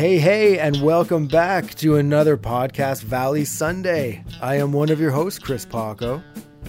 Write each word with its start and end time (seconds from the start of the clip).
Hey, 0.00 0.16
hey, 0.16 0.58
and 0.58 0.80
welcome 0.80 1.26
back 1.26 1.74
to 1.74 1.96
another 1.96 2.38
podcast, 2.38 3.02
Valley 3.02 3.44
Sunday. 3.44 4.24
I 4.40 4.54
am 4.54 4.72
one 4.72 4.88
of 4.88 4.98
your 4.98 5.10
hosts, 5.10 5.38
Chris 5.38 5.66
Paco. 5.66 6.22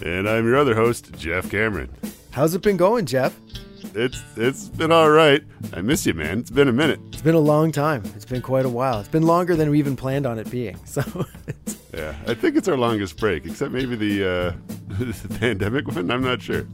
And 0.04 0.28
I'm 0.28 0.44
your 0.44 0.58
other 0.58 0.74
host, 0.74 1.10
Jeff 1.16 1.50
Cameron. 1.50 1.88
How's 2.32 2.54
it 2.54 2.60
been 2.60 2.76
going, 2.76 3.06
Jeff? 3.06 3.34
It's 3.94 4.22
it's 4.36 4.68
been 4.68 4.92
all 4.92 5.08
right. 5.08 5.42
I 5.72 5.80
miss 5.80 6.04
you, 6.04 6.12
man. 6.12 6.40
It's 6.40 6.50
been 6.50 6.68
a 6.68 6.74
minute. 6.74 7.00
It's 7.10 7.22
been 7.22 7.34
a 7.34 7.40
long 7.40 7.72
time. 7.72 8.02
It's 8.14 8.26
been 8.26 8.42
quite 8.42 8.66
a 8.66 8.68
while. 8.68 9.00
It's 9.00 9.08
been 9.08 9.22
longer 9.22 9.56
than 9.56 9.70
we 9.70 9.78
even 9.78 9.96
planned 9.96 10.26
on 10.26 10.38
it 10.38 10.50
being. 10.50 10.78
So, 10.84 11.02
it's, 11.46 11.78
Yeah, 11.94 12.14
I 12.26 12.34
think 12.34 12.54
it's 12.56 12.68
our 12.68 12.76
longest 12.76 13.16
break, 13.16 13.46
except 13.46 13.72
maybe 13.72 13.96
the, 13.96 14.28
uh, 14.28 14.52
the 14.98 15.38
pandemic 15.40 15.88
one. 15.88 16.10
I'm 16.10 16.22
not 16.22 16.42
sure. 16.42 16.66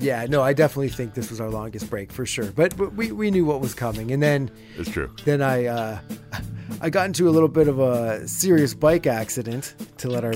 Yeah, 0.00 0.26
no, 0.28 0.42
I 0.42 0.52
definitely 0.52 0.88
think 0.88 1.14
this 1.14 1.30
was 1.30 1.40
our 1.40 1.50
longest 1.50 1.90
break 1.90 2.10
for 2.10 2.24
sure. 2.26 2.50
But, 2.52 2.76
but 2.76 2.94
we, 2.94 3.12
we 3.12 3.30
knew 3.30 3.44
what 3.44 3.60
was 3.60 3.74
coming, 3.74 4.10
and 4.12 4.22
then 4.22 4.50
It's 4.76 4.90
true. 4.90 5.14
then 5.24 5.42
I 5.42 5.66
uh, 5.66 5.98
I 6.80 6.88
got 6.90 7.06
into 7.06 7.28
a 7.28 7.32
little 7.32 7.48
bit 7.48 7.68
of 7.68 7.78
a 7.78 8.26
serious 8.26 8.74
bike 8.74 9.06
accident. 9.06 9.74
To 9.98 10.08
let 10.08 10.24
our, 10.24 10.32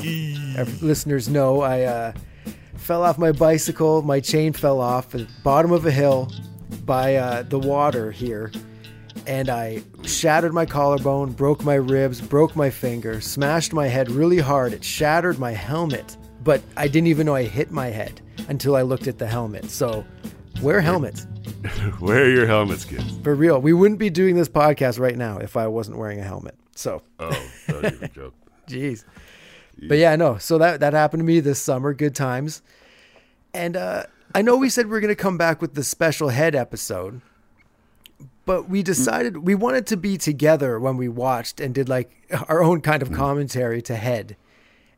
our 0.59 0.65
listeners 0.83 1.29
know, 1.29 1.63
I 1.63 1.83
uh, 1.83 2.13
fell 2.77 3.03
off 3.03 3.17
my 3.19 3.33
bicycle. 3.33 4.03
My 4.03 4.21
chain 4.21 4.53
fell 4.53 4.81
off 4.81 5.15
at 5.15 5.23
the 5.23 5.29
bottom 5.43 5.73
of 5.73 5.87
a 5.87 5.91
hill 5.91 6.31
by 6.85 7.17
uh, 7.17 7.43
the 7.43 7.59
water 7.59 8.11
here, 8.11 8.53
and 9.27 9.49
I 9.49 9.83
shattered 10.05 10.53
my 10.53 10.67
collarbone, 10.67 11.33
broke 11.33 11.65
my 11.65 11.77
ribs, 11.77 12.21
broke 12.21 12.55
my 12.55 12.69
finger, 12.69 13.21
smashed 13.23 13.73
my 13.73 13.87
head 13.87 14.11
really 14.11 14.39
hard. 14.39 14.75
It 14.75 14.85
shattered 14.85 15.39
my 15.39 15.53
helmet, 15.53 16.19
but 16.43 16.61
I 16.77 16.89
didn't 16.89 17.07
even 17.07 17.25
know 17.27 17.35
I 17.35 17.45
hit 17.45 17.71
my 17.71 17.87
head 17.87 18.21
until 18.49 18.77
I 18.77 18.83
looked 18.83 19.07
at 19.07 19.19
the 19.19 19.27
helmet. 19.27 19.71
So, 19.71 20.05
wear 20.63 20.81
helmets. 20.81 21.27
Wear 22.01 22.29
your 22.31 22.47
helmets, 22.47 22.85
kids. 22.85 23.19
For 23.23 23.35
real, 23.35 23.61
we 23.61 23.73
wouldn't 23.73 23.99
be 23.99 24.11
doing 24.11 24.35
this 24.35 24.49
podcast 24.49 24.99
right 24.99 25.17
now 25.17 25.39
if 25.39 25.57
I 25.57 25.67
wasn't 25.67 25.99
wearing 25.99 26.21
a 26.21 26.23
helmet. 26.25 26.55
So, 26.75 27.03
Oh, 27.19 27.31
don't 27.69 27.85
even 27.85 28.11
joke. 28.15 28.35
jeez. 28.69 29.05
But 29.89 29.99
yeah, 29.99 30.15
no. 30.17 30.39
So 30.39 30.59
that 30.59 30.81
that 30.81 30.93
happened 30.93 31.21
to 31.21 31.25
me 31.25 31.41
this 31.41 31.59
summer. 31.61 31.93
Good 31.95 32.15
times. 32.15 32.63
And 33.53 33.77
uh, 33.77 34.05
I 34.35 34.43
know 34.43 34.57
we 34.57 34.69
said 34.69 34.87
we 34.89 34.97
are 34.97 35.01
going 35.01 35.09
to 35.15 35.21
come 35.21 35.37
back 35.39 35.61
with 35.61 35.75
the 35.75 35.85
special 35.85 36.29
head 36.29 36.55
episode, 36.55 37.21
but 38.47 38.69
we 38.69 38.83
decided 38.83 39.39
we 39.39 39.55
wanted 39.55 39.87
to 39.89 39.97
be 39.97 40.17
together 40.17 40.79
when 40.79 40.97
we 40.97 41.09
watched 41.09 41.61
and 41.61 41.75
did 41.75 41.89
like 41.89 42.11
our 42.49 42.63
own 42.63 42.81
kind 42.81 43.03
of 43.03 43.13
commentary 43.13 43.81
to 43.83 43.97
head. 43.97 44.37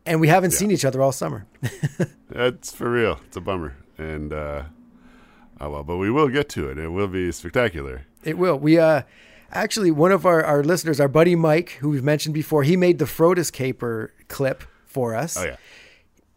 And 0.06 0.20
we 0.20 0.28
haven't 0.28 0.52
seen 0.52 0.70
each 0.70 0.84
other 0.84 1.02
all 1.02 1.12
summer. 1.12 1.46
That's 2.30 2.74
for 2.74 2.90
real. 2.90 3.20
It's 3.26 3.36
a 3.36 3.40
bummer. 3.40 3.76
And, 3.98 4.32
uh, 4.32 4.64
oh 5.60 5.70
well, 5.70 5.82
but 5.82 5.96
we 5.96 6.10
will 6.10 6.28
get 6.28 6.48
to 6.50 6.68
it. 6.70 6.78
It 6.78 6.88
will 6.88 7.08
be 7.08 7.32
spectacular. 7.32 8.06
It 8.24 8.38
will. 8.38 8.58
We 8.58 8.78
uh 8.78 9.02
actually 9.50 9.90
one 9.90 10.12
of 10.12 10.26
our, 10.26 10.42
our 10.42 10.62
listeners, 10.62 11.00
our 11.00 11.08
buddy 11.08 11.34
Mike, 11.34 11.70
who 11.80 11.90
we've 11.90 12.04
mentioned 12.04 12.34
before, 12.34 12.62
he 12.62 12.76
made 12.76 12.98
the 12.98 13.04
Frodis 13.04 13.52
Caper 13.52 14.12
clip 14.28 14.64
for 14.84 15.14
us. 15.14 15.36
Oh, 15.36 15.44
yeah. 15.44 15.56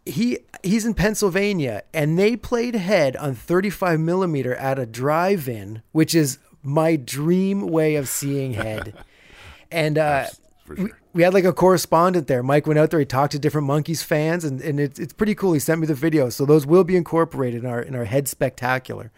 He 0.06 0.38
he's 0.62 0.86
in 0.86 0.94
Pennsylvania 0.94 1.82
and 1.92 2.18
they 2.18 2.36
played 2.36 2.74
head 2.74 3.16
on 3.16 3.34
35 3.34 4.00
millimeter 4.00 4.54
at 4.54 4.78
a 4.78 4.86
drive-in, 4.86 5.82
which 5.92 6.14
is 6.14 6.38
my 6.62 6.96
dream 6.96 7.68
way 7.68 7.96
of 7.96 8.08
seeing 8.08 8.54
head. 8.54 8.94
and 9.70 9.98
uh 9.98 10.26
For 10.76 10.82
we, 10.82 10.88
sure. 10.88 10.98
we 11.12 11.22
had 11.22 11.34
like 11.34 11.44
a 11.44 11.52
correspondent 11.52 12.26
there. 12.26 12.42
Mike 12.42 12.66
went 12.66 12.78
out 12.78 12.90
there. 12.90 13.00
He 13.00 13.06
talked 13.06 13.32
to 13.32 13.38
different 13.38 13.66
Monkees 13.68 14.02
fans, 14.04 14.44
and, 14.44 14.60
and 14.60 14.78
it's 14.80 14.98
it's 14.98 15.12
pretty 15.12 15.34
cool. 15.34 15.52
He 15.52 15.58
sent 15.60 15.80
me 15.80 15.86
the 15.86 15.94
video, 15.94 16.28
so 16.30 16.44
those 16.46 16.66
will 16.66 16.84
be 16.84 16.96
incorporated 16.96 17.64
in 17.64 17.70
our 17.70 17.80
in 17.80 17.94
our 17.94 18.04
head 18.04 18.28
spectacular. 18.28 19.10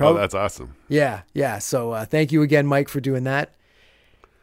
Oh, 0.00 0.14
that's 0.14 0.34
awesome. 0.34 0.74
yeah, 0.88 1.22
yeah. 1.34 1.58
So 1.58 1.92
uh, 1.92 2.04
thank 2.04 2.32
you 2.32 2.42
again, 2.42 2.66
Mike, 2.66 2.88
for 2.88 3.00
doing 3.00 3.22
that. 3.24 3.54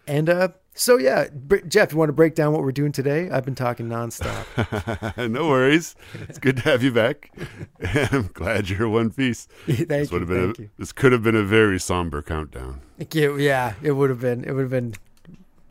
And 0.08 0.30
uh, 0.30 0.50
so 0.74 0.97
yeah, 0.97 1.28
Br- 1.34 1.58
Jeff, 1.68 1.91
you 1.91 1.97
want 1.97 2.08
to 2.09 2.13
break 2.13 2.36
down 2.36 2.53
what 2.53 2.62
we're 2.62 2.72
doing 2.72 2.94
today? 2.94 3.30
I've 3.30 3.44
been 3.44 3.56
talking 3.56 3.88
nonstop. 3.88 5.30
no 5.30 5.50
worries. 5.50 5.96
It's 6.30 6.40
good 6.40 6.56
to 6.57 6.63
have 6.63 6.84
you 6.84 6.91
back. 6.94 7.31
I'm 8.12 8.30
glad 8.34 8.69
you're 8.69 8.88
one 8.88 9.12
piece. 9.12 9.47
thank 9.66 9.88
This 9.90 10.12
you, 10.12 10.19
would 10.19 10.22
have 10.22 10.30
been 10.30 10.46
thank 10.53 10.59
a, 10.59 10.62
you. 10.63 10.69
this 10.78 10.94
could 10.94 11.12
have 11.12 11.22
been 11.24 11.36
a 11.36 11.44
very 11.44 11.80
somber 11.80 12.22
countdown. 12.22 12.81
Thank 12.97 13.13
you. 13.16 13.38
Yeah, 13.38 13.74
it 13.84 13.91
would 13.91 14.09
have 14.09 14.22
been 14.22 14.44
it 14.46 14.53
would 14.53 14.62
have 14.62 14.72
been 14.72 14.94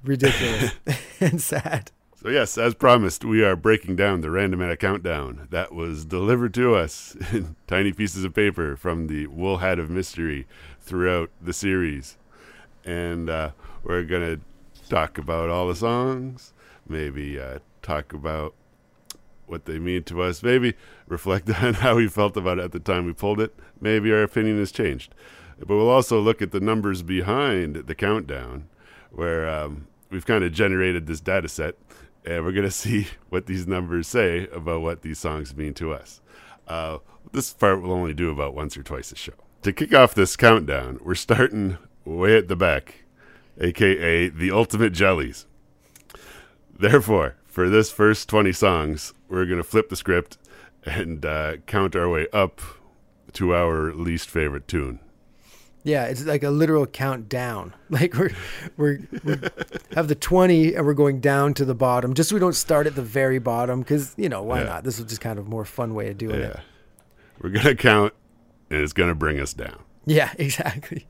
ridiculous 0.03 0.73
and 1.21 1.41
sad. 1.41 1.91
So 2.23 2.29
yes, 2.29 2.59
as 2.59 2.75
promised, 2.75 3.25
we 3.25 3.43
are 3.43 3.57
breaking 3.57 3.97
down 3.97 4.21
the 4.21 4.29
Randomatic 4.29 4.81
countdown 4.81 5.49
that 5.51 5.73
was 5.73 6.05
delivered 6.05 6.53
to 6.55 6.75
us 6.75 7.17
in 7.33 7.57
tiny 7.67 7.93
pieces 7.93 8.25
of 8.25 8.35
paper 8.35 8.77
from 8.77 9.07
the 9.07 9.27
Wool 9.29 9.59
Hat 9.59 9.79
of 9.79 9.89
Mystery 9.89 10.47
throughout 10.81 11.31
the 11.41 11.55
series, 11.55 12.19
and 12.85 13.31
uh, 13.31 13.53
we're 13.83 14.03
gonna 14.03 14.39
talk 14.91 15.17
about 15.17 15.49
all 15.49 15.67
the 15.67 15.75
songs, 15.75 16.53
maybe 16.87 17.41
uh, 17.41 17.61
talk 17.81 18.13
about 18.13 18.55
what 19.47 19.65
they 19.65 19.79
mean 19.79 20.03
to 20.05 20.21
us, 20.21 20.43
maybe 20.43 20.75
reflect 21.09 21.49
on 21.63 21.75
how 21.75 21.97
we 21.97 22.07
felt 22.07 22.37
about 22.37 22.59
it 22.59 22.65
at 22.65 22.73
the 22.73 22.81
time 22.81 23.07
we 23.07 23.15
pulled 23.15 23.41
it. 23.41 23.55
Maybe 23.81 24.13
our 24.13 24.23
opinion 24.23 24.59
has 24.59 24.73
changed, 24.73 25.15
but 25.59 25.69
we'll 25.69 25.89
also 25.89 26.21
look 26.21 26.43
at 26.43 26.51
the 26.51 26.61
numbers 26.61 27.03
behind 27.03 27.77
the 27.77 27.95
countdown, 27.95 28.69
where 29.11 29.49
um, 29.49 29.87
we've 30.11 30.27
kind 30.27 30.45
of 30.45 30.53
generated 30.53 31.07
this 31.07 31.21
data 31.21 31.49
set, 31.49 31.77
and 32.25 32.45
we're 32.45 32.53
gonna 32.53 32.71
see 32.71 33.09
what 33.29 33.47
these 33.47 33.67
numbers 33.67 34.09
say 34.09 34.49
about 34.49 34.83
what 34.83 35.03
these 35.03 35.19
songs 35.19 35.57
mean 35.57 35.75
to 35.75 35.93
us. 35.93 36.21
Uh, 36.69 36.99
this 37.33 37.53
part 37.53 37.83
we'll 37.83 37.93
only 37.93 38.15
do 38.15 38.31
about 38.31 38.55
once 38.55 38.77
or 38.77 38.83
twice 38.83 39.13
a 39.13 39.17
show. 39.17 39.33
To 39.63 39.73
kick 39.73 39.95
off 39.95 40.15
this 40.15 40.37
countdown, 40.37 40.99
we're 41.03 41.15
starting 41.15 41.79
way 42.05 42.37
at 42.37 42.49
the 42.49 42.57
back, 42.57 43.05
aka 43.61 44.29
the 44.29 44.51
ultimate 44.51 44.93
jellies. 44.93 45.47
Therefore, 46.79 47.37
for 47.47 47.69
this 47.69 47.91
first 47.91 48.29
20 48.29 48.53
songs, 48.53 49.13
we're 49.29 49.45
going 49.45 49.59
to 49.59 49.65
flip 49.65 49.91
the 49.91 49.97
script 49.97 50.39
and 50.85 51.27
uh, 51.27 51.59
count 51.67 51.95
our 51.95 52.09
way 52.09 52.27
up 52.33 52.61
to 53.35 53.55
our 53.55 53.93
least 53.93 54.31
favorite 54.31 54.67
tune. 54.67 55.01
Yeah, 55.83 56.05
it's 56.05 56.25
like 56.25 56.43
a 56.43 56.51
literal 56.51 56.87
countdown. 56.87 57.75
Like 57.91 58.15
we're 58.15 58.31
we're 58.77 59.01
we 59.25 59.35
have 59.97 60.07
the 60.09 60.15
twenty 60.15 60.75
and 60.75 60.87
we're 60.87 60.95
going 60.95 61.21
down 61.21 61.55
to 61.55 61.65
the 61.65 61.75
bottom, 61.75 62.15
just 62.15 62.29
so 62.31 62.37
we 62.37 62.41
don't 62.41 62.55
start 62.55 62.87
at 62.87 62.95
the 62.95 63.03
very 63.03 63.39
bottom. 63.41 63.81
Because 63.81 64.15
you 64.17 64.29
know 64.29 64.43
why 64.43 64.61
Yeah. 64.61 64.67
not? 64.67 64.85
This 64.85 64.99
is 65.01 65.07
just 65.07 65.21
kind 65.21 65.39
of 65.41 65.49
more 65.49 65.65
fun 65.65 65.95
way 65.95 66.11
of 66.11 66.19
doing 66.19 66.41
it. 66.41 66.57
We're 67.43 67.51
going 67.51 67.65
to 67.67 67.75
count, 67.75 68.13
and 68.71 68.81
it's 68.81 68.93
going 68.93 69.09
to 69.09 69.15
bring 69.15 69.41
us 69.41 69.53
down. 69.55 69.83
Yeah, 70.07 70.33
exactly. 70.39 71.07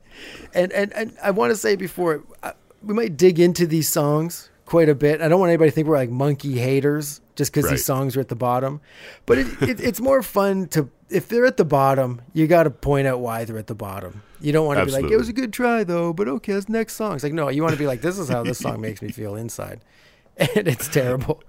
And 0.55 0.71
and 0.71 0.91
and 0.93 1.15
I 1.21 1.31
want 1.31 1.51
to 1.51 1.55
say 1.55 1.75
before 1.75 2.23
uh, 2.41 2.53
we 2.81 2.93
might 2.95 3.15
dig 3.17 3.39
into 3.39 3.67
these 3.67 3.87
songs 3.89 4.49
quite 4.65 4.89
a 4.89 4.95
bit. 4.95 5.21
I 5.21 5.27
don't 5.27 5.39
want 5.39 5.49
anybody 5.49 5.69
to 5.69 5.75
think 5.75 5.87
we're 5.87 5.97
like 5.97 6.09
Monkee 6.09 6.55
haters 6.57 7.21
just 7.35 7.51
because 7.51 7.65
Right. 7.65 7.71
these 7.71 7.85
songs 7.85 8.17
are 8.17 8.21
at 8.21 8.29
the 8.29 8.35
bottom. 8.35 8.81
But 9.27 9.37
it, 9.37 9.61
it, 9.61 9.79
it's 9.81 9.99
more 9.99 10.23
fun 10.23 10.67
to 10.69 10.89
if 11.09 11.27
they're 11.27 11.45
at 11.45 11.57
the 11.57 11.65
bottom, 11.65 12.21
you 12.33 12.47
got 12.47 12.63
to 12.63 12.69
point 12.71 13.05
out 13.07 13.19
why 13.19 13.43
they're 13.45 13.57
at 13.59 13.67
the 13.67 13.75
bottom. 13.75 14.23
You 14.41 14.51
don't 14.51 14.65
want 14.65 14.79
to 14.79 14.85
be 14.85 14.91
like 14.91 15.11
it 15.11 15.17
was 15.17 15.29
a 15.29 15.33
good 15.33 15.53
try 15.53 15.83
though, 15.83 16.13
but 16.13 16.27
okay, 16.27 16.53
that's 16.53 16.69
next 16.69 16.95
song. 16.95 17.15
It's 17.15 17.23
like 17.23 17.33
no, 17.33 17.49
you 17.49 17.61
want 17.61 17.73
to 17.73 17.79
be 17.79 17.87
like 17.87 18.01
this 18.01 18.17
is 18.17 18.29
how 18.29 18.43
this 18.43 18.59
song 18.59 18.81
makes 18.81 19.01
me 19.01 19.11
feel 19.11 19.35
inside, 19.35 19.81
and 20.37 20.67
it's 20.67 20.87
terrible. 20.87 21.43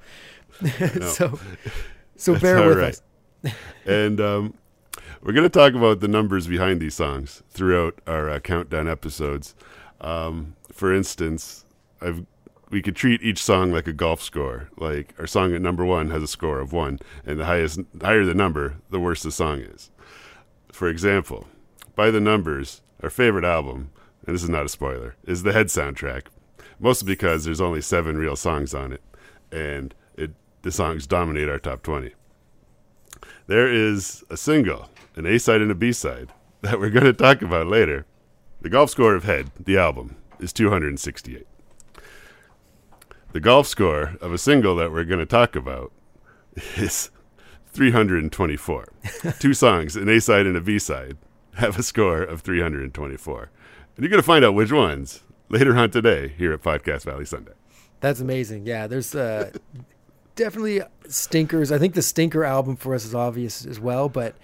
so 1.03 1.39
so 2.17 2.39
bear 2.39 2.67
with 2.69 2.79
right. 2.79 3.01
us. 3.45 3.55
and 3.87 4.21
um, 4.21 4.55
we're 5.23 5.33
going 5.33 5.49
to 5.49 5.51
talk 5.51 5.75
about 5.75 6.01
the 6.01 6.09
numbers 6.09 6.47
behind 6.47 6.81
these 6.81 6.95
songs 6.95 7.43
throughout 7.51 8.01
our 8.07 8.29
uh, 8.29 8.39
countdown 8.39 8.89
episodes. 8.89 9.55
Um, 10.01 10.55
for 10.71 10.95
instance, 10.95 11.65
I've 12.01 12.27
we 12.73 12.83
could 12.83 12.97
treat 12.97 13.23
each 13.23 13.41
song 13.41 13.71
like 13.71 13.87
a 13.87 13.93
golf 13.93 14.21
score. 14.23 14.71
Like 14.77 15.15
our 15.19 15.27
song 15.27 15.55
at 15.55 15.61
number 15.61 15.85
one 15.85 16.11
has 16.11 16.23
a 16.23 16.27
score 16.27 16.59
of 16.59 16.73
one, 16.73 16.99
and 17.25 17.39
the 17.39 17.45
highest 17.45 17.81
higher 18.01 18.25
the 18.25 18.35
number, 18.35 18.77
the 18.91 18.99
worse 18.99 19.23
the 19.23 19.31
song 19.31 19.61
is. 19.61 19.91
For 20.73 20.89
example, 20.89 21.47
by 21.95 22.11
the 22.11 22.21
numbers, 22.21 22.81
our 23.03 23.11
favorite 23.11 23.45
album, 23.45 23.91
and 24.27 24.35
this 24.35 24.43
is 24.43 24.49
not 24.49 24.67
a 24.67 24.69
spoiler, 24.69 25.17
is 25.25 25.43
the 25.43 25.53
Head 25.53 25.67
soundtrack. 25.67 26.27
Mostly 26.79 27.07
because 27.07 27.45
there's 27.45 27.61
only 27.61 27.81
seven 27.81 28.17
real 28.17 28.37
songs 28.37 28.75
on 28.75 28.93
it, 28.93 29.03
and 29.51 29.95
it 30.17 30.33
the 30.63 30.73
songs 30.73 31.07
dominate 31.07 31.49
our 31.49 31.59
top 31.59 31.83
twenty 31.83 32.15
there 33.47 33.73
is 33.73 34.25
a 34.31 34.37
single, 34.37 34.89
an 35.17 35.27
A 35.27 35.39
side 35.39 35.61
and 35.61 35.71
a 35.71 35.75
B 35.75 35.93
side 35.93 36.31
that 36.63 36.79
we're 36.79 36.91
going 36.91 37.05
to 37.05 37.13
talk 37.13 37.43
about 37.43 37.67
later. 37.67 38.07
The 38.61 38.71
golf 38.71 38.91
score 38.91 39.15
of 39.15 39.25
Head, 39.25 39.51
the 39.59 39.77
album, 39.77 40.17
is 40.39 40.53
268. 40.53 41.47
The 43.33 43.41
golf 43.41 43.67
score 43.67 44.17
of 44.21 44.33
a 44.33 44.39
single 44.39 44.77
that 44.77 44.93
we're 44.93 45.05
going 45.05 45.19
to 45.19 45.27
talk 45.27 45.57
about 45.57 45.93
is 46.77 47.11
324. 47.73 48.93
Two 49.39 49.55
songs, 49.55 49.97
an 49.97 50.09
A 50.09 50.21
side 50.21 50.47
and 50.47 50.57
a 50.57 50.61
B 50.61 50.79
side, 50.79 51.17
have 51.55 51.79
a 51.79 51.83
score 51.83 52.23
of 52.23 52.41
324. 52.43 53.51
And 53.97 54.03
you're 54.05 54.11
going 54.11 54.23
to 54.23 54.27
find 54.27 54.45
out 54.45 54.55
which 54.55 54.73
ones 54.73 55.21
later 55.49 55.77
on 55.77 55.91
today 55.91 56.29
here 56.37 56.53
at 56.53 56.63
Podcast 56.63 57.05
Valley 57.05 57.25
Sunday. 57.25 57.53
That's 58.01 58.21
amazing. 58.21 58.67
Yeah, 58.67 58.87
there's 58.87 59.15
uh, 59.15 59.51
definitely 60.35 60.81
stinkers. 61.09 61.71
I 61.71 61.79
think 61.79 61.95
the 61.95 62.03
stinker 62.03 62.43
album 62.45 62.77
for 62.77 62.95
us 62.95 63.05
is 63.05 63.15
obvious 63.15 63.65
as 63.65 63.79
well, 63.79 64.09
but 64.09 64.35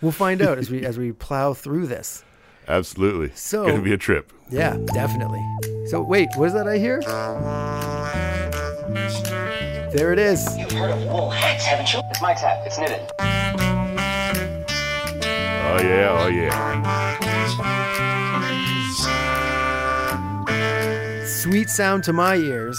we'll 0.00 0.12
find 0.12 0.40
out 0.42 0.58
as 0.58 0.70
we 0.70 0.84
as 0.86 0.96
we 0.98 1.12
plow 1.26 1.54
through 1.54 1.86
this. 1.88 2.24
Absolutely. 2.68 3.32
So- 3.34 3.62
it's 3.64 3.72
gonna 3.72 3.82
be 3.82 3.92
a 3.92 3.98
trip. 3.98 4.32
Yeah, 4.50 4.76
definitely. 4.94 5.40
So 5.86 6.02
wait, 6.02 6.28
what 6.36 6.46
is 6.46 6.52
that 6.52 6.68
I 6.68 6.78
hear? 6.78 7.00
There 9.92 10.12
it 10.12 10.20
is. 10.20 10.56
You've 10.56 10.70
heard 10.70 10.92
of 10.92 11.02
wool 11.04 11.30
hats, 11.30 11.64
haven't 11.64 11.92
you? 11.92 12.00
It's 12.10 12.22
my 12.22 12.32
hat. 12.32 12.62
It's 12.64 12.78
knitted. 12.78 13.10
Oh 15.72 15.80
yeah, 15.80 16.18
oh 16.18 16.26
yeah. 16.26 16.80
Sweet 21.24 21.70
sound 21.70 22.02
to 22.04 22.12
my 22.12 22.34
ears. 22.34 22.76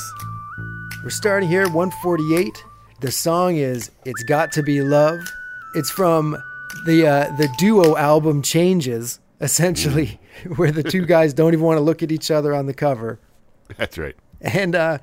We're 1.02 1.10
starting 1.10 1.48
here 1.48 1.70
148. 1.70 2.66
The 3.00 3.10
song 3.10 3.56
is 3.56 3.92
"It's 4.04 4.24
Got 4.24 4.52
to 4.52 4.62
Be 4.62 4.82
Love." 4.82 5.22
It's 5.74 5.90
from 5.90 6.38
the 6.86 7.08
uh, 7.08 7.34
the 7.38 7.48
duo 7.58 7.96
album 7.96 8.42
Changes, 8.42 9.22
essentially, 9.40 10.20
where 10.58 10.74
the 10.74 10.84
two 10.84 11.06
guys 11.06 11.34
don't 11.34 11.54
even 11.54 11.66
want 11.66 11.78
to 11.78 11.82
look 11.82 12.04
at 12.04 12.12
each 12.12 12.30
other 12.30 12.54
on 12.54 12.66
the 12.66 12.74
cover. 12.74 13.20
That's 13.78 13.98
right. 13.98 14.18
And 14.42 14.76
uh, 14.76 14.98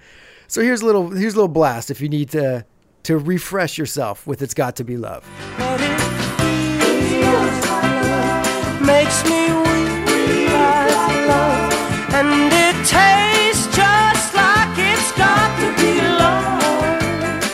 so 0.46 0.61
here's 0.61 0.82
a 0.82 0.87
little 0.87 1.08
here's 1.08 1.32
a 1.32 1.37
little 1.37 1.49
blast 1.49 1.90
if 1.90 2.02
you 2.02 2.11
need 2.11 2.29
to 2.32 2.67
to 3.05 3.17
refresh 3.17 3.79
yourself 3.79 4.26
with 4.26 4.43
"It's 4.43 4.52
Got 4.52 4.76
to 4.76 4.85
Be 4.85 4.99
Love." 4.99 5.25
Makes 8.98 9.22
me 9.24 9.50
realize 9.50 10.92
love, 11.28 11.72
and 12.14 12.52
it 12.52 12.74
tastes 12.86 13.66
just 13.76 14.34
like 14.34 14.76
it's 14.76 15.12
got 15.12 15.50
to 15.60 15.68
be 15.80 16.00
love. 16.00 17.44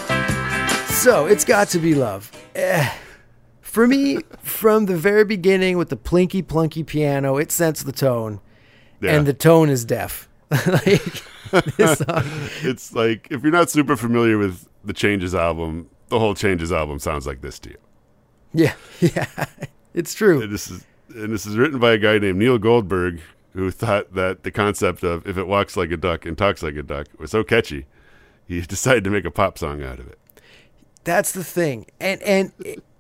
So 0.90 1.26
it's 1.26 1.44
got 1.44 1.68
to 1.68 1.78
be 1.78 1.94
love. 1.94 2.32
Eh. 2.54 2.90
For 3.60 3.86
me, 3.86 4.20
from 4.40 4.86
the 4.86 4.96
very 4.96 5.24
beginning 5.24 5.76
with 5.76 5.90
the 5.90 5.96
plinky 5.98 6.42
plunky 6.42 6.86
piano, 6.86 7.36
it 7.36 7.52
sets 7.52 7.82
the 7.82 7.92
tone, 7.92 8.40
Yeah. 9.02 9.14
and 9.16 9.26
the 9.26 9.34
tone 9.34 9.68
is 9.68 9.84
deaf. 9.84 10.28
like 10.50 11.22
this 11.76 11.98
song, 12.06 12.22
it's 12.62 12.94
like 12.94 13.28
if 13.30 13.42
you're 13.42 13.52
not 13.52 13.68
super 13.68 13.96
familiar 13.96 14.38
with 14.38 14.66
the 14.82 14.94
Changes 14.94 15.34
album, 15.34 15.90
the 16.08 16.18
whole 16.18 16.34
Changes 16.34 16.72
album 16.72 16.98
sounds 17.00 17.26
like 17.26 17.42
this 17.42 17.58
to 17.58 17.70
you. 17.70 17.78
yeah, 18.54 18.74
yeah, 19.00 19.26
it's 19.92 20.14
true. 20.14 20.46
This 20.46 20.70
is 20.70 20.84
and 21.08 21.32
this 21.32 21.46
is 21.46 21.56
written 21.56 21.78
by 21.78 21.92
a 21.92 21.98
guy 21.98 22.18
named 22.18 22.38
Neil 22.38 22.58
Goldberg 22.58 23.20
who 23.54 23.70
thought 23.70 24.14
that 24.14 24.42
the 24.42 24.50
concept 24.50 25.02
of 25.02 25.26
if 25.26 25.38
it 25.38 25.46
walks 25.46 25.76
like 25.76 25.90
a 25.90 25.96
duck 25.96 26.26
and 26.26 26.36
talks 26.36 26.62
like 26.62 26.76
a 26.76 26.82
duck 26.82 27.06
was 27.18 27.30
so 27.30 27.44
catchy, 27.44 27.86
he 28.46 28.60
decided 28.62 29.04
to 29.04 29.10
make 29.10 29.24
a 29.24 29.30
pop 29.30 29.58
song 29.58 29.82
out 29.82 29.98
of 29.98 30.08
it. 30.08 30.18
That's 31.04 31.32
the 31.32 31.44
thing, 31.44 31.86
and 32.00 32.22
and 32.22 32.52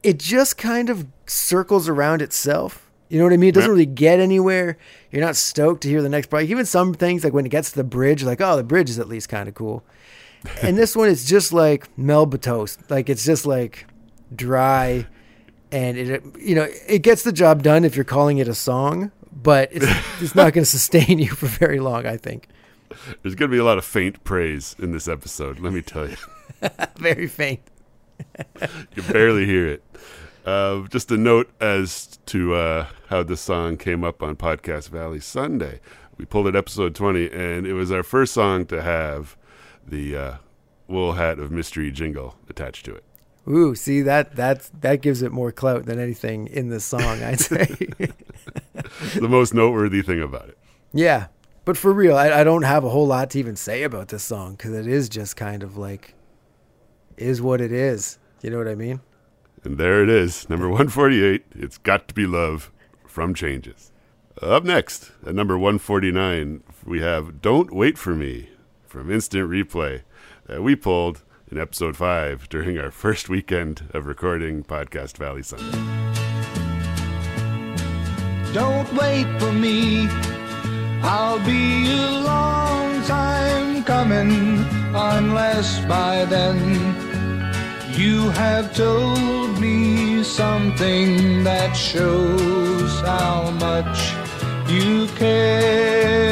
it, 0.02 0.18
just 0.18 0.58
kind 0.58 0.90
of 0.90 1.06
circles 1.26 1.88
around 1.88 2.20
itself. 2.20 2.90
You 3.08 3.18
know 3.18 3.24
what 3.24 3.32
I 3.32 3.38
mean? 3.38 3.48
It 3.48 3.54
doesn't 3.54 3.70
really 3.70 3.86
get 3.86 4.20
anywhere. 4.20 4.76
You're 5.10 5.22
not 5.22 5.36
stoked 5.36 5.82
to 5.82 5.88
hear 5.88 6.02
the 6.02 6.08
next 6.08 6.26
part. 6.26 6.44
Even 6.44 6.66
some 6.66 6.92
things, 6.92 7.24
like 7.24 7.32
when 7.32 7.46
it 7.46 7.50
gets 7.50 7.70
to 7.70 7.76
the 7.76 7.84
bridge, 7.84 8.22
like 8.22 8.42
oh, 8.42 8.56
the 8.56 8.62
bridge 8.62 8.90
is 8.90 8.98
at 8.98 9.08
least 9.08 9.30
kind 9.30 9.48
of 9.48 9.54
cool. 9.54 9.82
And 10.62 10.76
this 10.76 10.94
one 10.96 11.08
is 11.08 11.24
just 11.24 11.52
like 11.52 11.96
Melba 11.98 12.36
toast. 12.36 12.90
Like 12.90 13.08
it's 13.08 13.24
just 13.24 13.46
like 13.46 13.86
dry, 14.34 15.06
and 15.74 15.98
it 15.98 16.22
you 16.38 16.54
know 16.54 16.68
it 16.86 17.00
gets 17.02 17.24
the 17.24 17.32
job 17.32 17.62
done 17.62 17.84
if 17.84 17.96
you're 17.96 18.04
calling 18.04 18.38
it 18.38 18.46
a 18.46 18.54
song, 18.54 19.10
but 19.32 19.70
it's 19.72 19.86
it's 20.20 20.34
not 20.34 20.52
going 20.52 20.62
to 20.64 20.70
sustain 20.70 21.18
you 21.18 21.30
for 21.30 21.46
very 21.46 21.80
long. 21.80 22.06
I 22.06 22.16
think 22.16 22.48
There's 23.22 23.34
going 23.34 23.50
to 23.50 23.54
be 23.54 23.58
a 23.58 23.64
lot 23.64 23.76
of 23.76 23.84
faint 23.84 24.22
praise 24.24 24.76
in 24.78 24.92
this 24.92 25.08
episode, 25.08 25.58
let 25.58 25.72
me 25.72 25.82
tell 25.82 26.08
you. 26.08 26.16
very 26.96 27.26
faint. 27.26 27.60
You 28.94 29.02
barely 29.02 29.44
hear 29.44 29.66
it. 29.66 29.82
Uh, 30.46 30.86
just 30.88 31.10
a 31.10 31.16
note 31.16 31.50
as 31.60 32.18
to 32.26 32.54
uh, 32.54 32.86
how 33.08 33.24
this 33.24 33.40
song 33.40 33.76
came 33.76 34.04
up 34.04 34.22
on 34.22 34.36
Podcast 34.36 34.88
Valley 34.88 35.18
Sunday. 35.18 35.80
We 36.16 36.24
pulled 36.24 36.46
it 36.46 36.54
episode 36.54 36.94
20, 36.94 37.32
and 37.32 37.66
it 37.66 37.72
was 37.72 37.90
our 37.90 38.04
first 38.04 38.32
song 38.32 38.66
to 38.66 38.80
have 38.80 39.36
the 39.84 40.16
uh, 40.16 40.34
wool 40.86 41.14
hat 41.14 41.40
of 41.40 41.50
mystery 41.50 41.90
jingle 41.90 42.36
attached 42.48 42.84
to 42.86 42.94
it. 42.94 43.04
Ooh, 43.48 43.74
see 43.74 44.00
that 44.02 44.36
that 44.36 44.70
that 44.80 45.02
gives 45.02 45.22
it 45.22 45.32
more 45.32 45.52
clout 45.52 45.84
than 45.84 45.98
anything 45.98 46.46
in 46.46 46.68
this 46.68 46.84
song, 46.84 47.22
I'd 47.22 47.40
say. 47.40 47.66
the 49.14 49.28
most 49.28 49.52
noteworthy 49.52 50.02
thing 50.02 50.22
about 50.22 50.48
it. 50.48 50.58
yeah, 50.92 51.26
but 51.64 51.76
for 51.76 51.92
real, 51.92 52.16
I, 52.16 52.40
I 52.40 52.44
don't 52.44 52.62
have 52.62 52.84
a 52.84 52.88
whole 52.88 53.06
lot 53.06 53.30
to 53.30 53.38
even 53.38 53.56
say 53.56 53.82
about 53.82 54.08
this 54.08 54.22
song 54.22 54.52
because 54.52 54.72
it 54.72 54.86
is 54.86 55.08
just 55.08 55.36
kind 55.36 55.62
of 55.62 55.76
like 55.76 56.14
is 57.16 57.42
what 57.42 57.60
it 57.60 57.72
is. 57.72 58.18
You 58.42 58.50
know 58.50 58.58
what 58.58 58.68
I 58.68 58.74
mean? 58.74 59.00
And 59.62 59.78
there 59.78 60.02
it 60.02 60.10
is, 60.10 60.48
number 60.50 60.68
148. 60.68 61.44
It's 61.54 61.78
Got 61.78 62.08
to 62.08 62.14
Be 62.14 62.26
Love 62.26 62.70
from 63.06 63.34
Changes. 63.34 63.92
Up 64.42 64.64
next, 64.64 65.12
at 65.26 65.34
number 65.34 65.56
149, 65.56 66.62
we 66.84 67.00
have 67.00 67.40
Don't 67.40 67.72
Wait 67.72 67.96
for 67.96 68.14
Me 68.14 68.50
from 68.84 69.10
Instant 69.10 69.48
Replay 69.48 70.02
that 70.46 70.62
we 70.62 70.76
pulled 70.76 71.22
in 71.54 71.60
episode 71.60 71.96
5 71.96 72.48
during 72.48 72.78
our 72.78 72.90
first 72.90 73.28
weekend 73.28 73.88
of 73.94 74.06
recording 74.06 74.64
Podcast 74.64 75.16
Valley 75.18 75.44
Sunday. 75.44 75.78
Don't 78.52 78.92
wait 78.94 79.26
for 79.38 79.52
me. 79.52 80.08
I'll 81.02 81.38
be 81.46 81.92
a 81.92 82.10
long 82.24 83.02
time 83.04 83.84
coming, 83.84 84.64
unless 84.94 85.78
by 85.84 86.24
then 86.24 86.58
you 87.92 88.30
have 88.30 88.74
told 88.74 89.60
me 89.60 90.24
something 90.24 91.44
that 91.44 91.74
shows 91.74 93.00
how 93.02 93.52
much 93.60 94.12
you 94.68 95.06
care. 95.14 96.24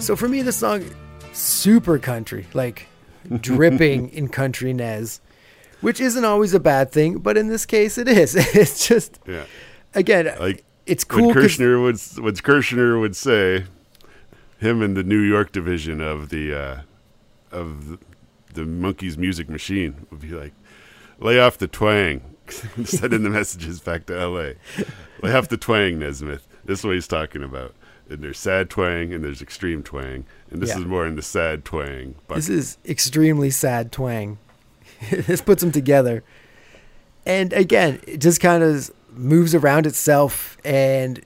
So 0.00 0.14
for 0.14 0.28
me, 0.28 0.42
this 0.42 0.58
song 0.58 0.84
super 1.32 1.98
country, 1.98 2.46
like 2.54 2.86
dripping 3.40 4.08
in 4.10 4.28
country 4.28 4.72
nez, 4.72 5.20
which 5.80 6.00
isn't 6.00 6.24
always 6.24 6.54
a 6.54 6.60
bad 6.60 6.92
thing, 6.92 7.18
but 7.18 7.36
in 7.36 7.48
this 7.48 7.66
case, 7.66 7.98
it 7.98 8.08
is. 8.08 8.34
It's 8.54 8.86
just 8.86 9.18
Yeah. 9.26 9.44
again, 9.94 10.34
Like 10.38 10.64
it's 10.86 11.04
cool. 11.04 11.28
what 11.28 11.36
'cause- 11.36 11.56
Kirshner 11.58 11.82
would 11.82 12.24
what 12.24 12.34
Kirshner 12.42 13.00
would 13.00 13.16
say, 13.16 13.64
him 14.58 14.82
and 14.82 14.96
the 14.96 15.02
New 15.04 15.20
York 15.20 15.52
division 15.52 16.00
of 16.00 16.28
the 16.30 16.54
uh, 16.54 16.80
of 17.52 17.98
the, 18.54 18.62
Monkees 18.62 19.16
Music 19.16 19.48
Machine 19.48 20.06
would 20.10 20.20
be 20.20 20.28
like, 20.28 20.52
lay 21.18 21.38
off 21.40 21.56
the 21.58 21.66
twang. 21.68 22.20
Send 22.84 23.12
in 23.14 23.22
the 23.22 23.30
messages 23.40 23.80
back 23.80 24.06
to 24.06 24.18
L.A. 24.18 24.56
Lay 25.22 25.32
off 25.32 25.48
the 25.48 25.56
twang, 25.56 25.98
Nesmith. 26.00 26.46
This 26.70 26.78
is 26.78 26.84
what 26.84 26.94
he's 26.94 27.08
talking 27.08 27.42
about. 27.42 27.74
And 28.08 28.22
there's 28.22 28.38
sad 28.38 28.70
twang 28.70 29.12
and 29.12 29.24
there's 29.24 29.42
extreme 29.42 29.82
twang, 29.82 30.24
and 30.52 30.62
this 30.62 30.70
Yeah. 30.70 30.78
is 30.78 30.84
more 30.84 31.04
in 31.04 31.16
the 31.16 31.22
sad 31.22 31.64
twang. 31.64 32.14
bucket. 32.28 32.44
This 32.44 32.48
is 32.48 32.78
extremely 32.86 33.50
sad 33.50 33.90
twang. 33.90 34.38
this 35.10 35.40
puts 35.40 35.62
them 35.62 35.72
together. 35.72 36.22
And 37.26 37.52
again, 37.52 37.98
it 38.06 38.18
just 38.18 38.40
kind 38.40 38.62
of 38.62 38.88
moves 39.12 39.52
around 39.52 39.84
itself. 39.84 40.58
And 40.64 41.20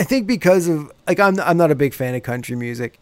I 0.00 0.04
think 0.04 0.26
because 0.26 0.68
of, 0.68 0.90
like, 1.06 1.20
I'm, 1.20 1.38
I'm 1.40 1.58
not 1.58 1.70
a 1.70 1.74
big 1.74 1.92
fan 1.92 2.14
of 2.14 2.22
country 2.22 2.56
music. 2.56 2.98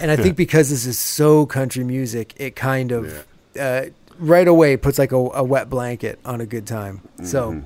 And 0.00 0.10
I 0.10 0.16
think 0.16 0.34
because 0.44 0.68
this 0.70 0.84
is 0.84 0.98
so 0.98 1.46
country 1.46 1.84
music, 1.84 2.34
it 2.38 2.56
kind 2.56 2.90
of 2.90 3.24
uh, 3.56 3.82
right 4.18 4.48
away 4.48 4.76
puts 4.76 4.98
like 4.98 5.12
a, 5.12 5.16
a 5.16 5.44
wet 5.44 5.70
blanket 5.70 6.18
on 6.24 6.40
a 6.40 6.46
good 6.46 6.66
time. 6.66 7.02
So 7.22 7.62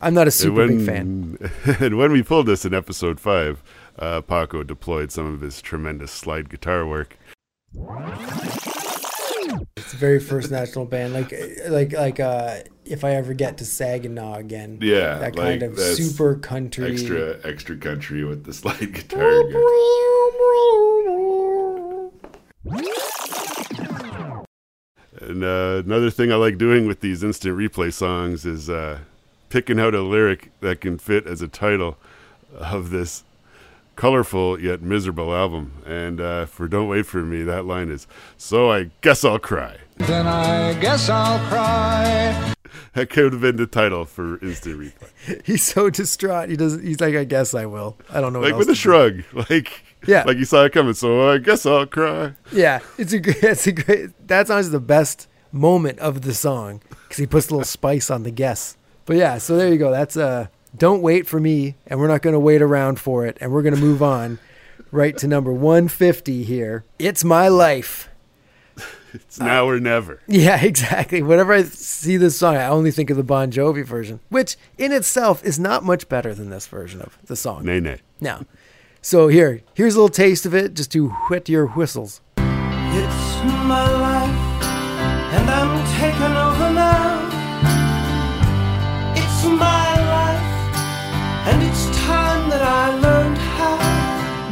I'm 0.00 0.14
not 0.14 0.22
a 0.22 0.24
And 0.28 0.32
super 0.34 0.66
big 0.68 0.84
fan. 0.86 1.38
And 1.80 1.98
when 1.98 2.12
we 2.12 2.22
pulled 2.22 2.46
this 2.46 2.64
in 2.64 2.72
episode 2.74 3.20
five, 3.20 3.62
uh, 3.98 4.20
Paco 4.22 4.62
deployed 4.62 5.12
some 5.12 5.26
of 5.32 5.40
his 5.42 5.60
tremendous 5.60 6.10
slide 6.10 6.48
guitar 6.48 6.86
work. 6.86 7.18
It's 9.76 9.92
the 9.92 9.96
very 9.98 10.20
first 10.20 10.50
national 10.50 10.86
band. 10.86 11.12
Like, 11.12 11.32
like, 11.68 11.92
like, 11.92 12.20
uh, 12.20 12.60
if 12.84 13.04
I 13.04 13.12
ever 13.12 13.34
get 13.34 13.58
to 13.58 13.64
Saginaw 13.64 14.34
again. 14.36 14.78
Yeah, 14.80 15.18
That 15.18 15.36
like 15.36 15.60
kind 15.60 15.62
of 15.62 15.78
super 15.78 16.34
country. 16.36 16.90
extra 16.92 17.36
extra 17.44 17.76
country 17.76 18.24
with 18.24 18.44
the 18.44 18.52
slide 18.54 18.92
guitar. 18.94 19.42
and 25.20 25.44
uh, 25.44 25.82
another 25.84 26.10
thing 26.10 26.32
I 26.32 26.36
like 26.36 26.58
doing 26.58 26.86
with 26.86 27.00
these 27.00 27.22
instant 27.22 27.56
replay 27.56 27.92
songs 27.92 28.46
is 28.46 28.70
uh, 28.70 29.00
picking 29.50 29.78
out 29.78 29.94
a 29.94 30.00
lyric 30.00 30.50
that 30.60 30.80
can 30.80 30.96
fit 30.96 31.26
as 31.26 31.42
a 31.42 31.48
title 31.48 31.98
of 32.56 32.88
this 32.90 33.24
colorful 33.96 34.58
yet 34.58 34.80
miserable 34.80 35.34
album. 35.34 35.82
And 35.86 36.20
uh, 36.20 36.46
for 36.46 36.66
"Don't 36.68 36.88
Wait 36.88 37.04
for 37.06 37.22
Me," 37.22 37.42
that 37.42 37.66
line 37.66 37.90
is, 37.90 38.06
"So 38.38 38.70
I 38.72 38.90
guess 39.02 39.24
I'll 39.24 39.38
cry." 39.38 39.76
Then 39.98 40.26
I 40.26 40.72
guess 40.80 41.10
I'll 41.10 41.38
cry. 41.48 42.54
That 42.94 43.10
could 43.10 43.32
have 43.32 43.42
been 43.42 43.56
the 43.56 43.66
title 43.66 44.04
for 44.04 44.38
instant 44.44 44.78
replay. 44.80 45.42
He's 45.46 45.62
so 45.62 45.90
distraught. 45.90 46.48
He 46.48 46.56
doesn't. 46.56 46.82
He's 46.84 47.00
like, 47.00 47.14
I 47.14 47.24
guess 47.24 47.54
I 47.54 47.66
will. 47.66 47.96
I 48.08 48.20
don't 48.20 48.32
know. 48.32 48.40
like 48.40 48.52
what 48.52 48.60
with 48.60 48.68
a 48.68 48.72
to 48.72 48.74
do." 48.74 48.80
shrug, 48.80 49.22
like 49.50 49.84
Yeah. 50.06 50.24
like 50.24 50.38
you 50.38 50.44
saw 50.44 50.64
it 50.64 50.72
coming. 50.72 50.94
So 50.94 51.28
I 51.30 51.38
guess 51.38 51.66
I'll 51.66 51.86
cry. 51.86 52.32
Yeah, 52.52 52.80
it's 52.98 53.12
a 53.12 53.18
great. 53.20 53.36
It's 53.44 53.66
a 53.66 53.72
great. 53.72 54.26
That 54.28 54.46
song's 54.48 54.70
the 54.70 54.80
best 54.80 55.28
moment 55.52 55.98
of 55.98 56.22
the 56.22 56.32
song 56.34 56.80
because 56.88 57.18
he 57.18 57.26
puts 57.26 57.48
a 57.48 57.52
little 57.52 57.64
spice 57.64 58.10
on 58.10 58.22
the 58.22 58.30
guess. 58.30 58.76
But 59.10 59.16
yeah, 59.16 59.38
so 59.38 59.56
there 59.56 59.66
you 59.72 59.76
go. 59.76 59.90
That's 59.90 60.16
uh, 60.16 60.46
Don't 60.78 61.02
wait 61.02 61.26
for 61.26 61.40
me, 61.40 61.74
and 61.88 61.98
we're 61.98 62.06
not 62.06 62.22
going 62.22 62.34
to 62.34 62.38
wait 62.38 62.62
around 62.62 63.00
for 63.00 63.26
it, 63.26 63.36
and 63.40 63.50
we're 63.50 63.62
going 63.62 63.74
to 63.74 63.80
move 63.80 64.04
on 64.04 64.38
right 64.92 65.18
to 65.18 65.26
number 65.26 65.52
150 65.52 66.44
here. 66.44 66.84
It's 66.96 67.24
my 67.24 67.48
life. 67.48 68.08
It's 69.12 69.40
now 69.40 69.68
or 69.68 69.80
never. 69.80 70.22
Yeah, 70.28 70.62
exactly. 70.62 71.20
Whenever 71.24 71.52
I 71.52 71.64
see 71.64 72.16
this 72.18 72.38
song, 72.38 72.54
I 72.54 72.68
only 72.68 72.92
think 72.92 73.10
of 73.10 73.16
the 73.16 73.24
Bon 73.24 73.50
Jovi 73.50 73.84
version, 73.84 74.20
which 74.28 74.56
in 74.78 74.92
itself 74.92 75.44
is 75.44 75.58
not 75.58 75.82
much 75.82 76.08
better 76.08 76.32
than 76.32 76.50
this 76.50 76.68
version 76.68 77.00
of 77.00 77.18
the 77.24 77.34
song. 77.34 77.64
Nay, 77.64 77.80
nay. 77.80 77.98
No. 78.20 78.44
So 79.02 79.26
here, 79.26 79.62
here's 79.74 79.96
a 79.96 79.98
little 79.98 80.08
taste 80.14 80.46
of 80.46 80.54
it, 80.54 80.74
just 80.74 80.92
to 80.92 81.08
whet 81.28 81.48
your 81.48 81.66
whistles. 81.66 82.20
It's 82.36 83.42
my 83.66 83.90
life, 83.90 84.62
and 85.34 85.50
I'm 85.50 85.98
taking 85.98 86.09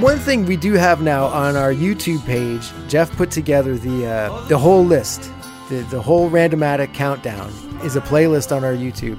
One 0.01 0.19
thing 0.19 0.47
we 0.47 0.57
do 0.57 0.75
have 0.75 1.03
now 1.03 1.25
on 1.27 1.57
our 1.57 1.73
YouTube 1.73 2.25
page, 2.25 2.71
Jeff 2.89 3.11
put 3.17 3.33
together 3.33 3.77
the 3.77 4.07
uh, 4.07 4.47
the 4.47 4.57
whole 4.57 4.85
list, 4.85 5.23
the 5.69 5.77
the 5.91 6.01
whole 6.01 6.31
Randomatic 6.31 6.95
countdown 6.95 7.51
is 7.83 7.97
a 7.97 8.01
playlist 8.01 8.55
on 8.57 8.63
our 8.65 8.75
YouTube. 8.75 9.19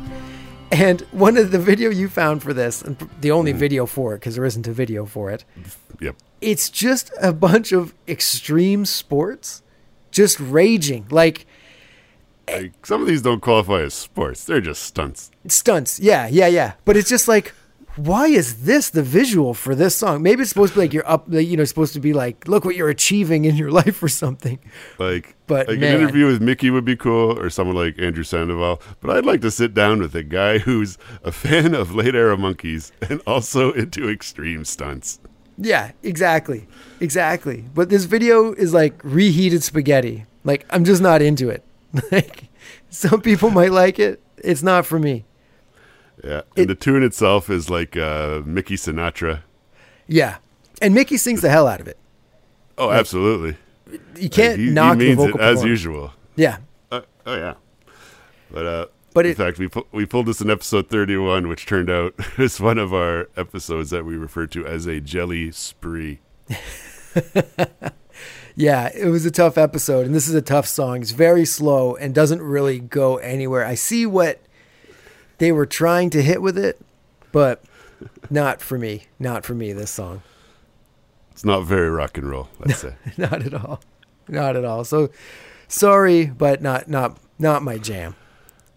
And 0.72 1.02
one 1.12 1.36
of 1.36 1.52
the 1.52 1.60
video 1.60 1.90
you 1.90 2.08
found 2.08 2.42
for 2.42 2.54
this, 2.54 2.82
and 2.82 2.96
the 3.20 3.32
only 3.32 3.52
video 3.52 3.86
for 3.86 4.14
it, 4.14 4.20
because 4.20 4.36
there 4.36 4.46
isn't 4.46 4.68
a 4.68 4.72
video 4.72 5.06
for 5.06 5.30
it, 5.32 5.44
Yep. 6.00 6.16
it's 6.42 6.70
just 6.70 7.12
a 7.22 7.34
bunch 7.34 7.72
of 7.74 7.94
extreme 8.08 8.86
sports, 8.86 9.62
just 10.12 10.40
raging 10.40 11.08
like 11.10 11.46
Like, 12.48 12.86
some 12.86 13.02
of 13.02 13.08
these 13.08 13.22
don't 13.22 13.42
qualify 13.42 13.82
as 13.82 13.94
sports. 13.96 14.46
They're 14.46 14.62
just 14.62 14.84
stunts. 14.84 15.30
stunts. 15.48 16.00
Yeah, 16.00 16.28
yeah, 16.28 16.48
yeah. 16.48 16.74
But 16.86 16.96
it's 16.98 17.10
just 17.10 17.28
like, 17.28 17.54
why 18.00 18.28
is 18.28 18.64
this 18.64 18.90
the 18.90 19.04
visual 19.04 19.54
for 19.54 19.76
this 19.76 19.96
song? 19.96 20.22
Maybe 20.24 20.42
it's 20.42 20.50
supposed 20.50 20.74
to 20.74 20.80
be 20.80 20.84
like 20.86 20.94
you're 20.94 21.10
up, 21.10 21.26
you 21.32 21.58
know, 21.58 21.64
supposed 21.66 21.94
to 21.94 22.00
be 22.00 22.14
like, 22.14 22.48
look 22.48 22.66
what 22.66 22.76
you're 22.76 22.90
achieving 22.90 23.46
in 23.46 23.56
your 23.56 23.72
life 23.82 24.02
or 24.02 24.08
something. 24.08 24.60
Like, 24.98 25.36
But, 25.48 25.68
like 25.68 25.80
man. 25.80 25.96
an 25.96 26.02
interview 26.02 26.26
with 26.28 26.42
Micky 26.42 26.70
would 26.70 26.86
be 26.86 26.96
cool, 26.96 27.38
or 27.40 27.50
someone 27.50 27.76
like 27.76 28.00
Andrew 28.00 28.24
Sandoval. 28.24 28.82
But 29.02 29.16
I'd 29.18 29.26
like 29.26 29.42
to 29.42 29.52
sit 29.52 29.74
down 29.74 30.00
with 30.00 30.16
a 30.16 30.24
guy 30.24 30.60
who's 30.60 30.98
a 31.24 31.32
fan 31.32 31.74
of 31.76 31.94
late 31.94 32.16
era 32.16 32.38
Monkees 32.38 32.92
and 33.10 33.22
also 33.28 33.72
into 33.74 34.10
extreme 34.10 34.66
stunts. 34.66 35.20
Yeah, 35.58 35.92
exactly, 36.04 36.68
exactly. 37.02 37.66
But 37.74 37.90
this 37.90 38.06
video 38.06 38.54
is 38.54 38.74
like 38.74 39.00
reheated 39.04 39.62
spaghetti. 39.64 40.26
Like 40.46 40.66
I'm 40.70 40.86
just 40.86 41.02
not 41.02 41.22
into 41.22 41.50
it. 41.50 41.64
Like 42.12 42.46
some 42.90 43.22
people 43.22 43.50
might 43.50 43.72
like 43.72 44.00
it. 44.00 44.22
It's 44.38 44.64
not 44.64 44.86
for 44.86 45.00
me. 45.00 45.26
Yeah, 46.24 46.40
It- 46.56 46.62
and 46.62 46.70
the 46.70 46.76
tune 46.76 47.04
itself 47.04 47.50
is 47.50 47.70
like 47.70 47.96
uh, 47.98 48.42
Micky 48.46 48.76
Sinatra. 48.76 49.42
Yeah, 50.08 50.38
and 50.82 50.94
Micky 50.94 51.18
sings 51.18 51.42
the 51.42 51.50
hell 51.50 51.68
out 51.68 51.80
of 51.82 51.88
it. 51.88 51.98
Oh, 52.78 52.92
absolutely. 52.92 53.58
You 54.18 54.30
can't 54.30 54.58
he, 54.60 54.66
he 54.66 54.72
knock 54.72 54.98
the 54.98 55.06
means 55.06 55.18
vocal 55.18 55.40
it 55.40 55.44
as 55.44 55.64
usual. 55.64 56.14
Yeah, 56.36 56.58
Uh, 56.92 57.02
oh 57.26 57.36
yeah, 57.36 57.54
but 58.52 58.66
uh, 58.66 58.86
But 59.14 59.26
in 59.26 59.32
it- 59.32 59.38
fact, 59.38 59.60
we 59.60 59.68
pu- 59.68 59.88
we 59.92 60.06
pulled 60.06 60.26
this 60.28 60.42
in 60.42 60.50
episode 60.50 60.90
thirty-one, 60.90 61.48
which 61.48 61.66
turned 61.66 61.90
out 61.90 62.14
is 62.38 62.60
one 62.60 62.78
of 62.78 62.94
our 62.94 63.28
episodes 63.36 63.90
that 63.90 64.06
we 64.06 64.16
refer 64.18 64.46
to 64.48 64.66
as 64.66 64.86
a 64.88 65.00
jelly 65.00 65.52
spree. 65.52 66.20
Yeah, 68.56 68.90
it 68.94 69.06
was 69.06 69.26
a 69.26 69.32
tough 69.32 69.58
episode, 69.58 70.06
and 70.06 70.14
this 70.14 70.28
is 70.28 70.36
a 70.36 70.42
tough 70.42 70.68
song. 70.68 71.02
It's 71.02 71.12
very 71.12 71.46
slow 71.46 71.96
and 71.96 72.14
doesn't 72.14 72.42
really 72.42 72.80
go 72.80 73.16
anywhere. 73.18 73.64
I 73.64 73.76
see 73.76 74.06
what 74.06 74.42
they 75.40 75.52
were 75.52 75.66
trying 75.66 76.10
to 76.12 76.22
hit 76.22 76.42
with 76.42 76.58
it, 76.58 76.80
but 77.32 77.64
not 78.30 78.62
for 78.62 78.78
me. 78.78 79.06
Not 79.18 79.44
for 79.46 79.56
me, 79.56 79.74
this 79.74 79.92
song. 79.92 80.22
It's 81.32 81.46
not 81.46 81.62
very 81.62 81.90
rock 81.90 82.18
and 82.18 82.30
roll, 82.30 82.50
let's 82.60 82.80
say. 82.82 82.96
Not 83.18 83.46
at 83.46 83.54
all. 83.54 83.82
Not 84.28 84.56
at 84.56 84.66
all. 84.66 84.84
So 84.84 85.10
sorry, 85.68 86.26
but 86.28 86.62
not 86.62 86.88
not 86.88 87.18
not 87.40 87.64
my 87.64 87.78
jam. 87.78 88.16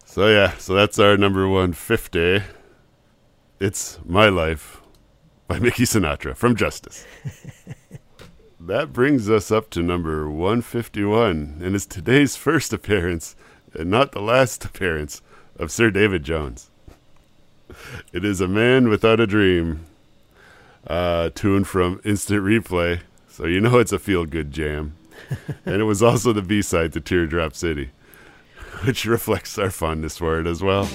So 0.04 0.28
yeah, 0.28 0.56
so 0.56 0.74
that's 0.74 0.98
our 0.98 1.16
number 1.16 1.48
one 1.48 1.72
fifty. 1.72 2.42
It's 3.60 4.00
My 4.04 4.28
Life 4.28 4.80
by 5.46 5.60
Micky 5.60 5.84
Sinatra 5.84 6.36
from 6.36 6.56
Justice. 6.56 7.06
that 8.60 8.92
brings 8.92 9.30
us 9.30 9.52
up 9.52 9.70
to 9.70 9.82
number 9.82 10.28
151, 10.28 11.60
and 11.62 11.76
it's 11.76 11.86
today's 11.86 12.34
first 12.34 12.72
appearance, 12.72 13.36
and 13.72 13.88
not 13.88 14.10
the 14.10 14.20
last 14.20 14.64
appearance, 14.64 15.22
of 15.58 15.70
Sir 15.70 15.90
David 15.90 16.24
Jones. 16.24 16.70
It 18.12 18.24
is 18.24 18.40
A 18.40 18.48
Man 18.48 18.88
Without 18.88 19.20
a 19.20 19.26
Dream, 19.26 19.86
uh, 20.86 21.30
tune 21.34 21.64
from 21.64 22.00
Instant 22.04 22.42
Replay, 22.42 23.00
so 23.28 23.46
you 23.46 23.60
know 23.60 23.78
it's 23.78 23.92
a 23.92 23.98
feel 23.98 24.26
good 24.26 24.50
jam. 24.50 24.96
and 25.64 25.80
it 25.80 25.84
was 25.84 26.02
also 26.02 26.32
the 26.32 26.42
B 26.42 26.62
side 26.62 26.92
to 26.92 27.00
Teardrop 27.00 27.54
City 27.54 27.90
which 28.84 29.04
reflects 29.04 29.58
our 29.58 29.70
fondness 29.70 30.18
for 30.18 30.40
it 30.40 30.46
as 30.46 30.62
well. 30.62 30.88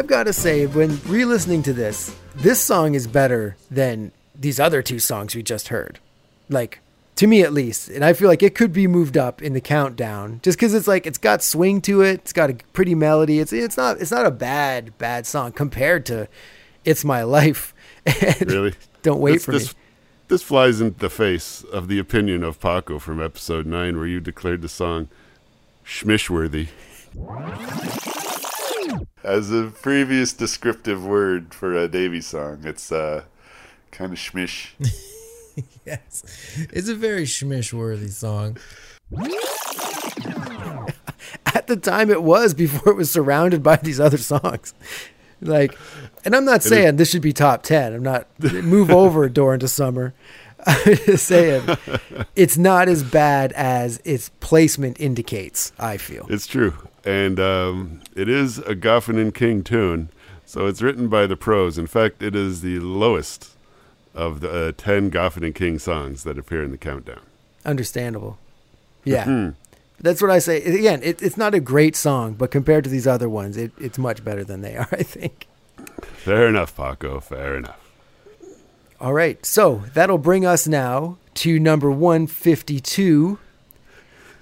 I've 0.00 0.06
got 0.06 0.24
to 0.24 0.32
say, 0.32 0.64
when 0.64 0.98
re-listening 1.04 1.62
to 1.64 1.74
this, 1.74 2.16
this 2.34 2.58
song 2.58 2.94
is 2.94 3.06
better 3.06 3.58
than 3.70 4.12
these 4.34 4.58
other 4.58 4.80
two 4.80 4.98
songs 4.98 5.34
we 5.34 5.42
just 5.42 5.68
heard. 5.68 5.98
Like 6.48 6.80
to 7.16 7.26
me, 7.26 7.42
at 7.42 7.52
least, 7.52 7.90
and 7.90 8.02
I 8.02 8.14
feel 8.14 8.28
like 8.28 8.42
it 8.42 8.54
could 8.54 8.72
be 8.72 8.86
moved 8.86 9.18
up 9.18 9.42
in 9.42 9.52
the 9.52 9.60
countdown, 9.60 10.40
just 10.42 10.56
because 10.56 10.72
it's 10.72 10.88
like 10.88 11.06
it's 11.06 11.18
got 11.18 11.42
swing 11.42 11.82
to 11.82 12.00
it. 12.00 12.20
It's 12.20 12.32
got 12.32 12.48
a 12.48 12.54
pretty 12.72 12.94
melody. 12.94 13.40
It's 13.40 13.52
it's 13.52 13.76
not 13.76 14.00
it's 14.00 14.10
not 14.10 14.24
a 14.24 14.30
bad 14.30 14.96
bad 14.96 15.26
song 15.26 15.52
compared 15.52 16.06
to 16.06 16.28
"It's 16.82 17.04
My 17.04 17.22
Life." 17.22 17.74
Really? 18.40 18.72
Don't 19.02 19.20
wait 19.20 19.34
this, 19.34 19.44
for 19.44 19.52
this, 19.52 19.74
me. 19.74 19.80
This 20.28 20.42
flies 20.42 20.80
in 20.80 20.94
the 20.96 21.10
face 21.10 21.62
of 21.62 21.88
the 21.88 21.98
opinion 21.98 22.42
of 22.42 22.58
Paco 22.58 22.98
from 22.98 23.22
episode 23.22 23.66
9, 23.66 23.98
where 23.98 24.06
you 24.06 24.18
declared 24.18 24.62
the 24.62 24.68
song 24.70 25.08
schmishworthy. 25.84 26.68
As 29.22 29.50
a 29.50 29.72
previous 29.82 30.32
descriptive 30.32 31.04
word 31.04 31.52
for 31.54 31.74
a 31.74 31.88
Davy 31.88 32.20
song, 32.20 32.60
it's 32.64 32.90
uh, 32.90 33.24
kind 33.90 34.12
of 34.12 34.18
schmish. 34.18 34.70
Yes. 35.84 36.22
It's 36.72 36.88
a 36.88 36.94
very 36.94 37.24
schmish 37.24 37.72
worthy 37.72 38.08
song. 38.08 38.56
At 41.46 41.66
the 41.66 41.76
time, 41.76 42.10
it 42.10 42.22
was 42.22 42.54
before 42.54 42.92
it 42.92 42.96
was 42.96 43.10
surrounded 43.10 43.62
by 43.62 43.76
these 43.76 44.00
other 44.00 44.16
songs. 44.18 44.74
Like, 45.40 45.76
and 46.24 46.36
I'm 46.36 46.44
not 46.44 46.62
saying 46.62 46.96
this 46.96 47.10
should 47.10 47.22
be 47.22 47.32
top 47.32 47.62
ten. 47.62 47.94
I'm 47.94 48.02
not 48.02 48.26
move 48.38 48.90
over 48.90 49.28
door 49.30 49.54
into 49.54 49.68
summer. 49.68 50.14
I'm 50.66 50.96
just 51.06 51.26
saying 51.26 51.68
it's 52.36 52.56
not 52.56 52.88
as 52.88 53.02
bad 53.02 53.52
as 53.52 54.00
its 54.04 54.30
placement 54.40 55.00
indicates. 55.00 55.72
I 55.78 55.96
feel. 55.96 56.26
It's 56.28 56.46
true. 56.46 56.74
And 57.04 57.40
um, 57.40 58.00
it 58.14 58.28
is 58.28 58.58
a 58.58 58.74
Goffin 58.74 59.20
and 59.20 59.34
King 59.34 59.62
tune. 59.62 60.10
So 60.44 60.66
it's 60.66 60.82
written 60.82 61.08
by 61.08 61.26
the 61.26 61.36
pros. 61.36 61.78
In 61.78 61.86
fact, 61.86 62.22
it 62.22 62.34
is 62.34 62.60
the 62.60 62.80
lowest 62.80 63.56
of 64.14 64.40
the 64.40 64.68
uh, 64.68 64.72
10 64.76 65.10
Goffin 65.10 65.44
and 65.44 65.54
King 65.54 65.78
songs 65.78 66.24
that 66.24 66.38
appear 66.38 66.62
in 66.62 66.72
the 66.72 66.76
countdown. 66.76 67.20
Understandable. 67.64 68.38
Yeah. 69.04 69.24
Hmm. 69.24 69.48
That's 70.00 70.22
what 70.22 70.30
I 70.30 70.38
say. 70.38 70.62
Again, 70.62 71.00
it, 71.02 71.22
it's 71.22 71.36
not 71.36 71.54
a 71.54 71.60
great 71.60 71.94
song, 71.94 72.34
but 72.34 72.50
compared 72.50 72.84
to 72.84 72.90
these 72.90 73.06
other 73.06 73.28
ones, 73.28 73.56
it, 73.56 73.70
it's 73.78 73.98
much 73.98 74.24
better 74.24 74.42
than 74.42 74.62
they 74.62 74.76
are, 74.76 74.88
I 74.92 75.02
think. 75.02 75.46
Fair 76.02 76.48
enough, 76.48 76.76
Paco. 76.76 77.20
Fair 77.20 77.56
enough. 77.56 77.89
All 79.00 79.14
right. 79.14 79.44
So 79.46 79.84
that'll 79.94 80.18
bring 80.18 80.44
us 80.44 80.66
now 80.66 81.16
to 81.34 81.58
number 81.58 81.90
152. 81.90 83.38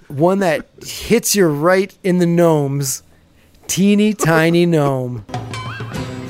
One 0.09 0.39
that 0.39 0.67
hits 0.83 1.35
you 1.35 1.47
right 1.47 1.97
in 2.03 2.17
the 2.17 2.25
gnomes. 2.25 3.03
Teeny 3.67 4.13
tiny 4.13 4.65
gnome. 4.65 5.25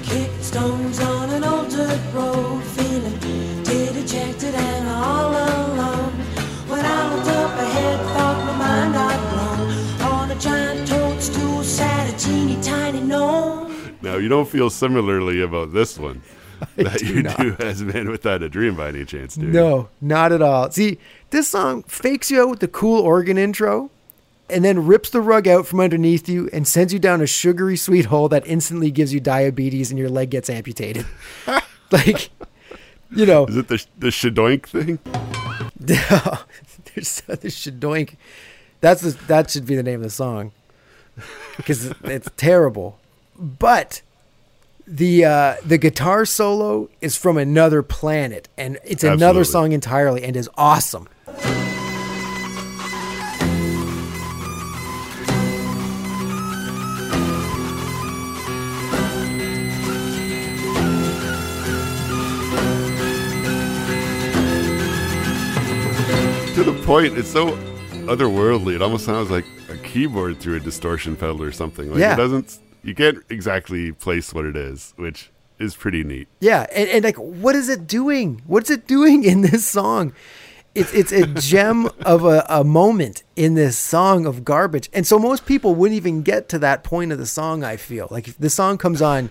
Kicking 0.03 0.41
stones 0.41 0.99
on 0.99 1.29
an 1.31 1.43
altered 1.43 1.99
road, 2.13 2.61
feeling 2.65 3.17
dejected 3.63 4.53
and 4.53 4.87
all 4.89 5.31
alone. 5.31 6.11
When 6.67 6.85
I 6.85 7.15
looked 7.15 7.29
up 7.29 7.57
ahead, 7.57 7.99
thought 8.07 8.45
my 8.45 8.57
mind 8.57 8.93
got 8.93 9.19
blown. 9.31 10.11
On 10.11 10.29
a 10.29 10.35
giant 10.39 10.87
toadstool 10.87 11.63
sat 11.63 12.13
a 12.13 12.17
teeny 12.17 12.61
tiny 12.61 12.99
gnome. 13.01 13.97
Now, 14.01 14.17
you 14.17 14.27
don't 14.29 14.47
feel 14.47 14.69
similarly 14.69 15.41
about 15.41 15.73
this 15.73 15.97
one, 15.97 16.21
that 16.75 17.01
you 17.01 17.23
not. 17.23 17.37
do 17.37 17.55
as 17.59 17.81
Man 17.81 18.09
Without 18.09 18.43
a 18.43 18.49
Dream 18.49 18.75
by 18.75 18.89
any 18.89 19.05
chance, 19.05 19.37
you? 19.37 19.47
No, 19.47 19.89
not 20.01 20.31
at 20.31 20.41
all. 20.41 20.71
See, 20.71 20.97
this 21.29 21.47
song 21.47 21.83
fakes 21.83 22.31
you 22.31 22.41
out 22.41 22.49
with 22.49 22.59
the 22.59 22.67
cool 22.67 23.01
organ 23.01 23.37
intro 23.37 23.89
and 24.49 24.65
then 24.65 24.85
rips 24.85 25.09
the 25.11 25.21
rug 25.21 25.47
out 25.47 25.67
from 25.67 25.79
underneath 25.79 26.27
you 26.27 26.49
and 26.51 26.67
sends 26.67 26.91
you 26.91 26.99
down 26.99 27.21
a 27.21 27.27
sugary 27.27 27.77
sweet 27.77 28.05
hole 28.05 28.29
that 28.29 28.45
instantly 28.47 28.91
gives 28.91 29.13
you 29.13 29.19
diabetes 29.19 29.91
and 29.91 29.99
your 29.99 30.09
leg 30.09 30.31
gets 30.31 30.49
amputated. 30.49 31.05
like, 31.91 32.29
you 33.11 33.25
know, 33.25 33.45
Is 33.45 33.57
it 33.57 33.67
the 33.67 33.85
the 33.97 34.07
shadoink 34.07 34.65
thing? 34.65 34.99
there's 35.79 37.21
the 37.21 37.47
shadoink. 37.47 38.15
That's 38.81 39.01
the, 39.01 39.11
that 39.27 39.49
should 39.49 39.65
be 39.65 39.75
the 39.75 39.83
name 39.83 39.99
of 39.99 40.03
the 40.03 40.09
song 40.09 40.51
because 41.57 41.93
it's 42.03 42.29
terrible. 42.37 42.99
But 43.37 44.01
the 44.89 45.23
uh, 45.25 45.55
the 45.63 45.77
guitar 45.77 46.25
solo 46.25 46.89
is 46.99 47.15
from 47.15 47.37
another 47.37 47.83
planet, 47.83 48.49
and 48.57 48.79
it's 48.83 49.03
another 49.03 49.43
song 49.43 49.71
entirely, 49.71 50.23
and 50.23 50.35
is 50.35 50.49
awesome. 50.57 51.07
To 66.55 66.63
the 66.65 66.73
point, 66.85 67.17
it's 67.17 67.29
so 67.29 67.51
otherworldly. 68.09 68.75
It 68.75 68.81
almost 68.81 69.05
sounds 69.05 69.29
like 69.31 69.45
a 69.69 69.77
keyboard 69.77 70.39
through 70.39 70.55
a 70.55 70.59
distortion 70.59 71.15
pedal 71.15 71.41
or 71.41 71.51
something. 71.53 71.89
Like 71.89 71.99
Yeah. 71.99 72.15
it 72.15 72.17
doesn't. 72.17 72.57
You 72.83 72.95
can't 72.95 73.23
exactly 73.29 73.91
place 73.91 74.33
what 74.33 74.45
it 74.45 74.55
is, 74.55 74.93
which 74.95 75.31
is 75.59 75.75
pretty 75.75 76.03
neat. 76.03 76.27
Yeah, 76.39 76.65
and, 76.73 76.89
and 76.89 77.03
like, 77.03 77.17
what 77.17 77.55
is 77.55 77.69
it 77.69 77.85
doing? 77.87 78.41
What's 78.45 78.69
it 78.69 78.87
doing 78.87 79.23
in 79.23 79.41
this 79.41 79.65
song? 79.65 80.13
It's 80.75 80.93
it's 80.93 81.11
a 81.11 81.25
gem 81.27 81.89
of 82.01 82.25
a, 82.25 82.45
a 82.47 82.63
moment 82.63 83.23
in 83.35 83.55
this 83.55 83.77
song 83.77 84.25
of 84.25 84.45
garbage, 84.45 84.89
and 84.93 85.05
so 85.05 85.19
most 85.19 85.45
people 85.45 85.75
wouldn't 85.75 85.97
even 85.97 86.21
get 86.21 86.47
to 86.49 86.59
that 86.59 86.83
point 86.83 87.11
of 87.11 87.17
the 87.17 87.25
song. 87.25 87.63
I 87.63 87.75
feel 87.75 88.07
like 88.11 88.27
if 88.27 88.37
the 88.37 88.49
song 88.49 88.77
comes 88.77 89.01
on, 89.01 89.29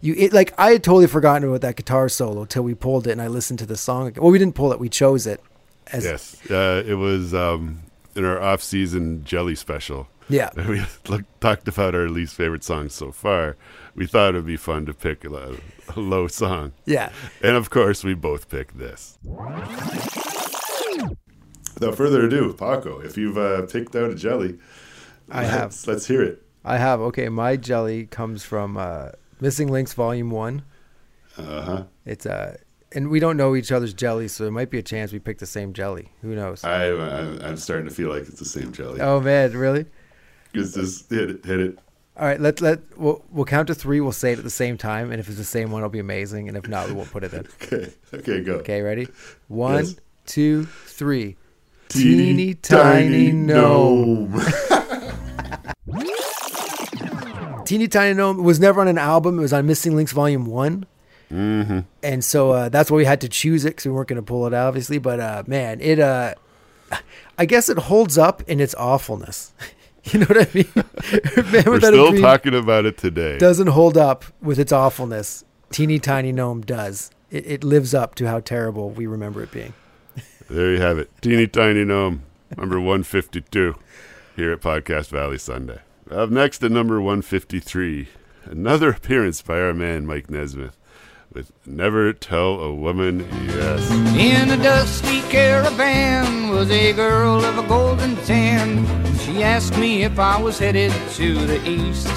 you 0.00 0.14
it, 0.16 0.32
like 0.32 0.54
I 0.56 0.72
had 0.72 0.84
totally 0.84 1.08
forgotten 1.08 1.48
about 1.48 1.60
that 1.62 1.76
guitar 1.76 2.08
solo 2.08 2.44
till 2.44 2.62
we 2.62 2.74
pulled 2.74 3.06
it 3.06 3.12
and 3.12 3.20
I 3.20 3.26
listened 3.26 3.58
to 3.58 3.66
the 3.66 3.76
song. 3.76 4.12
Well, 4.16 4.30
we 4.30 4.38
didn't 4.38 4.54
pull 4.54 4.72
it; 4.72 4.78
we 4.78 4.88
chose 4.88 5.26
it. 5.26 5.40
As, 5.88 6.04
Yes, 6.04 6.50
uh, 6.50 6.82
it 6.86 6.94
was 6.94 7.34
um, 7.34 7.82
in 8.14 8.24
our 8.24 8.40
off-season 8.40 9.24
jelly 9.24 9.54
special. 9.54 10.08
Yeah. 10.28 10.50
we 10.68 10.82
look, 11.08 11.22
talked 11.40 11.68
about 11.68 11.94
our 11.94 12.08
least 12.08 12.34
favorite 12.34 12.64
songs 12.64 12.94
so 12.94 13.12
far. 13.12 13.56
We 13.94 14.06
thought 14.06 14.34
it 14.34 14.38
would 14.38 14.46
be 14.46 14.56
fun 14.56 14.86
to 14.86 14.94
pick 14.94 15.24
a, 15.24 15.56
a 15.96 16.00
low 16.00 16.26
song, 16.28 16.72
Yeah. 16.84 17.10
and 17.42 17.56
of 17.56 17.70
course, 17.70 18.04
we 18.04 18.14
both 18.14 18.48
picked 18.48 18.78
this. 18.78 19.18
Without 21.74 21.94
further 21.96 22.24
ado, 22.24 22.52
Paco, 22.54 23.00
if 23.00 23.16
you've 23.18 23.36
uh, 23.38 23.62
picked 23.66 23.94
out 23.94 24.10
a 24.10 24.14
jelly, 24.14 24.58
I 25.30 25.44
have. 25.44 25.62
let's, 25.62 25.86
let's 25.86 26.06
hear 26.06 26.22
it. 26.22 26.42
I 26.64 26.78
have. 26.78 27.00
Okay, 27.00 27.28
my 27.28 27.56
jelly 27.56 28.06
comes 28.06 28.44
from 28.44 28.76
uh, 28.76 29.10
Missing 29.40 29.68
Links 29.68 29.92
Volume 29.92 30.30
One. 30.30 30.62
Uh 31.36 31.62
huh. 31.62 31.84
It's 32.06 32.24
uh, 32.26 32.56
and 32.92 33.08
we 33.10 33.20
don't 33.20 33.36
know 33.36 33.54
each 33.54 33.70
other's 33.72 33.92
jelly, 33.92 34.26
so 34.28 34.44
there 34.44 34.52
might 34.52 34.70
be 34.70 34.78
a 34.78 34.82
chance 34.82 35.12
we 35.12 35.18
pick 35.18 35.38
the 35.38 35.46
same 35.46 35.72
jelly. 35.74 36.12
Who 36.22 36.34
knows? 36.34 36.64
I, 36.64 36.86
I'm 36.90 37.56
starting 37.58 37.86
to 37.88 37.94
feel 37.94 38.08
like 38.08 38.22
it's 38.22 38.38
the 38.38 38.44
same 38.46 38.72
jelly. 38.72 39.00
Oh 39.00 39.20
man, 39.20 39.52
really? 39.56 39.84
It's 40.56 40.74
just 40.74 41.10
hit 41.10 41.30
it, 41.30 41.44
hit 41.44 41.60
it. 41.60 41.78
All 42.18 42.26
right, 42.26 42.40
let 42.40 42.60
let 42.62 42.80
we'll, 42.98 43.22
we'll 43.30 43.44
count 43.44 43.66
to 43.68 43.74
three. 43.74 44.00
We'll 44.00 44.12
say 44.12 44.32
it 44.32 44.38
at 44.38 44.44
the 44.44 44.50
same 44.50 44.78
time, 44.78 45.10
and 45.10 45.20
if 45.20 45.28
it's 45.28 45.36
the 45.36 45.44
same 45.44 45.70
one, 45.70 45.80
it'll 45.80 45.90
be 45.90 45.98
amazing. 45.98 46.48
And 46.48 46.56
if 46.56 46.66
not, 46.66 46.86
we 46.88 46.94
won't 46.94 47.10
put 47.10 47.24
it 47.24 47.34
in. 47.34 47.46
Okay, 47.62 47.92
okay, 48.14 48.40
go. 48.42 48.54
Okay, 48.54 48.80
ready? 48.80 49.08
One, 49.48 49.84
Yes. 49.84 49.96
two, 50.24 50.64
three. 50.64 51.36
Teeny 51.88 52.54
tiny 52.54 53.32
gnome. 53.32 54.40
Teeny 57.66 57.88
Tiny 57.88 58.14
Gnome 58.14 58.44
was 58.44 58.60
never 58.60 58.80
on 58.80 58.86
an 58.86 58.96
album. 58.96 59.38
It 59.38 59.42
was 59.42 59.52
on 59.52 59.66
Missing 59.66 59.96
Links 59.96 60.12
Volume 60.12 60.46
One, 60.46 60.86
mm-hmm. 61.32 61.80
and 62.02 62.24
so 62.24 62.52
uh, 62.52 62.68
that's 62.68 62.92
why 62.92 62.96
we 62.98 63.04
had 63.04 63.20
to 63.22 63.28
choose 63.28 63.64
it 63.64 63.70
because 63.70 63.86
we 63.86 63.90
weren't 63.90 64.06
going 64.06 64.16
to 64.16 64.22
pull 64.22 64.46
it 64.46 64.54
out, 64.54 64.68
obviously. 64.68 64.98
But 64.98 65.18
uh, 65.18 65.42
man, 65.48 65.80
it 65.80 65.98
uh, 65.98 66.34
I 67.36 67.44
guess 67.44 67.68
it 67.68 67.76
holds 67.76 68.16
up 68.16 68.42
in 68.48 68.60
its 68.60 68.74
awfulness. 68.76 69.52
you 70.12 70.20
know 70.20 70.26
what 70.26 70.48
I 70.48 70.54
mean? 70.54 71.64
We're 71.66 71.80
still 71.80 72.16
talking 72.20 72.54
about 72.54 72.86
it 72.86 72.96
today. 72.96 73.38
doesn't 73.38 73.68
hold 73.68 73.96
up 73.96 74.24
with 74.40 74.58
its 74.58 74.70
awfulness. 74.70 75.44
Teeny 75.70 75.98
Tiny 75.98 76.30
Gnome 76.30 76.60
does. 76.60 77.10
It, 77.30 77.46
it 77.46 77.64
lives 77.64 77.92
up 77.92 78.14
to 78.16 78.28
how 78.28 78.38
terrible 78.40 78.90
we 78.90 79.06
remember 79.06 79.42
it 79.42 79.50
being. 79.50 79.74
There 80.48 80.72
you 80.72 80.80
have 80.80 80.98
it. 80.98 81.10
Teeny 81.20 81.48
Tiny 81.48 81.84
Gnome, 81.84 82.22
number 82.56 82.78
152, 82.78 83.74
here 84.36 84.52
at 84.52 84.60
Podcast 84.60 85.08
Valley 85.08 85.38
Sunday. 85.38 85.80
Up 86.08 86.30
next 86.30 86.62
at 86.62 86.70
number 86.70 87.00
153, 87.00 88.08
another 88.44 88.90
appearance 88.90 89.42
by 89.42 89.60
our 89.60 89.74
man 89.74 90.06
Mike 90.06 90.30
Nesmith 90.30 90.76
with 91.36 91.52
Never 91.66 92.14
Tell 92.14 92.60
a 92.60 92.74
Woman 92.74 93.20
Yes. 93.44 93.90
In 94.16 94.50
a 94.50 94.56
dusty 94.56 95.20
caravan 95.28 96.48
was 96.48 96.70
a 96.70 96.94
girl 96.94 97.44
of 97.44 97.58
a 97.58 97.68
golden 97.68 98.16
tan. 98.24 98.86
She 99.18 99.42
asked 99.42 99.76
me 99.76 100.02
if 100.02 100.18
I 100.18 100.40
was 100.40 100.58
headed 100.58 100.92
to 101.16 101.34
the 101.46 101.60
east. 101.68 102.08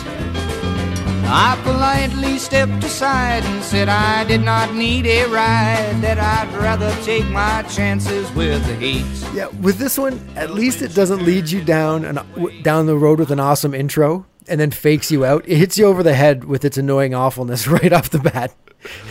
I 1.31 1.59
politely 1.63 2.39
stepped 2.39 2.81
aside 2.81 3.43
and 3.43 3.61
said 3.61 3.89
I 3.89 4.23
did 4.23 4.41
not 4.41 4.73
need 4.73 5.05
a 5.05 5.25
ride, 5.25 5.99
that 5.99 6.17
I'd 6.17 6.55
rather 6.55 6.89
take 7.03 7.27
my 7.27 7.63
chances 7.63 8.31
with 8.31 8.65
the 8.67 8.75
heat. 8.75 9.05
Yeah, 9.33 9.47
with 9.61 9.79
this 9.79 9.97
one, 9.97 10.17
at 10.37 10.51
least 10.51 10.81
it 10.81 10.95
doesn't 10.95 11.23
lead 11.23 11.51
you 11.51 11.61
down 11.61 12.05
an, 12.05 12.19
down 12.63 12.85
the 12.85 12.97
road 12.97 13.19
with 13.19 13.31
an 13.31 13.39
awesome 13.41 13.73
intro 13.73 14.25
and 14.49 14.59
then 14.59 14.71
fakes 14.71 15.11
you 15.11 15.25
out. 15.25 15.47
It 15.47 15.57
hits 15.57 15.77
you 15.77 15.85
over 15.85 16.03
the 16.03 16.13
head 16.13 16.45
with 16.45 16.65
its 16.65 16.77
annoying 16.77 17.13
awfulness 17.13 17.67
right 17.77 17.93
off 17.93 18.09
the 18.09 18.19
bat. 18.19 18.53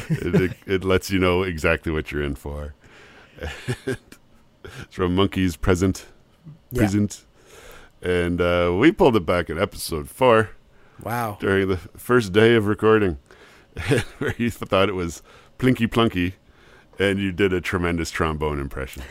it, 0.09 0.35
it, 0.35 0.53
it 0.67 0.85
lets 0.85 1.11
you 1.11 1.19
know 1.19 1.43
exactly 1.43 1.93
what 1.93 2.11
you're 2.11 2.23
in 2.23 2.35
for. 2.35 2.75
it's 3.87 3.99
from 4.91 5.17
Monkees 5.17 5.61
Present. 5.61 6.07
Yeah. 6.71 6.81
Present. 6.81 7.25
And 8.03 8.41
uh, 8.41 8.75
we 8.79 8.93
pulled 8.93 9.17
it 9.17 9.27
back 9.27 9.51
in 9.51 9.59
episode 9.59 10.09
four. 10.09 10.51
Wow. 11.03 11.37
during 11.41 11.69
the 11.69 11.77
first 11.77 12.33
day 12.33 12.55
of 12.55 12.67
recording, 12.67 13.19
where 14.19 14.35
you 14.37 14.51
thought 14.51 14.89
it 14.89 14.95
was 14.95 15.23
Plinky 15.59 15.87
Plunky, 15.87 16.33
and 16.99 17.21
you 17.21 17.31
did 17.31 17.53
a 17.53 17.61
tremendous 17.61 18.11
trombone 18.11 18.59
impression. 18.59 19.05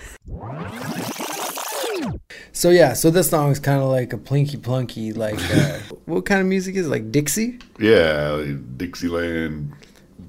So 2.52 2.70
yeah, 2.70 2.94
so 2.94 3.10
this 3.10 3.30
song 3.30 3.52
is 3.52 3.60
kind 3.60 3.82
of 3.82 3.90
like 3.90 4.14
a 4.14 4.18
plinky 4.18 4.58
plunky, 4.58 5.16
like 5.16 5.40
uh, 5.56 5.80
what 6.06 6.26
kind 6.26 6.42
of 6.42 6.48
music 6.48 6.76
is 6.76 6.88
it? 6.88 6.90
like 6.90 7.12
Dixie? 7.12 7.60
Yeah, 7.80 8.32
like 8.32 8.78
Dixieland, 8.78 9.74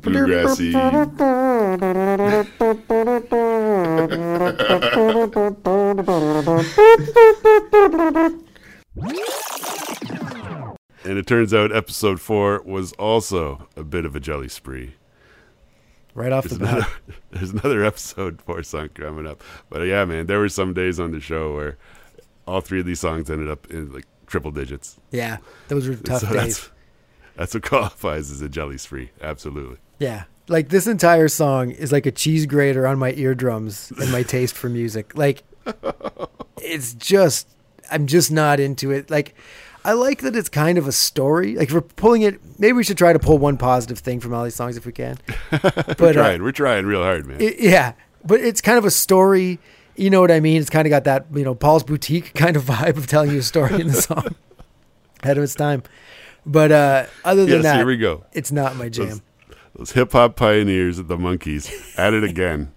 bluegrassy. 0.02 0.74
and 11.04 11.18
it 11.18 11.26
turns 11.26 11.54
out 11.54 11.74
episode 11.74 12.20
four 12.20 12.62
was 12.64 12.92
also 12.92 13.68
a 13.76 13.82
bit 13.82 14.04
of 14.04 14.14
a 14.14 14.20
jelly 14.20 14.48
spree. 14.48 14.94
Right 16.18 16.32
off 16.32 16.48
the 16.48 16.56
There's 16.56 16.60
another, 16.70 16.80
bat. 16.80 17.16
there's 17.30 17.50
another 17.50 17.84
episode 17.84 18.42
for 18.46 18.62
song 18.62 18.88
coming 18.90 19.26
up. 19.26 19.42
But 19.70 19.82
yeah, 19.82 20.04
man, 20.04 20.26
there 20.26 20.40
were 20.40 20.48
some 20.48 20.74
days 20.74 20.98
on 20.98 21.12
the 21.12 21.20
show 21.20 21.54
where 21.54 21.78
all 22.46 22.60
three 22.60 22.80
of 22.80 22.86
these 22.86 22.98
songs 23.00 23.30
ended 23.30 23.48
up 23.48 23.70
in 23.70 23.92
like 23.92 24.06
triple 24.26 24.50
digits. 24.50 24.98
Yeah, 25.12 25.36
those 25.68 25.88
were 25.88 25.94
tough 26.04 26.22
So 26.22 26.26
days. 26.32 26.34
that's 26.34 26.70
that's 27.36 27.54
what 27.54 27.62
qualifies 27.62 28.30
as 28.32 28.42
a 28.42 28.48
jelly 28.48 28.78
spree. 28.78 29.10
Absolutely. 29.22 29.76
Yeah. 30.00 30.24
Like 30.48 30.70
this 30.70 30.86
entire 30.86 31.28
song 31.28 31.70
is 31.70 31.92
like 31.92 32.06
a 32.06 32.10
cheese 32.10 32.46
grater 32.46 32.86
on 32.86 32.98
my 32.98 33.12
eardrums 33.12 33.92
and 34.00 34.10
my 34.10 34.22
taste 34.24 34.56
for 34.56 34.68
music. 34.68 35.16
Like 35.16 35.44
it's 36.60 36.94
just 36.94 37.48
I'm 37.92 38.06
just 38.06 38.32
not 38.32 38.58
into 38.58 38.90
it. 38.90 39.08
Like 39.10 39.34
I 39.84 39.92
like 39.92 40.20
that 40.22 40.36
it's 40.36 40.48
kind 40.48 40.76
of 40.78 40.86
a 40.86 40.92
story. 40.92 41.54
Like 41.56 41.68
if 41.68 41.74
we're 41.74 41.80
pulling 41.80 42.22
it 42.22 42.40
maybe 42.58 42.72
we 42.74 42.84
should 42.84 42.98
try 42.98 43.12
to 43.12 43.18
pull 43.18 43.38
one 43.38 43.56
positive 43.56 43.98
thing 44.00 44.20
from 44.20 44.34
all 44.34 44.44
these 44.44 44.54
songs 44.54 44.76
if 44.76 44.84
we 44.86 44.92
can. 44.92 45.18
But 45.50 45.98
We're 46.00 46.08
uh, 46.10 46.12
trying. 46.12 46.42
We're 46.42 46.52
trying 46.52 46.86
real 46.86 47.02
hard, 47.02 47.26
man. 47.26 47.40
it- 47.40 47.58
yeah, 47.60 47.92
but 48.24 48.40
it's 48.40 48.60
kind 48.60 48.76
of 48.78 48.84
a 48.84 48.90
story. 48.90 49.58
You 49.96 50.10
know 50.10 50.20
what 50.20 50.30
I 50.30 50.40
mean? 50.40 50.60
It's 50.60 50.70
kind 50.70 50.86
of 50.86 50.90
got 50.90 51.04
that, 51.04 51.26
you 51.34 51.42
know, 51.44 51.54
Paul's 51.54 51.82
boutique 51.84 52.34
kind 52.34 52.56
of 52.56 52.64
vibe 52.72 52.96
of 52.96 53.06
telling 53.06 53.30
you 53.30 53.38
a 53.38 53.42
story 53.42 53.80
in 53.80 53.88
the 53.88 54.02
song 54.08 54.34
ahead 55.22 55.38
of 55.38 55.44
its 55.44 55.54
time. 55.54 55.82
But 56.46 56.70
uh 56.72 57.06
other 57.24 57.42
than 57.46 57.54
yes, 57.56 57.62
that, 57.64 57.76
here 57.76 57.86
we 57.86 57.96
go. 57.96 58.24
it's 58.32 58.52
not 58.52 58.76
my 58.76 58.88
jam. 58.88 59.08
Those, 59.08 59.20
those 59.74 59.92
hip 59.92 60.12
hop 60.12 60.36
pioneers 60.36 60.98
of 60.98 61.08
the 61.08 61.16
Monkees 61.16 61.70
at 61.98 62.12
it 62.14 62.24
again. 62.24 62.72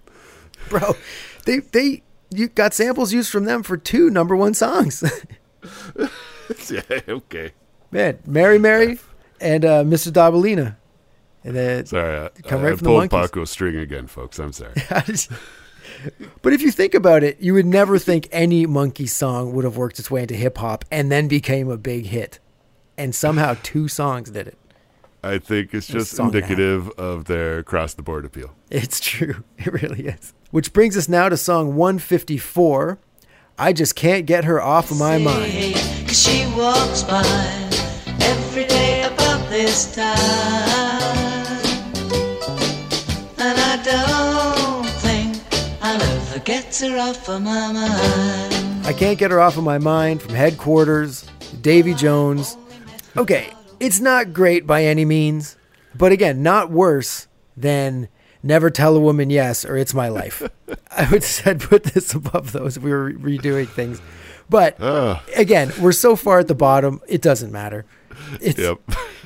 bro. 0.68 0.94
They 1.44 1.58
they 1.58 2.02
you 2.30 2.48
got 2.48 2.72
samples 2.74 3.12
used 3.12 3.30
from 3.30 3.44
them 3.44 3.62
for 3.62 3.76
two 3.76 4.08
number 4.10 4.34
one 4.36 4.54
songs. 4.54 5.02
yeah, 6.70 7.00
okay. 7.08 7.52
Man, 7.90 8.18
Mary 8.26 8.58
Mary 8.58 8.98
and 9.40 9.64
uh, 9.64 9.84
Mr. 9.84 10.10
Dabalina. 10.10 10.76
And 11.44 11.56
then, 11.56 11.86
Sorry, 11.86 12.18
I, 12.18 12.28
Come 12.42 12.60
I, 12.60 12.64
right 12.64 12.72
I 12.72 12.76
from 12.76 12.84
the 12.84 12.84
pulled 12.84 13.10
monkeys. 13.12 13.30
Paco's 13.30 13.50
string 13.50 13.76
again, 13.76 14.06
folks. 14.06 14.38
I'm 14.38 14.52
sorry. 14.52 14.72
but 16.42 16.52
if 16.52 16.62
you 16.62 16.70
think 16.70 16.94
about 16.94 17.24
it, 17.24 17.40
you 17.40 17.54
would 17.54 17.66
never 17.66 17.98
think 17.98 18.28
any 18.30 18.66
Monkee 18.66 19.08
song 19.08 19.52
would 19.52 19.64
have 19.64 19.76
worked 19.76 19.98
its 19.98 20.10
way 20.10 20.22
into 20.22 20.34
hip 20.34 20.58
hop 20.58 20.84
and 20.90 21.10
then 21.10 21.28
became 21.28 21.68
a 21.68 21.76
big 21.76 22.06
hit. 22.06 22.38
And 22.96 23.14
somehow 23.14 23.56
two 23.62 23.88
songs 23.88 24.30
did 24.30 24.46
it. 24.46 24.58
I 25.24 25.38
think 25.38 25.72
it's 25.72 25.86
just 25.86 26.12
song 26.12 26.26
and 26.26 26.36
a 26.36 26.40
half. 26.40 26.50
indicative 26.50 26.90
of 26.98 27.26
their 27.26 27.58
across 27.58 27.94
the 27.94 28.02
board 28.02 28.24
appeal. 28.24 28.54
It's 28.70 28.98
true. 28.98 29.44
It 29.58 29.72
really 29.72 30.06
is. 30.06 30.32
Which 30.50 30.72
brings 30.72 30.96
us 30.96 31.08
now 31.08 31.28
to 31.28 31.36
song 31.36 31.76
154. 31.76 32.98
I 33.62 33.72
just 33.72 33.94
can't 33.94 34.26
get 34.26 34.42
her 34.42 34.60
off 34.60 34.90
of 34.90 34.98
my 34.98 35.18
mind. 35.18 35.74
Cause 36.08 36.20
she 36.20 36.44
walks 36.56 37.04
by 37.04 37.22
every 38.18 38.64
day 38.64 39.04
about 39.04 39.48
this 39.50 39.94
time. 39.94 40.10
And 43.38 43.56
I 43.60 43.80
don't 43.84 44.88
think 44.98 45.40
I'll 45.80 46.02
ever 46.02 46.40
get 46.40 46.76
her 46.78 46.98
off 46.98 47.28
of 47.28 47.42
my 47.42 47.72
mind. 47.72 48.84
I 48.84 48.92
can't 48.92 49.16
get 49.16 49.30
her 49.30 49.40
off 49.40 49.56
of 49.56 49.62
my 49.62 49.78
mind 49.78 50.22
from 50.22 50.34
headquarters, 50.34 51.24
Davy 51.60 51.94
Jones. 51.94 52.56
Okay, 53.16 53.52
it's 53.78 54.00
not 54.00 54.32
great 54.32 54.66
by 54.66 54.86
any 54.86 55.04
means, 55.04 55.56
but 55.96 56.10
again, 56.10 56.42
not 56.42 56.72
worse 56.72 57.28
than 57.56 58.08
Never 58.42 58.70
Tell 58.70 58.96
a 58.96 59.00
Woman 59.00 59.30
Yes 59.30 59.64
or 59.64 59.76
It's 59.76 59.94
My 59.94 60.08
Life. 60.08 60.42
I 60.90 61.08
would 61.10 61.22
said 61.22 61.60
put 61.60 61.84
this 61.84 62.12
above 62.14 62.52
those 62.52 62.76
if 62.76 62.82
we 62.82 62.90
were 62.90 63.12
redoing 63.12 63.68
things. 63.68 64.00
But 64.50 64.76
again, 65.36 65.72
we're 65.80 65.92
so 65.92 66.16
far 66.16 66.40
at 66.40 66.48
the 66.48 66.54
bottom, 66.54 67.00
it 67.08 67.22
doesn't 67.22 67.52
matter. 67.52 67.84
It's, 68.40 68.58
Yep. 68.58 68.78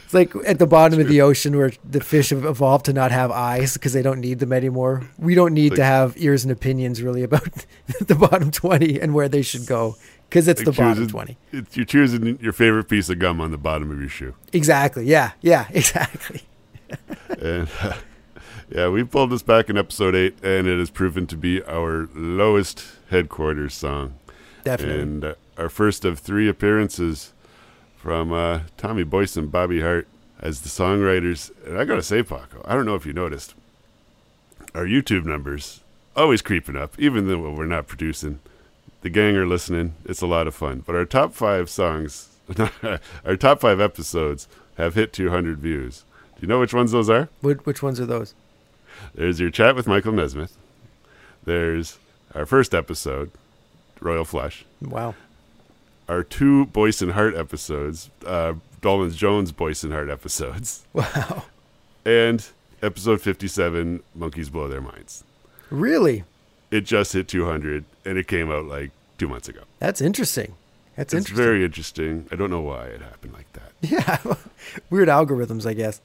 it's 0.04 0.14
like 0.14 0.32
at 0.46 0.58
the 0.58 0.66
bottom 0.66 1.00
of 1.00 1.08
the 1.08 1.20
ocean 1.22 1.56
where 1.56 1.72
the 1.88 2.00
fish 2.00 2.30
have 2.30 2.44
evolved 2.44 2.84
to 2.86 2.92
not 2.92 3.10
have 3.10 3.30
eyes 3.32 3.74
because 3.74 3.92
they 3.92 4.02
don't 4.02 4.20
need 4.20 4.38
them 4.38 4.52
anymore. 4.52 5.08
We 5.18 5.34
don't 5.34 5.52
need 5.54 5.74
to 5.76 5.84
have 5.84 6.14
ears 6.16 6.44
and 6.44 6.52
opinions 6.52 7.02
really 7.02 7.22
about 7.24 7.48
the 8.00 8.14
bottom 8.14 8.50
20 8.50 9.00
and 9.00 9.14
where 9.14 9.28
they 9.28 9.42
should 9.42 9.66
go 9.66 9.96
because 10.28 10.46
it's 10.46 10.62
the 10.62 10.70
Like 10.70 10.78
bottom 10.78 11.08
20. 11.08 11.36
It's, 11.52 11.76
you're 11.76 11.86
choosing 11.86 12.38
your 12.40 12.52
favorite 12.52 12.84
piece 12.88 13.08
of 13.08 13.18
gum 13.18 13.40
on 13.40 13.50
the 13.50 13.58
bottom 13.58 13.90
of 13.90 13.98
your 13.98 14.08
shoe. 14.08 14.34
Exactly. 14.52 15.06
Yeah. 15.06 15.32
Yeah. 15.40 15.66
Exactly. 15.72 16.42
And 17.40 17.68
yeah, 18.70 18.88
we 18.88 19.04
pulled 19.04 19.30
this 19.30 19.42
back 19.42 19.68
in 19.68 19.76
episode 19.76 20.14
eight, 20.14 20.36
and 20.42 20.66
it 20.66 20.78
has 20.78 20.90
proven 20.90 21.26
to 21.28 21.36
be 21.36 21.62
our 21.64 22.08
lowest 22.14 22.84
headquarters 23.10 23.74
song. 23.74 24.14
Definitely. 24.64 25.02
And 25.02 25.24
uh, 25.24 25.34
our 25.56 25.68
first 25.68 26.04
of 26.04 26.18
three 26.18 26.48
appearances 26.48 27.32
from 27.96 28.32
uh, 28.32 28.60
Tommy 28.76 29.04
Boyce 29.04 29.36
and 29.36 29.50
Bobby 29.50 29.80
Hart 29.80 30.08
as 30.40 30.62
the 30.62 30.68
songwriters. 30.68 31.50
And 31.66 31.78
I 31.78 31.84
gotta 31.84 32.02
say, 32.02 32.22
Paco, 32.22 32.62
I 32.64 32.74
don't 32.74 32.86
know 32.86 32.94
if 32.94 33.06
you 33.06 33.12
noticed, 33.12 33.54
our 34.74 34.84
YouTube 34.84 35.24
numbers 35.24 35.80
always 36.16 36.42
creeping 36.42 36.76
up, 36.76 36.98
even 36.98 37.28
though 37.28 37.50
we're 37.50 37.66
not 37.66 37.86
producing. 37.86 38.40
The 39.02 39.10
gang 39.10 39.36
are 39.36 39.46
listening. 39.46 39.94
It's 40.04 40.22
a 40.22 40.26
lot 40.26 40.46
of 40.46 40.54
fun. 40.54 40.82
But 40.84 40.96
our 40.96 41.04
top 41.04 41.32
five 41.34 41.70
songs, 41.70 42.28
our 43.24 43.36
top 43.36 43.60
five 43.60 43.80
episodes, 43.80 44.48
have 44.76 44.94
hit 44.94 45.12
200 45.12 45.58
views. 45.58 46.04
Do 46.34 46.42
you 46.42 46.48
know 46.48 46.60
which 46.60 46.74
ones 46.74 46.92
those 46.92 47.08
are? 47.08 47.28
Which, 47.40 47.58
which 47.64 47.82
ones 47.82 48.00
are 48.00 48.06
those? 48.06 48.34
There's 49.14 49.40
your 49.40 49.50
chat 49.50 49.74
with 49.76 49.86
Michael 49.86 50.12
Nesmith. 50.12 50.56
There's 51.44 51.98
our 52.34 52.46
first 52.46 52.74
episode, 52.74 53.30
Royal 54.00 54.24
Flush. 54.24 54.64
Wow. 54.80 55.14
Our 56.08 56.22
two 56.22 56.66
Boyce 56.66 57.02
and 57.02 57.12
Hart 57.12 57.34
episodes, 57.34 58.10
uh, 58.24 58.54
Dolenz 58.80 59.16
Jones 59.16 59.52
Boyce 59.52 59.82
and 59.84 59.92
Hart 59.92 60.08
episodes. 60.10 60.84
Wow. 60.94 61.44
And 62.04 62.46
episode 62.82 63.20
57, 63.20 64.00
Monkees 64.16 64.50
Blow 64.50 64.68
Their 64.68 64.80
Minds. 64.80 65.24
Really? 65.70 66.22
It 66.70 66.82
just 66.82 67.12
hit 67.12 67.26
200, 67.26 67.84
and 68.04 68.16
it 68.16 68.28
came 68.28 68.50
out 68.50 68.66
like 68.66 68.92
two 69.18 69.26
months 69.26 69.48
ago. 69.48 69.62
That's 69.80 70.00
interesting. 70.00 70.54
That's 70.94 71.12
It's 71.12 71.26
interesting. 71.26 71.44
very 71.44 71.64
interesting. 71.64 72.26
I 72.30 72.36
don't 72.36 72.50
know 72.50 72.60
why 72.60 72.84
it 72.86 73.00
happened 73.00 73.32
like 73.32 73.52
that. 73.54 73.72
Yeah. 73.82 74.34
Weird 74.88 75.08
algorithms, 75.08 75.66
I 75.66 75.74
guess. 75.74 76.00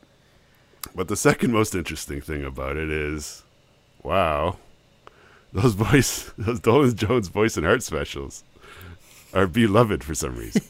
But 0.95 1.07
the 1.07 1.15
second 1.15 1.51
most 1.51 1.75
interesting 1.75 2.21
thing 2.21 2.43
about 2.43 2.77
it 2.77 2.89
is, 2.89 3.43
wow, 4.03 4.57
those 5.53 5.73
voice, 5.75 6.31
those 6.37 6.59
Dolenz 6.59 6.95
Jones 6.95 7.29
Boyce 7.29 7.57
and 7.57 7.65
Hart 7.65 7.83
specials 7.83 8.43
are 9.33 9.47
beloved 9.47 10.03
for 10.03 10.13
some 10.13 10.35
reason. 10.35 10.61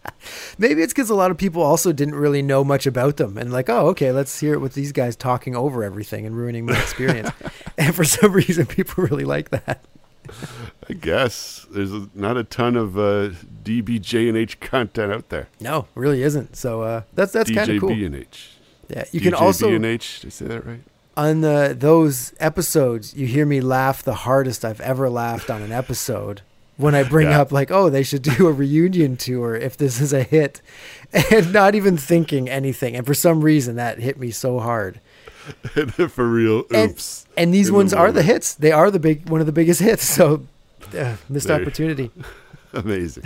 Maybe 0.58 0.82
it's 0.82 0.92
because 0.92 1.10
a 1.10 1.14
lot 1.14 1.30
of 1.30 1.38
people 1.38 1.62
also 1.62 1.92
didn't 1.92 2.16
really 2.16 2.42
know 2.42 2.64
much 2.64 2.86
about 2.86 3.16
them 3.16 3.38
and 3.38 3.52
like, 3.52 3.68
oh, 3.68 3.86
okay, 3.88 4.12
let's 4.12 4.40
hear 4.40 4.54
it 4.54 4.58
with 4.58 4.74
these 4.74 4.92
guys 4.92 5.16
talking 5.16 5.54
over 5.56 5.84
everything 5.84 6.26
and 6.26 6.36
ruining 6.36 6.66
my 6.66 6.78
experience. 6.78 7.30
and 7.78 7.94
for 7.94 8.04
some 8.04 8.32
reason, 8.32 8.66
people 8.66 9.04
really 9.04 9.24
like 9.24 9.50
that. 9.50 9.84
I 10.88 10.92
guess 10.92 11.66
there's 11.70 11.92
not 12.14 12.36
a 12.36 12.44
ton 12.44 12.76
of 12.76 12.98
uh, 12.98 13.30
DBJ 13.64 14.28
and 14.28 14.36
H 14.36 14.60
content 14.60 15.12
out 15.12 15.28
there. 15.28 15.48
No, 15.60 15.86
really 15.94 16.22
isn't. 16.22 16.56
So 16.56 16.82
uh, 16.82 17.02
that's 17.14 17.32
that's 17.32 17.50
kind 17.50 17.70
of 17.70 17.80
cool. 17.80 17.90
And 17.90 18.14
H. 18.14 18.50
Yeah, 18.90 19.04
you 19.12 19.20
can 19.20 19.34
also 19.34 19.68
B 19.68 19.74
and 19.76 19.86
H. 19.86 20.20
Did 20.20 20.26
I 20.28 20.30
say 20.30 20.46
that 20.46 20.66
right? 20.66 20.80
on 21.16 21.40
the, 21.42 21.76
those 21.78 22.32
episodes, 22.40 23.14
you 23.14 23.26
hear 23.26 23.44
me 23.44 23.60
laugh 23.60 24.02
the 24.02 24.14
hardest 24.14 24.64
I've 24.64 24.80
ever 24.80 25.10
laughed 25.10 25.50
on 25.50 25.60
an 25.60 25.70
episode 25.72 26.40
when 26.78 26.94
I 26.94 27.02
bring 27.02 27.28
Yeah. 27.28 27.40
up 27.42 27.52
like, 27.52 27.70
oh, 27.70 27.90
they 27.90 28.02
should 28.02 28.22
do 28.22 28.46
a 28.46 28.52
reunion 28.52 29.16
tour 29.18 29.54
if 29.54 29.76
this 29.76 30.00
is 30.00 30.12
a 30.14 30.22
hit, 30.22 30.62
and 31.30 31.52
not 31.52 31.74
even 31.74 31.96
thinking 31.98 32.48
anything. 32.48 32.96
And 32.96 33.04
for 33.04 33.12
some 33.12 33.42
reason, 33.42 33.76
that 33.76 33.98
hit 33.98 34.18
me 34.18 34.30
so 34.30 34.60
hard. 34.60 35.00
for 36.08 36.26
real. 36.28 36.64
And, 36.72 36.92
Oops. 36.92 37.26
and 37.36 37.52
these 37.52 37.68
In 37.68 37.72
the 37.74 37.76
ones 37.78 37.92
are 37.92 38.12
the 38.12 38.22
hits. 38.22 38.54
They 38.54 38.72
are 38.72 38.90
the 38.90 39.00
big 39.00 39.28
one 39.28 39.40
of 39.40 39.46
the 39.46 39.52
biggest 39.52 39.80
hits. 39.80 40.04
So 40.04 40.46
uh, 40.96 41.16
missed 41.28 41.48
There. 41.48 41.60
opportunity. 41.60 42.10
Amazing. 42.72 43.24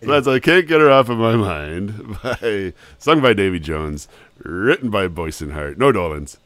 That's 0.00 0.26
I 0.26 0.38
can't 0.38 0.66
get 0.66 0.80
her 0.80 0.90
off 0.90 1.08
of 1.08 1.18
my 1.18 1.36
mind. 1.36 2.18
By 2.22 2.72
sung 2.98 3.20
by 3.20 3.32
Davy 3.32 3.60
Jones, 3.60 4.08
written 4.38 4.90
by 4.90 5.08
Boyce 5.08 5.40
and 5.40 5.52
Hart, 5.52 5.78
no 5.78 5.92
Dolenz, 5.92 6.38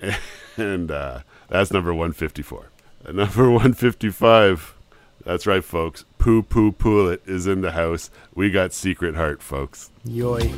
and 0.56 0.90
uh, 0.90 1.20
that's 1.48 1.72
number 1.72 1.92
one 1.94 2.12
fifty 2.12 2.42
four. 2.42 2.70
Number 3.10 3.50
one 3.50 3.72
fifty 3.72 4.10
five. 4.10 4.74
That's 5.24 5.46
right, 5.46 5.64
folks. 5.64 6.04
Poo 6.18 6.42
Poo 6.42 6.72
Pool 6.72 7.08
It 7.10 7.22
is 7.26 7.46
in 7.46 7.60
the 7.60 7.72
house. 7.72 8.10
We 8.34 8.50
got 8.50 8.72
Secret 8.72 9.14
Heart, 9.16 9.42
folks. 9.42 9.90
Yoy. 10.04 10.52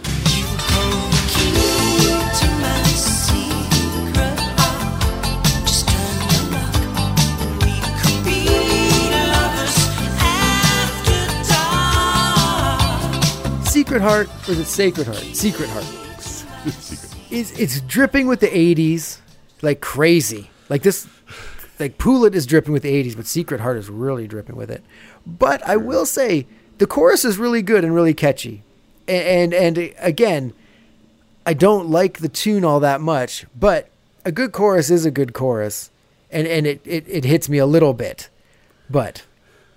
Secret 13.93 14.09
Heart 14.09 14.49
or 14.49 14.53
is 14.53 14.59
it 14.59 14.65
Sacred 14.65 15.07
Heart? 15.07 15.19
Secret 15.19 15.69
Heart. 15.69 15.85
Secret. 15.85 17.15
It's 17.31 17.51
it's 17.61 17.83
dripping 17.83 18.27
with 18.27 18.41
the 18.41 18.49
'80s 18.49 19.19
like 19.61 19.83
crazy. 19.83 20.49
Like 20.71 20.83
this, 20.83 21.07
like 21.79 21.99
Pool 21.99 22.25
It 22.25 22.35
is 22.35 22.47
dripping 22.47 22.73
with 22.73 22.85
the 22.85 22.91
'80s, 22.91 23.15
but 23.15 23.27
Secret 23.27 23.61
Heart 23.61 23.77
is 23.77 23.91
really 23.91 24.27
dripping 24.27 24.57
with 24.57 24.71
it. 24.71 24.83
But 25.27 25.63
I 25.69 25.77
will 25.77 26.07
say 26.07 26.47
the 26.79 26.87
chorus 26.87 27.27
is 27.27 27.37
really 27.37 27.61
good 27.61 27.85
and 27.85 27.95
really 27.95 28.15
catchy, 28.15 28.63
and 29.07 29.53
and, 29.53 29.77
and 29.77 29.95
again, 29.99 30.55
I 31.45 31.53
don't 31.53 31.91
like 31.91 32.21
the 32.21 32.31
tune 32.31 32.65
all 32.65 32.81
that 32.81 33.03
much, 33.03 33.45
but 33.61 33.91
a 34.25 34.33
good 34.33 34.53
chorus 34.53 34.89
is 34.89 35.05
a 35.05 35.11
good 35.11 35.35
chorus, 35.35 35.91
and 36.31 36.47
and 36.47 36.67
it 36.67 36.81
it, 36.87 37.05
it 37.07 37.25
hits 37.27 37.51
me 37.51 37.59
a 37.59 37.67
little 37.67 37.93
bit, 37.93 38.31
but. 38.89 39.25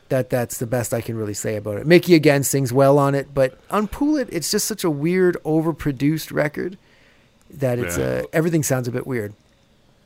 That 0.09 0.29
that's 0.29 0.59
the 0.59 0.67
best 0.67 0.93
I 0.93 1.01
can 1.01 1.17
really 1.17 1.33
say 1.33 1.55
about 1.55 1.77
it. 1.77 1.87
Micky 1.87 2.13
again 2.13 2.43
sings 2.43 2.71
well 2.71 2.99
on 2.99 3.15
it, 3.15 3.33
but 3.33 3.59
on 3.71 3.87
Pool 3.87 4.17
It, 4.17 4.29
it's 4.31 4.51
just 4.51 4.65
such 4.67 4.83
a 4.83 4.89
weird, 4.89 5.35
overproduced 5.43 6.31
record 6.31 6.77
that 7.49 7.79
it's 7.79 7.97
Yeah. 7.97 8.05
uh, 8.05 8.23
everything 8.31 8.61
sounds 8.61 8.87
a 8.87 8.91
bit 8.91 9.07
weird. 9.07 9.33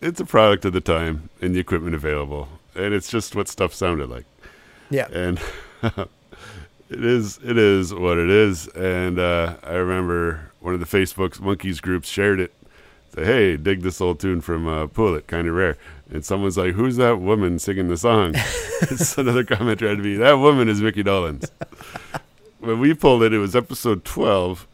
It's 0.02 0.20
a 0.22 0.26
product 0.26 0.64
of 0.64 0.72
the 0.72 0.80
time 0.80 1.30
and 1.42 1.54
the 1.54 1.60
equipment 1.60 1.96
available, 1.96 2.48
and 2.76 2.94
it's 2.94 3.10
just 3.10 3.36
what 3.36 3.50
stuff 3.50 3.74
sounded 3.74 4.10
like. 4.10 4.24
Yeah, 4.90 5.08
and 5.12 5.42
it 5.84 7.04
is 7.04 7.38
it 7.44 7.58
is 7.58 7.94
what 7.94 8.18
it 8.18 8.30
is. 8.30 8.68
And 8.70 9.20
uh, 9.20 9.56
I 9.64 9.74
remember 9.74 10.52
one 10.62 10.74
of 10.74 10.80
the 10.80 10.86
Facebook's 10.86 11.40
Monkees 11.40 11.82
groups 11.82 12.08
shared 12.08 12.40
it. 12.40 12.54
Say, 13.16 13.26
hey, 13.26 13.58
dig 13.58 13.82
this 13.82 14.02
old 14.02 14.20
tune 14.20 14.42
from 14.42 14.68
uh, 14.68 14.88
Pool 14.88 15.16
It, 15.16 15.28
kind 15.28 15.48
of 15.48 15.56
rare. 15.56 15.78
And 16.12 16.24
someone's 16.26 16.58
like, 16.58 16.74
"Who's 16.74 16.98
that 16.98 17.20
woman 17.20 17.60
singing 17.60 17.88
the 17.88 17.98
song?" 17.98 18.32
it's 18.82 19.18
another 19.18 19.44
comment 19.44 19.80
tried 19.80 19.96
to 19.96 20.04
be, 20.04 20.16
"That 20.16 20.34
woman 20.34 20.68
is 20.70 20.82
Micky 20.82 21.04
Dolenz." 21.04 21.50
when 22.60 22.80
we 22.80 22.94
pulled 22.94 23.24
it, 23.24 23.34
it 23.34 23.38
was 23.40 23.56
episode 23.56 24.06
twelve, 24.06 24.68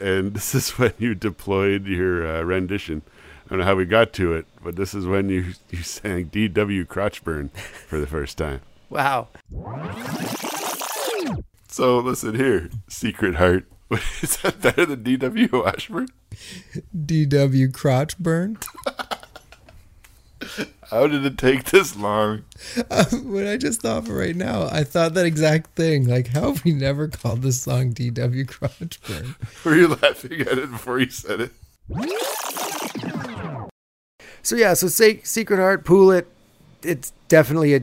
and 0.00 0.34
this 0.34 0.54
is 0.54 0.70
when 0.78 0.92
you 0.98 1.14
deployed 1.14 1.86
your 1.86 2.26
uh, 2.26 2.42
rendition. 2.42 3.02
I 3.46 3.50
don't 3.50 3.58
know 3.60 3.64
how 3.64 3.74
we 3.74 3.84
got 3.84 4.12
to 4.14 4.32
it, 4.32 4.46
but 4.62 4.76
this 4.76 4.94
is 4.94 5.06
when 5.06 5.28
you 5.28 5.54
you 5.70 5.82
sang 5.82 6.24
D.W. 6.24 6.84
Crotchburn 6.86 7.50
for 7.52 7.98
the 8.00 8.06
first 8.06 8.38
time. 8.38 8.60
wow. 8.88 9.28
So 11.68 12.00
listen 12.00 12.34
here, 12.34 12.68
Secret 12.88 13.36
Heart. 13.36 13.64
Is 14.22 14.36
that 14.38 14.60
better 14.60 14.86
than 14.86 15.02
D.W. 15.02 15.48
Washburn? 15.52 16.08
DW 16.96 17.72
crotch 17.72 18.16
burn. 18.18 18.58
How 20.90 21.06
did 21.06 21.24
it 21.24 21.38
take 21.38 21.64
this 21.64 21.96
long? 21.96 22.44
Um, 22.90 23.32
what 23.32 23.46
I 23.46 23.56
just 23.56 23.82
thought 23.82 23.98
of 23.98 24.08
right 24.08 24.34
now, 24.34 24.68
I 24.70 24.84
thought 24.84 25.14
that 25.14 25.26
exact 25.26 25.76
thing. 25.76 26.06
Like, 26.06 26.28
how 26.28 26.52
have 26.52 26.64
we 26.64 26.72
never 26.72 27.08
called 27.08 27.42
this 27.42 27.62
song 27.62 27.92
DW 27.92 28.48
crotch 28.48 29.00
burn? 29.02 29.36
Were 29.64 29.76
you 29.76 29.88
laughing 29.88 30.40
at 30.40 30.58
it 30.58 30.70
before 30.70 30.98
you 30.98 31.10
said 31.10 31.40
it? 31.40 31.52
So 34.42 34.56
yeah, 34.56 34.74
so 34.74 34.88
say 34.88 35.20
Secret 35.22 35.58
Heart, 35.58 35.84
Pool 35.84 36.10
It, 36.10 36.26
it's 36.82 37.12
definitely 37.28 37.74
a 37.74 37.80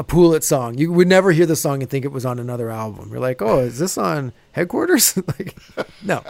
a 0.00 0.02
Pool 0.02 0.32
It 0.32 0.42
song. 0.42 0.78
You 0.78 0.90
would 0.94 1.08
never 1.08 1.30
hear 1.30 1.44
the 1.44 1.54
song 1.54 1.82
and 1.82 1.90
think 1.90 2.06
it 2.06 2.10
was 2.10 2.24
on 2.24 2.38
another 2.38 2.70
album. 2.70 3.10
You're 3.10 3.20
like, 3.20 3.42
oh, 3.42 3.58
is 3.58 3.78
this 3.78 3.98
on 3.98 4.32
Headquarters? 4.52 5.14
like, 5.38 5.54
no, 6.02 6.24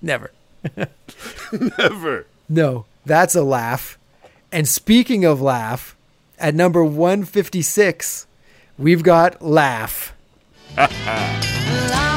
never. 0.00 0.30
Never. 1.78 2.26
No, 2.48 2.86
that's 3.04 3.36
a 3.36 3.42
laugh. 3.42 3.98
And 4.50 4.66
speaking 4.66 5.24
of 5.24 5.40
laugh, 5.40 5.96
at 6.40 6.56
number 6.56 6.84
156, 6.84 8.26
we've 8.76 9.04
got 9.04 9.40
Laugh. 9.40 10.12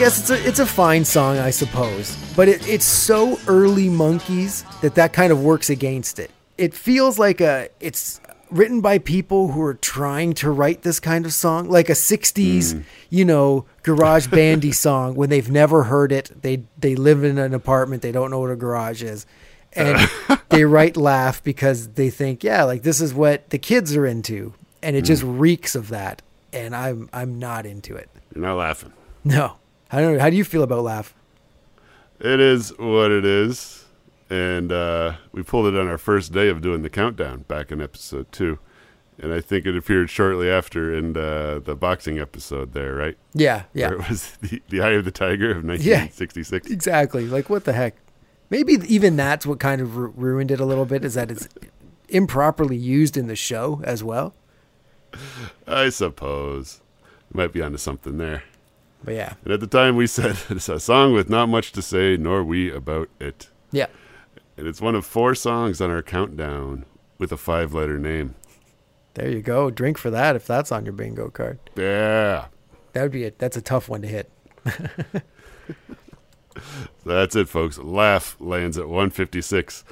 guess 0.00 0.18
it's 0.18 0.30
a 0.30 0.48
it's 0.48 0.58
a 0.58 0.66
fine 0.66 1.04
song, 1.04 1.36
I 1.36 1.50
suppose, 1.50 2.16
but 2.34 2.48
it, 2.48 2.66
it's 2.66 2.86
so 2.86 3.38
early 3.46 3.88
Monkees 3.88 4.64
that 4.80 4.94
that 4.94 5.12
kind 5.12 5.30
of 5.30 5.42
works 5.42 5.68
against 5.68 6.18
it. 6.18 6.30
It 6.56 6.72
feels 6.72 7.18
like 7.18 7.42
a 7.42 7.68
it's 7.80 8.18
written 8.50 8.80
by 8.80 8.96
people 8.96 9.48
who 9.52 9.60
are 9.60 9.74
trying 9.74 10.32
to 10.34 10.50
write 10.50 10.82
this 10.82 11.00
kind 11.00 11.26
of 11.26 11.34
song, 11.34 11.68
like 11.68 11.90
a 11.90 11.94
'60s, 11.94 12.72
hmm. 12.72 12.80
you 13.10 13.26
know, 13.26 13.66
garage 13.82 14.28
bandy 14.28 14.72
song 14.86 15.16
when 15.16 15.28
they've 15.28 15.50
never 15.50 15.82
heard 15.82 16.12
it. 16.12 16.30
They 16.40 16.62
they 16.78 16.96
live 16.96 17.22
in 17.22 17.36
an 17.36 17.52
apartment, 17.52 18.00
they 18.00 18.12
don't 18.12 18.30
know 18.30 18.40
what 18.40 18.50
a 18.50 18.56
garage 18.56 19.02
is, 19.02 19.26
and 19.74 20.10
they 20.48 20.64
write 20.64 20.96
laugh 20.96 21.44
because 21.44 21.88
they 21.88 22.08
think, 22.08 22.42
yeah, 22.42 22.64
like 22.64 22.84
this 22.84 23.02
is 23.02 23.12
what 23.12 23.50
the 23.50 23.58
kids 23.58 23.94
are 23.94 24.06
into, 24.06 24.54
and 24.82 24.96
it 24.96 25.02
just 25.02 25.22
hmm. 25.22 25.38
reeks 25.38 25.74
of 25.74 25.88
that. 25.88 26.22
And 26.54 26.74
I'm 26.74 27.10
I'm 27.12 27.38
not 27.38 27.66
into 27.66 27.96
it. 27.96 28.08
You're 28.34 28.46
not 28.46 28.56
laughing. 28.56 28.94
No. 29.24 29.59
I 29.92 30.00
don't 30.00 30.14
know. 30.14 30.20
How 30.20 30.30
do 30.30 30.36
you 30.36 30.44
feel 30.44 30.62
about 30.62 30.84
Laugh? 30.84 31.14
It 32.20 32.40
is 32.40 32.76
what 32.78 33.10
it 33.10 33.24
is. 33.24 33.86
And 34.28 34.70
uh, 34.70 35.14
we 35.32 35.42
pulled 35.42 35.66
it 35.66 35.78
on 35.78 35.88
our 35.88 35.98
first 35.98 36.32
day 36.32 36.48
of 36.48 36.60
doing 36.60 36.82
the 36.82 36.90
countdown 36.90 37.44
back 37.48 37.72
in 37.72 37.80
episode 37.80 38.30
two. 38.30 38.58
And 39.18 39.34
I 39.34 39.40
think 39.40 39.66
it 39.66 39.76
appeared 39.76 40.08
shortly 40.08 40.48
after 40.48 40.94
in 40.94 41.16
uh, 41.16 41.60
the 41.62 41.74
boxing 41.74 42.18
episode 42.18 42.72
there, 42.72 42.94
right? 42.94 43.18
Yeah, 43.34 43.64
yeah. 43.74 43.88
Where 43.88 43.98
it 43.98 44.08
was 44.08 44.36
the, 44.40 44.62
the 44.68 44.80
Eye 44.80 44.90
of 44.92 45.04
the 45.04 45.10
Tiger 45.10 45.50
of 45.50 45.64
1966. 45.64 46.70
Exactly. 46.70 47.26
Like, 47.26 47.50
what 47.50 47.64
the 47.64 47.72
heck? 47.72 47.96
Maybe 48.48 48.74
even 48.86 49.16
that's 49.16 49.44
what 49.44 49.60
kind 49.60 49.80
of 49.80 49.96
ru- 49.96 50.14
ruined 50.16 50.50
it 50.50 50.60
a 50.60 50.64
little 50.64 50.86
bit 50.86 51.04
is 51.04 51.14
that 51.14 51.30
it's 51.30 51.48
improperly 52.08 52.76
used 52.76 53.16
in 53.16 53.26
the 53.26 53.36
show 53.36 53.80
as 53.84 54.02
well. 54.02 54.34
I 55.66 55.88
suppose. 55.90 56.80
Might 57.32 57.52
be 57.52 57.62
onto 57.62 57.78
something 57.78 58.18
there. 58.18 58.44
But 59.02 59.14
yeah. 59.14 59.34
And 59.44 59.52
at 59.52 59.60
the 59.60 59.66
time 59.66 59.96
we 59.96 60.06
said 60.06 60.36
it's 60.50 60.68
a 60.68 60.80
song 60.80 61.12
with 61.12 61.28
not 61.30 61.48
much 61.48 61.72
to 61.72 61.82
say, 61.82 62.16
nor 62.16 62.44
we 62.44 62.70
about 62.72 63.08
it. 63.18 63.48
Yeah. 63.72 63.86
And 64.56 64.66
it's 64.66 64.80
one 64.80 64.94
of 64.94 65.06
four 65.06 65.34
songs 65.34 65.80
on 65.80 65.90
our 65.90 66.02
countdown 66.02 66.84
with 67.18 67.32
a 67.32 67.36
five 67.36 67.72
letter 67.72 67.98
name. 67.98 68.34
There 69.14 69.28
you 69.28 69.42
go. 69.42 69.70
Drink 69.70 69.98
for 69.98 70.10
that 70.10 70.36
if 70.36 70.46
that's 70.46 70.70
on 70.70 70.84
your 70.84 70.92
bingo 70.92 71.30
card. 71.30 71.58
Yeah. 71.76 72.46
That 72.92 73.02
would 73.02 73.12
be 73.12 73.24
it. 73.24 73.38
That's 73.38 73.56
a 73.56 73.62
tough 73.62 73.88
one 73.88 74.02
to 74.02 74.08
hit. 74.08 74.30
That's 77.06 77.36
it, 77.36 77.48
folks. 77.48 77.78
Laugh 77.78 78.36
lands 78.40 78.76
at 78.78 78.86
156 78.86 79.84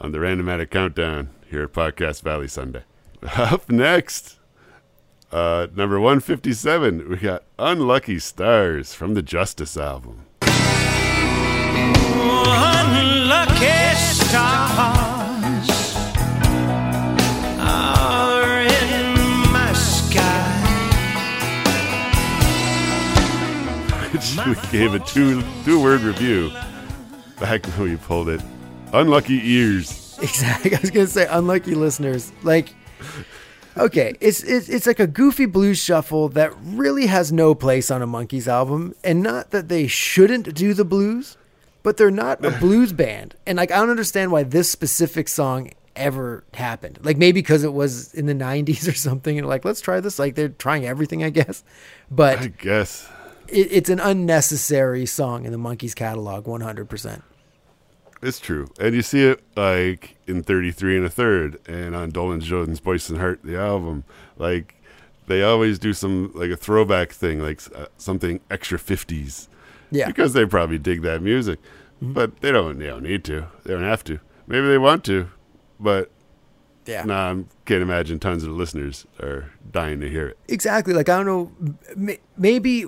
on 0.00 0.12
the 0.12 0.18
Randomatic 0.18 0.70
Countdown 0.70 1.30
here 1.48 1.62
at 1.64 1.72
Podcast 1.72 2.22
Valley 2.22 2.48
Sunday. 2.48 2.84
Up 3.36 3.70
next, 3.70 4.35
uh, 5.32 5.66
number 5.74 5.98
157, 6.00 7.08
we 7.08 7.16
got 7.16 7.42
Unlucky 7.58 8.18
Stars 8.18 8.94
from 8.94 9.14
the 9.14 9.22
Justice 9.22 9.76
album. 9.76 10.26
Unlucky 12.48 13.94
stars 13.96 15.70
are 17.58 18.60
in 18.62 19.14
my 19.52 19.72
sky. 19.72 20.52
which 24.12 24.36
we 24.46 24.54
gave 24.78 24.94
a 24.94 25.00
two 25.00 25.42
two 25.64 25.82
word 25.82 26.00
review 26.02 26.50
back 27.40 27.64
when 27.66 27.90
we 27.90 27.96
pulled 27.96 28.28
it. 28.28 28.40
Unlucky 28.92 29.40
ears. 29.42 30.02
Exactly. 30.22 30.74
I 30.74 30.80
was 30.80 30.90
gonna 30.90 31.06
say 31.06 31.26
unlucky 31.28 31.74
listeners. 31.74 32.32
Like, 32.42 32.74
okay, 33.76 34.14
it's 34.20 34.42
it's 34.42 34.68
it's 34.68 34.86
like 34.86 35.00
a 35.00 35.06
goofy 35.06 35.46
blues 35.46 35.78
shuffle 35.78 36.28
that 36.30 36.52
really 36.62 37.06
has 37.06 37.32
no 37.32 37.54
place 37.54 37.90
on 37.90 38.02
a 38.02 38.06
Monkees 38.06 38.46
album, 38.46 38.94
and 39.04 39.22
not 39.22 39.50
that 39.50 39.68
they 39.68 39.86
shouldn't 39.86 40.54
do 40.54 40.74
the 40.74 40.84
blues, 40.84 41.36
but 41.82 41.96
they're 41.96 42.10
not 42.10 42.44
a 42.44 42.50
blues 42.60 42.92
band, 42.92 43.34
and 43.46 43.56
like 43.56 43.70
I 43.70 43.76
don't 43.76 43.90
understand 43.90 44.32
why 44.32 44.42
this 44.42 44.70
specific 44.70 45.28
song 45.28 45.72
ever 45.94 46.44
happened. 46.54 46.98
Like 47.02 47.16
maybe 47.16 47.40
because 47.40 47.64
it 47.64 47.72
was 47.72 48.12
in 48.14 48.26
the 48.26 48.34
'90s 48.34 48.88
or 48.88 48.94
something, 48.94 49.38
and 49.38 49.48
like 49.48 49.64
let's 49.64 49.80
try 49.80 50.00
this. 50.00 50.18
Like 50.18 50.34
they're 50.34 50.48
trying 50.48 50.86
everything, 50.86 51.22
I 51.24 51.30
guess, 51.30 51.64
but 52.10 52.38
I 52.38 52.46
guess. 52.48 53.08
it, 53.48 53.68
it's 53.70 53.90
an 53.90 54.00
unnecessary 54.00 55.06
song 55.06 55.44
in 55.44 55.52
the 55.52 55.58
Monkees 55.58 55.94
catalog, 55.94 56.46
100. 56.46 56.88
percent 56.88 57.22
It's 58.22 58.40
true. 58.40 58.68
And 58.80 58.94
you 58.94 59.02
see 59.02 59.24
it 59.24 59.42
like 59.56 60.16
in 60.26 60.42
33 60.42 60.96
and 60.98 61.06
a 61.06 61.10
third 61.10 61.60
and 61.68 61.94
on 61.94 62.12
Dolenz 62.12 62.42
Jones 62.42 62.80
Boyce 62.80 63.08
and 63.10 63.18
Hart, 63.18 63.40
the 63.44 63.56
album. 63.58 64.04
Like 64.36 64.74
they 65.26 65.42
always 65.42 65.78
do 65.78 65.92
some 65.92 66.30
like 66.34 66.50
a 66.50 66.56
throwback 66.56 67.12
thing, 67.12 67.40
like 67.40 67.60
uh, 67.74 67.86
something 67.98 68.40
extra 68.50 68.78
50s. 68.78 69.48
Yeah. 69.90 70.06
Because 70.06 70.32
they 70.32 70.44
probably 70.46 70.78
dig 70.78 71.02
that 71.02 71.22
music. 71.22 71.58
But 72.02 72.40
they 72.40 72.52
don't, 72.52 72.78
they 72.78 72.86
don't 72.86 73.02
need 73.02 73.24
to. 73.24 73.46
They 73.64 73.72
don't 73.74 73.82
have 73.82 74.04
to. 74.04 74.18
Maybe 74.46 74.66
they 74.66 74.78
want 74.78 75.04
to. 75.04 75.28
But 75.80 76.10
Yeah. 76.86 77.04
nah, 77.04 77.32
I 77.32 77.44
can't 77.64 77.82
imagine 77.82 78.18
tons 78.18 78.44
of 78.44 78.50
listeners 78.50 79.06
are 79.20 79.50
dying 79.70 80.00
to 80.00 80.08
hear 80.10 80.26
it. 80.28 80.38
Exactly. 80.48 80.92
Like 80.94 81.08
I 81.08 81.22
don't 81.22 81.26
know. 81.26 81.52
m- 82.10 82.18
Maybe 82.36 82.86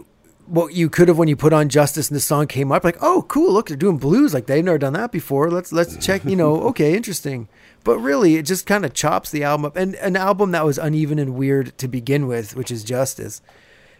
what 0.49 0.75
you 0.75 0.89
could 0.89 1.09
have 1.09 1.19
when 1.19 1.29
you 1.29 1.37
put 1.37 1.53
on 1.53 1.69
Justice 1.69 2.09
and 2.09 2.17
the 2.17 2.21
song 2.21 2.47
came 2.47 2.73
up, 2.73 2.85
like, 2.85 2.97
oh, 3.01 3.25
cool. 3.29 3.53
Look, 3.53 3.69
they're 3.69 3.77
doing 3.77 3.99
blues. 3.99 4.33
Like 4.35 4.47
they've 4.47 4.65
never 4.65 4.79
done 4.79 4.95
that 4.95 5.13
before. 5.13 5.51
Let's 5.51 5.73
let's 5.73 5.97
check. 6.05 6.25
You 6.25 6.37
know, 6.43 6.63
okay, 6.69 6.97
interesting. 6.97 7.49
But 7.85 7.99
really, 7.99 8.37
it 8.37 8.43
just 8.43 8.67
kind 8.67 8.85
of 8.85 8.93
chops 8.95 9.31
the 9.31 9.45
album 9.45 9.67
up. 9.67 9.77
And 9.77 9.95
an 9.97 10.17
album 10.17 10.51
that 10.53 10.65
was 10.65 10.79
uneven 10.79 11.19
and 11.19 11.35
weird 11.35 11.77
to 11.79 11.89
begin 11.89 12.27
with, 12.27 12.57
which 12.57 12.71
is 12.71 12.85
Justice. 12.85 13.41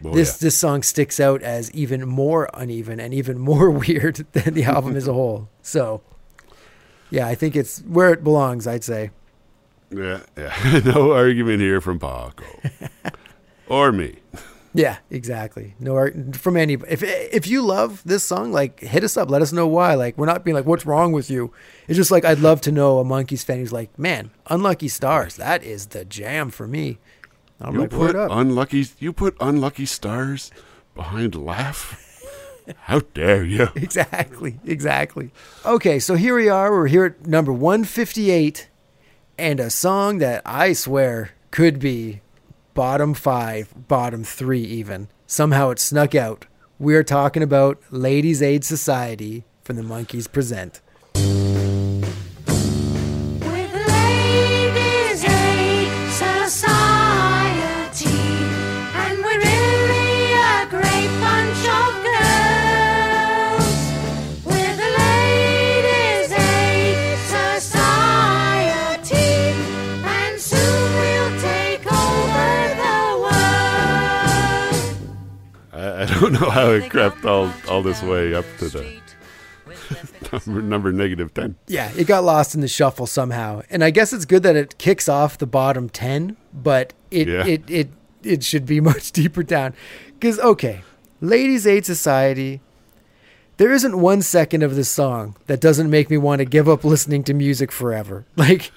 Oh, 0.03 0.13
this 0.13 0.33
yeah. 0.33 0.45
this 0.45 0.57
song 0.57 0.83
sticks 0.83 1.19
out 1.19 1.41
as 1.41 1.71
even 1.71 2.07
more 2.07 2.49
uneven 2.53 2.99
and 2.99 3.13
even 3.13 3.37
more 3.37 3.69
weird 3.87 4.25
than 4.33 4.53
the 4.53 4.63
album 4.63 4.95
as 4.95 5.07
a 5.07 5.13
whole. 5.13 5.49
So, 5.61 6.01
yeah, 7.09 7.27
I 7.27 7.35
think 7.35 7.55
it's 7.55 7.79
where 7.79 8.11
it 8.11 8.23
belongs. 8.23 8.67
I'd 8.67 8.83
say. 8.83 9.11
Yeah, 9.91 10.21
yeah. 10.37 10.81
no 10.85 11.13
argument 11.13 11.61
here 11.61 11.81
from 11.81 11.99
Paco. 11.99 12.43
or 13.67 13.91
me. 13.91 14.19
Yeah, 14.73 14.97
exactly. 15.09 15.73
No, 15.79 16.09
from 16.33 16.55
any. 16.55 16.73
If 16.87 17.01
if 17.03 17.47
you 17.47 17.61
love 17.63 18.03
this 18.05 18.23
song, 18.23 18.51
like 18.51 18.79
hit 18.81 19.03
us 19.03 19.17
up. 19.17 19.29
Let 19.29 19.41
us 19.41 19.51
know 19.51 19.67
why. 19.67 19.95
Like 19.95 20.17
we're 20.17 20.27
not 20.27 20.43
being 20.45 20.55
like, 20.55 20.65
what's 20.65 20.85
wrong 20.85 21.11
with 21.11 21.29
you? 21.31 21.51
It's 21.87 21.97
just 21.97 22.11
like 22.11 22.23
I'd 22.23 22.39
love 22.39 22.61
to 22.61 22.71
know 22.71 22.99
a 22.99 23.03
Monkees 23.03 23.43
fan 23.43 23.57
who's 23.57 23.73
like, 23.73 23.97
man, 23.97 24.29
unlucky 24.47 24.87
stars. 24.87 25.35
That 25.37 25.63
is 25.63 25.87
the 25.87 26.05
jam 26.05 26.51
for 26.51 26.67
me. 26.67 26.99
I'm 27.59 27.73
You 27.73 27.81
like, 27.81 27.89
put 27.89 28.15
up. 28.15 28.29
unlucky 28.31 28.85
you 28.99 29.11
put 29.11 29.35
unlucky 29.39 29.85
stars 29.87 30.51
behind 30.95 31.33
laugh? 31.35 32.05
How 32.81 32.99
dare 33.15 33.43
you? 33.43 33.69
exactly, 33.75 34.59
exactly. 34.63 35.31
Okay, 35.65 35.97
so 35.97 36.13
here 36.13 36.35
we 36.35 36.47
are. 36.47 36.71
We're 36.71 36.87
here 36.87 37.05
at 37.05 37.25
number 37.25 37.51
158, 37.51 38.69
and 39.39 39.59
a 39.59 39.71
song 39.71 40.19
that 40.19 40.43
I 40.45 40.73
swear 40.73 41.31
could 41.49 41.79
be 41.79 42.21
bottom 42.73 43.13
five, 43.13 43.73
bottom 43.87 44.23
three, 44.23 44.63
even. 44.63 45.09
Somehow 45.25 45.69
it 45.69 45.79
snuck 45.79 46.15
out. 46.15 46.45
We're 46.77 47.03
talking 47.03 47.43
about 47.43 47.81
Ladies 47.91 48.41
Aid 48.41 48.63
Society 48.63 49.43
from 49.63 49.75
the 49.75 49.83
Monkees 49.83 50.31
Present. 50.31 50.81
Don't 76.19 76.33
know 76.41 76.49
how 76.49 76.69
it 76.71 76.89
crept 76.89 77.25
all 77.25 77.51
all 77.67 77.81
this 77.83 78.01
way 78.03 78.33
up 78.33 78.45
to 78.59 78.69
the 78.69 78.99
number, 80.47 80.61
number 80.61 80.91
negative 80.91 81.33
ten. 81.33 81.55
Yeah, 81.67 81.91
it 81.97 82.05
got 82.05 82.23
lost 82.23 82.55
in 82.55 82.61
the 82.61 82.67
shuffle 82.67 83.07
somehow. 83.07 83.61
And 83.69 83.83
I 83.83 83.89
guess 83.89 84.13
it's 84.13 84.25
good 84.25 84.43
that 84.43 84.55
it 84.55 84.77
kicks 84.77 85.07
off 85.09 85.37
the 85.37 85.47
bottom 85.47 85.89
10, 85.89 86.37
but 86.53 86.93
it 87.11 87.27
Yeah. 87.27 87.45
it 87.45 87.63
it 87.69 87.89
it 88.23 88.43
should 88.43 88.65
be 88.65 88.79
much 88.91 89.11
deeper 89.11 89.43
down. 89.43 89.73
Cuz 90.21 90.39
okay, 90.39 90.81
Ladies 91.21 91.65
Aid 91.67 91.85
Society 91.85 92.61
there 93.59 93.73
isn't 93.73 93.99
one 93.99 94.21
second 94.21 94.63
of 94.63 94.75
this 94.75 94.89
song 94.89 95.35
that 95.47 95.59
doesn't 95.59 95.89
make 95.89 96.09
me 96.09 96.17
want 96.17 96.39
to 96.39 96.45
give 96.45 96.69
up 96.69 96.85
listening 96.85 97.23
to 97.25 97.33
music 97.33 97.71
forever. 97.71 98.25
Like 98.35 98.71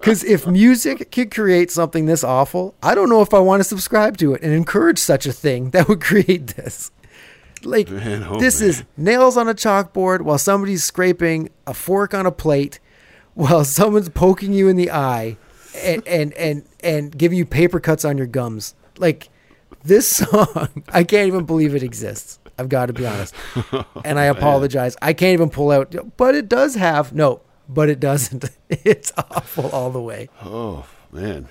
cuz 0.00 0.22
if 0.22 0.46
music 0.46 1.10
could 1.10 1.34
create 1.34 1.70
something 1.70 2.06
this 2.06 2.22
awful, 2.22 2.74
I 2.80 2.94
don't 2.94 3.08
know 3.08 3.22
if 3.22 3.34
I 3.34 3.40
want 3.40 3.60
to 3.60 3.64
subscribe 3.64 4.16
to 4.18 4.32
it 4.34 4.42
and 4.42 4.52
encourage 4.52 4.98
such 5.00 5.26
a 5.26 5.32
thing 5.32 5.70
that 5.70 5.88
would 5.88 6.00
create 6.10 6.54
this. 6.56 6.92
Like 7.64 7.90
Man, 7.90 8.22
oh, 8.22 8.38
this 8.38 8.60
man. 8.60 8.70
is 8.70 8.84
nails 8.96 9.36
on 9.36 9.48
a 9.48 9.54
chalkboard 9.54 10.20
while 10.22 10.38
somebody's 10.38 10.84
scraping 10.84 11.50
a 11.66 11.74
fork 11.74 12.14
on 12.14 12.24
a 12.24 12.30
plate 12.30 12.78
while 13.34 13.64
someone's 13.64 14.10
poking 14.10 14.52
you 14.52 14.68
in 14.68 14.76
the 14.76 14.92
eye 14.92 15.36
and 15.82 16.06
and 16.06 16.32
and, 16.34 16.62
and 16.84 17.18
giving 17.18 17.36
you 17.36 17.44
paper 17.44 17.80
cuts 17.80 18.04
on 18.04 18.16
your 18.16 18.28
gums 18.28 18.76
like 18.98 19.28
this 19.82 20.06
song 20.18 20.84
i 20.92 21.02
can't 21.02 21.26
even 21.26 21.44
believe 21.44 21.74
it 21.74 21.82
exists 21.82 22.38
i've 22.58 22.68
got 22.68 22.86
to 22.86 22.92
be 22.92 23.06
honest 23.06 23.34
and 24.04 24.18
i 24.18 24.24
apologize 24.24 24.96
i 25.02 25.12
can't 25.12 25.32
even 25.34 25.50
pull 25.50 25.70
out 25.70 25.94
but 26.16 26.34
it 26.34 26.48
does 26.48 26.74
have 26.74 27.12
no 27.12 27.40
but 27.68 27.88
it 27.88 27.98
doesn't 28.00 28.50
it's 28.68 29.12
awful 29.16 29.68
all 29.70 29.90
the 29.90 30.00
way 30.02 30.28
Oh 30.42 30.86
man, 31.12 31.48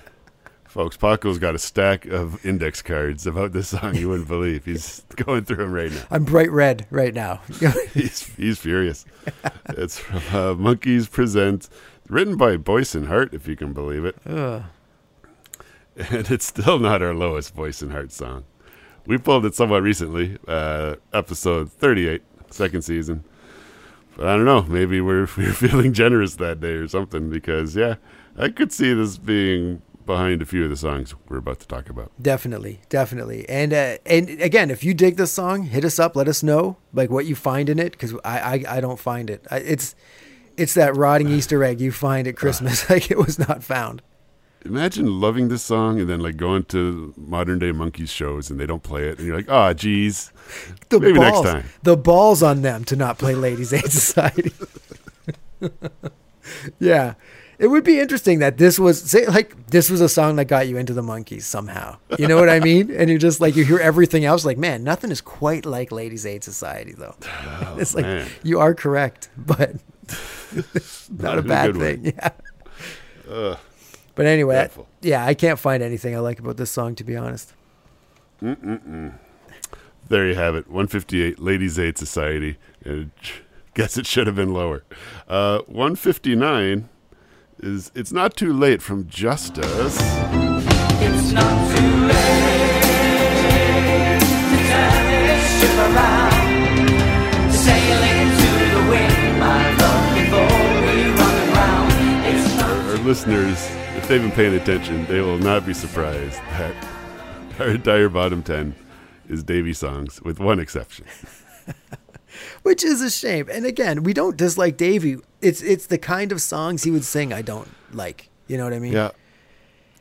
folks, 0.68 0.96
Paco's 0.96 1.38
got 1.38 1.54
a 1.54 1.58
stack 1.58 2.04
of 2.06 2.44
index 2.44 2.82
cards 2.82 3.26
about 3.26 3.52
this 3.52 3.68
song 3.68 3.94
you 3.96 4.08
wouldn't 4.10 4.28
believe. 4.28 4.64
He's 4.64 5.02
going 5.16 5.44
through 5.44 5.56
them 5.56 5.72
right 5.72 5.90
now. 5.90 6.02
i'm 6.10 6.24
bright 6.24 6.50
red 6.52 6.86
right 6.90 7.14
now 7.14 7.40
He's 7.92 8.26
he's 8.36 8.58
furious. 8.58 9.04
it's 9.70 9.98
from 9.98 10.16
uh, 10.18 10.54
Monkees 10.54 11.10
Present, 11.10 11.68
written 12.08 12.36
by 12.36 12.56
Boyce 12.58 12.94
and 12.94 13.06
Hart, 13.08 13.32
if 13.32 13.48
you 13.48 13.56
can 13.56 13.72
believe 13.72 14.04
it. 14.04 14.16
And 15.96 16.30
it's 16.30 16.46
still 16.46 16.78
not 16.78 17.02
our 17.02 17.14
lowest 17.14 17.54
Boyce 17.54 17.80
and 17.82 17.92
Hart 17.92 18.10
song. 18.12 18.44
We 19.06 19.18
pulled 19.18 19.44
it 19.44 19.54
somewhat 19.54 19.82
recently, 19.82 20.38
uh, 20.48 20.96
episode 21.12 21.70
38, 21.72 22.22
second 22.50 22.82
season. 22.82 23.24
But 24.16 24.26
I 24.26 24.36
don't 24.36 24.44
know. 24.44 24.62
Maybe 24.62 25.00
we're 25.00 25.28
we 25.36 25.46
were 25.46 25.52
feeling 25.52 25.92
generous 25.92 26.36
that 26.36 26.60
day 26.60 26.74
or 26.74 26.88
something 26.88 27.30
because 27.30 27.76
yeah, 27.76 27.96
I 28.38 28.48
could 28.48 28.72
see 28.72 28.94
this 28.94 29.18
being 29.18 29.82
behind 30.06 30.42
a 30.42 30.46
few 30.46 30.64
of 30.64 30.70
the 30.70 30.76
songs 30.76 31.14
we're 31.28 31.38
about 31.38 31.60
to 31.60 31.66
talk 31.66 31.88
about. 31.88 32.12
Definitely, 32.20 32.80
definitely, 32.88 33.48
and 33.48 33.72
uh, 33.72 33.98
and 34.06 34.28
again, 34.40 34.70
if 34.70 34.84
you 34.84 34.94
dig 34.94 35.16
this 35.16 35.32
song, 35.32 35.64
hit 35.64 35.84
us 35.84 35.98
up. 35.98 36.16
Let 36.16 36.28
us 36.28 36.42
know 36.42 36.76
like 36.92 37.10
what 37.10 37.26
you 37.26 37.34
find 37.34 37.68
in 37.68 37.78
it 37.78 37.92
because 37.92 38.14
I, 38.24 38.38
I 38.38 38.76
I 38.76 38.80
don't 38.80 38.98
find 38.98 39.30
it. 39.30 39.46
I, 39.50 39.58
it's 39.58 39.94
it's 40.56 40.74
that 40.74 40.96
rotting 40.96 41.28
Easter 41.30 41.62
egg 41.64 41.80
you 41.80 41.92
find 41.92 42.28
at 42.28 42.36
Christmas, 42.36 42.88
like 42.90 43.10
it 43.10 43.18
was 43.18 43.38
not 43.38 43.62
found. 43.62 44.02
Imagine 44.64 45.20
loving 45.20 45.48
this 45.48 45.62
song 45.62 46.00
and 46.00 46.08
then 46.08 46.20
like 46.20 46.36
going 46.38 46.64
to 46.64 47.12
modern 47.16 47.58
day 47.58 47.70
Monkees 47.70 48.08
shows 48.08 48.50
and 48.50 48.58
they 48.58 48.64
don't 48.66 48.82
play 48.82 49.08
it 49.08 49.18
and 49.18 49.26
you're 49.26 49.36
like, 49.36 49.48
oh, 49.48 49.72
geez. 49.74 50.32
The 50.88 50.98
Maybe 51.00 51.18
next 51.18 51.32
balls, 51.32 51.46
time. 51.46 51.64
the 51.82 51.96
balls 51.96 52.42
on 52.42 52.62
them 52.62 52.84
to 52.86 52.96
not 52.96 53.18
play 53.18 53.34
Ladies 53.34 53.72
Aid 53.72 53.84
Society. 53.92 54.52
yeah, 56.78 57.14
it 57.58 57.68
would 57.68 57.84
be 57.84 58.00
interesting 58.00 58.38
that 58.40 58.58
this 58.58 58.78
was 58.78 59.00
say 59.02 59.26
like 59.26 59.66
this 59.68 59.88
was 59.90 60.00
a 60.00 60.08
song 60.08 60.36
that 60.36 60.46
got 60.46 60.68
you 60.68 60.76
into 60.76 60.92
the 60.92 61.02
Monkees 61.02 61.42
somehow. 61.42 61.96
You 62.18 62.26
know 62.28 62.36
what 62.36 62.48
I 62.50 62.60
mean? 62.60 62.90
And 62.90 63.08
you're 63.08 63.18
just 63.18 63.40
like 63.40 63.56
you 63.56 63.64
hear 63.64 63.78
everything 63.78 64.24
else, 64.24 64.44
like 64.44 64.58
man, 64.58 64.82
nothing 64.84 65.10
is 65.10 65.20
quite 65.20 65.64
like 65.66 65.92
Ladies 65.92 66.26
Aid 66.26 66.42
Society 66.44 66.92
though. 66.92 67.14
Oh, 67.22 67.76
it's 67.78 67.94
like 67.94 68.04
Oh, 68.04 68.08
man. 68.08 68.28
you 68.42 68.60
are 68.60 68.74
correct, 68.74 69.28
but 69.36 69.76
not 71.10 71.36
a 71.36 71.38
a 71.38 71.42
bad 71.42 71.76
way. 71.76 71.96
thing. 71.96 72.12
Yeah. 73.28 73.56
But 74.14 74.26
anyway, 74.26 74.54
dreadful. 74.54 74.86
yeah, 75.02 75.24
I 75.24 75.34
can't 75.34 75.58
find 75.58 75.82
anything 75.82 76.14
I 76.14 76.20
like 76.20 76.38
about 76.38 76.56
this 76.56 76.70
song 76.70 76.94
to 76.96 77.04
be 77.04 77.16
honest. 77.16 77.52
There 78.40 80.28
you 80.28 80.34
have 80.34 80.54
it. 80.54 80.68
158 80.68 81.38
Ladies 81.40 81.78
Aid 81.78 81.96
Society. 81.98 82.56
And 82.84 83.10
guess 83.74 83.96
it 83.96 84.06
should 84.06 84.26
have 84.26 84.36
been 84.36 84.52
lower. 84.52 84.84
Uh, 85.26 85.60
159 85.66 86.88
is 87.60 87.90
It's 87.94 88.12
Not 88.12 88.36
Too 88.36 88.52
Late 88.52 88.82
from 88.82 89.08
Justice. 89.08 89.64
It's 89.66 91.32
not 91.32 91.76
too 91.76 92.06
late 92.06 94.20
to 94.20 94.56
turn 94.68 95.26
this 95.26 95.60
ship 95.60 95.76
around. 95.78 96.32
Sailing 97.50 98.28
to 98.36 98.48
the 98.74 98.82
wind, 98.90 99.38
my 99.40 99.64
love, 99.76 100.14
before 100.14 100.62
we 100.86 100.96
run 101.18 101.36
aground. 101.48 101.92
It's 102.26 102.62
Our 102.62 102.98
listeners, 103.06 103.60
if 104.04 104.08
they've 104.08 104.20
been 104.20 104.32
paying 104.32 104.54
attention, 104.54 105.06
they 105.06 105.22
will 105.22 105.38
not 105.38 105.64
be 105.64 105.72
surprised 105.72 106.36
that 106.50 106.74
our 107.58 107.68
entire 107.68 108.10
bottom 108.10 108.42
10 108.42 108.74
is 109.30 109.42
Davy 109.42 109.72
songs, 109.72 110.20
with 110.20 110.38
one 110.38 110.60
exception. 110.60 111.06
which 112.62 112.84
is 112.84 113.00
a 113.00 113.08
shame. 113.08 113.48
And 113.50 113.64
again, 113.64 114.02
we 114.02 114.12
don't 114.12 114.36
dislike 114.36 114.76
Davy. 114.76 115.16
It's 115.40 115.62
it's 115.62 115.86
the 115.86 115.96
kind 115.96 116.32
of 116.32 116.42
songs 116.42 116.82
he 116.82 116.90
would 116.90 117.06
sing 117.06 117.32
I 117.32 117.40
don't 117.40 117.70
like. 117.92 118.28
You 118.46 118.58
know 118.58 118.64
what 118.64 118.74
I 118.74 118.78
mean? 118.78 118.92
Yeah, 118.92 119.12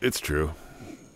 it's 0.02 0.20
true. 0.20 0.54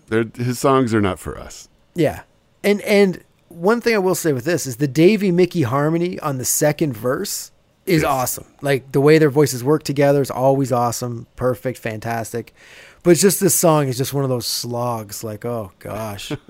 They're, 0.08 0.24
his 0.38 0.58
songs 0.58 0.94
are 0.94 1.02
not 1.02 1.20
for 1.20 1.38
us. 1.38 1.68
Yeah. 1.94 2.22
And 2.64 2.80
and 2.84 3.22
one 3.50 3.82
thing 3.82 3.96
I 3.96 4.00
will 4.00 4.16
say 4.16 4.32
with 4.32 4.46
this 4.46 4.66
is 4.66 4.78
the 4.78 4.88
Davy 4.88 5.30
Micky 5.30 5.64
harmony 5.64 6.18
on 6.22 6.38
the 6.38 6.46
second 6.46 6.94
verse 6.94 7.52
is 7.88 8.04
awesome. 8.04 8.46
Like 8.62 8.92
the 8.92 9.02
way 9.02 9.18
their 9.18 9.30
voices 9.30 9.64
work 9.64 9.84
together 9.84 10.22
is 10.22 10.32
always 10.32 10.72
awesome, 10.72 11.28
perfect, 11.36 11.80
fantastic. 11.80 12.54
But 13.04 13.12
it's 13.12 13.22
just 13.22 13.40
this 13.40 13.56
song 13.56 13.88
is 13.88 13.98
just 13.98 14.14
one 14.14 14.24
of 14.24 14.30
those 14.30 14.46
slogs. 14.46 15.24
Like 15.24 15.46
oh 15.46 15.72
gosh, 15.80 16.32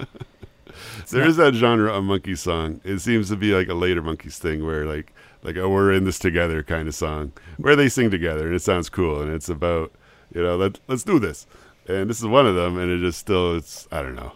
There 1.09 1.25
is 1.25 1.37
that 1.37 1.53
genre 1.53 1.93
of 1.93 2.03
Monkee 2.03 2.37
song. 2.37 2.81
It 2.83 2.99
seems 2.99 3.29
to 3.29 3.35
be 3.35 3.53
like 3.53 3.69
a 3.69 3.73
later 3.73 4.01
Monkees 4.01 4.37
thing 4.37 4.65
where 4.65 4.85
like 4.85 5.13
like 5.43 5.57
oh 5.57 5.69
we're 5.69 5.93
in 5.93 6.03
this 6.03 6.19
together 6.19 6.63
kind 6.63 6.87
of 6.87 6.95
song 6.95 7.31
where 7.57 7.75
they 7.75 7.89
sing 7.89 8.09
together 8.09 8.47
and 8.47 8.55
it 8.55 8.61
sounds 8.61 8.89
cool 8.89 9.21
and 9.21 9.31
it's 9.31 9.49
about 9.49 9.91
you 10.33 10.41
know 10.41 10.57
let 10.57 10.79
let's 10.87 11.03
do 11.03 11.19
this 11.19 11.45
and 11.87 12.09
this 12.09 12.19
is 12.19 12.25
one 12.25 12.47
of 12.47 12.55
them 12.55 12.77
and 12.77 12.91
it 12.91 13.03
is 13.03 13.15
still 13.15 13.55
it's 13.55 13.87
I 13.91 14.01
don't 14.01 14.15
know 14.15 14.33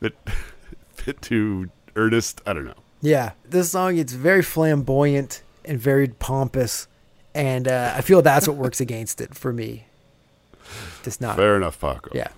bit 0.00 0.16
bit 1.04 1.20
too 1.20 1.70
earnest 1.96 2.40
I 2.46 2.52
don't 2.52 2.64
know 2.64 2.74
yeah. 3.00 3.32
This 3.44 3.70
song 3.70 3.96
it's 3.96 4.12
very 4.12 4.42
flamboyant 4.42 5.42
and 5.68 5.78
very 5.78 6.08
pompous, 6.08 6.88
and 7.34 7.68
uh, 7.68 7.92
I 7.96 8.00
feel 8.00 8.22
that's 8.22 8.48
what 8.48 8.56
works 8.64 8.80
against 8.80 9.20
it 9.20 9.34
for 9.34 9.52
me. 9.52 9.84
Just 11.04 11.20
not 11.20 11.36
fair 11.36 11.56
enough 11.56 11.80
Paco 11.80 12.10
Yeah. 12.12 12.28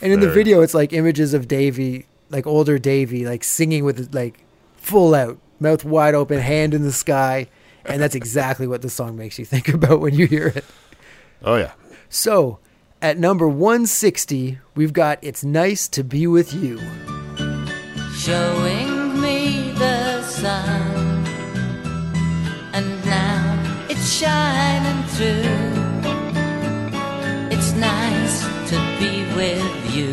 And 0.00 0.12
in 0.12 0.20
the 0.20 0.26
Fair. 0.26 0.34
video, 0.34 0.60
it's 0.62 0.74
like 0.74 0.92
images 0.92 1.32
of 1.34 1.46
Davy, 1.48 2.06
like 2.30 2.46
older 2.46 2.78
Davy, 2.78 3.24
like 3.24 3.42
singing 3.44 3.84
with 3.84 4.12
like 4.14 4.40
full 4.76 5.14
out, 5.14 5.38
mouth 5.60 5.84
wide 5.84 6.14
open, 6.14 6.38
hand 6.40 6.74
in 6.74 6.82
the 6.82 6.92
sky. 6.92 7.46
And 7.84 8.00
that's 8.02 8.14
exactly 8.14 8.66
what 8.66 8.82
the 8.82 8.90
song 8.90 9.16
makes 9.16 9.38
you 9.38 9.44
think 9.44 9.68
about 9.74 10.00
when 10.00 10.14
you 10.14 10.26
hear 10.26 10.48
it. 10.48 10.64
oh 11.44 11.56
yeah 11.56 11.72
So 12.08 12.58
at 13.00 13.18
number 13.18 13.48
160, 13.48 14.58
we've 14.76 14.92
got 14.92 15.18
It's 15.22 15.42
Nice 15.44 15.88
to 15.88 16.04
Be 16.04 16.26
With 16.28 16.52
You. 16.54 16.78
showing 18.14 19.20
me 19.20 19.72
the 19.72 20.22
sun, 20.22 20.91
shining 24.16 25.02
through. 25.04 25.42
It's 27.50 27.72
nice 27.72 28.42
to 28.68 28.76
be 28.98 29.24
with 29.34 29.94
you. 29.94 30.12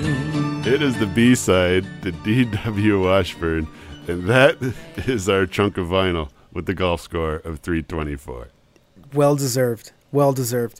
it 0.73 0.81
is 0.81 0.97
the 0.99 1.05
B 1.07 1.35
side 1.35 1.85
to 2.03 2.11
D.W. 2.13 3.03
Washburn 3.03 3.67
and 4.07 4.23
that 4.23 4.55
is 5.07 5.27
our 5.27 5.45
chunk 5.45 5.77
of 5.77 5.87
vinyl 5.87 6.29
with 6.53 6.65
the 6.65 6.73
golf 6.73 7.01
score 7.01 7.35
of 7.37 7.59
324 7.59 8.47
Well 9.13 9.35
deserved. 9.35 9.91
Well 10.13 10.31
deserved. 10.33 10.79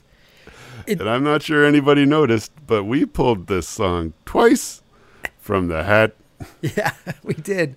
And 0.88 1.02
I'm 1.02 1.22
not 1.22 1.42
sure 1.42 1.64
anybody 1.64 2.06
noticed, 2.06 2.52
but 2.66 2.84
we 2.84 3.04
pulled 3.04 3.46
this 3.48 3.68
song 3.68 4.14
twice 4.24 4.82
from 5.38 5.68
the 5.68 5.84
hat, 5.84 6.14
Yeah, 6.62 6.92
we 7.22 7.34
did. 7.34 7.76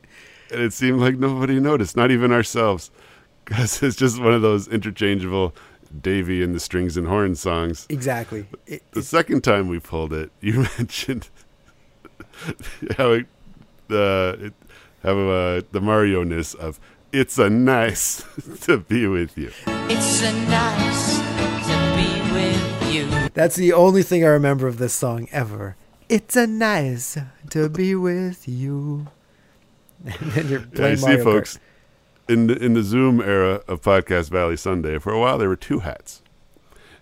and 0.51 0.61
it 0.61 0.71
seemed 0.71 1.01
like 1.01 1.17
nobody 1.17 1.59
noticed, 1.59 1.97
not 1.97 2.11
even 2.11 2.31
ourselves, 2.31 2.89
because 3.45 3.81
it's 3.83 3.95
just 3.95 4.21
one 4.21 4.33
of 4.33 4.41
those 4.41 4.67
interchangeable 4.67 5.53
Davy 6.01 6.41
and 6.43 6.55
the 6.55 6.59
Strings 6.59 6.97
and 6.97 7.07
Horns 7.07 7.39
songs. 7.39 7.85
Exactly. 7.89 8.45
It, 8.65 8.83
The 8.91 9.03
second 9.03 9.43
time 9.43 9.67
we 9.67 9.79
pulled 9.79 10.11
it, 10.13 10.31
you 10.41 10.65
mentioned 10.77 11.29
how 12.97 13.11
it, 13.11 13.25
uh, 13.91 14.35
it 14.39 14.53
how 15.03 15.17
uh, 15.29 15.61
the 15.71 15.81
Mario 15.81 16.23
ness 16.23 16.53
of 16.53 16.79
"It's 17.11 17.37
a 17.37 17.49
nice 17.49 18.23
to 18.61 18.77
be 18.79 19.05
with 19.07 19.37
you." 19.37 19.51
It's 19.67 20.23
a 20.23 20.33
nice 20.47 21.17
to 21.67 21.95
be 21.95 22.33
with 22.33 22.93
you. 22.93 23.29
That's 23.33 23.55
the 23.55 23.73
only 23.73 24.01
thing 24.03 24.23
I 24.23 24.27
remember 24.29 24.67
of 24.67 24.77
this 24.77 24.93
song 24.93 25.27
ever. 25.31 25.75
It's 26.09 26.35
a 26.35 26.47
nice 26.47 27.17
to 27.51 27.69
be 27.69 27.95
with 27.95 28.47
you. 28.47 29.07
and 30.05 30.31
then 30.31 30.47
you're 30.47 30.59
Yeah, 30.61 30.65
playing 30.73 30.91
you 30.91 30.97
see, 30.97 31.05
Mario 31.07 31.19
Kart. 31.19 31.23
folks, 31.23 31.59
in 32.33 32.47
the 32.47 32.57
in 32.57 32.73
the 32.73 32.83
Zoom 32.83 33.21
era 33.21 33.61
of 33.67 33.81
Podcast 33.81 34.29
Valley 34.29 34.57
Sunday, 34.57 34.97
for 34.97 35.13
a 35.13 35.19
while 35.19 35.37
there 35.37 35.47
were 35.49 35.55
two 35.55 35.79
hats, 35.79 36.21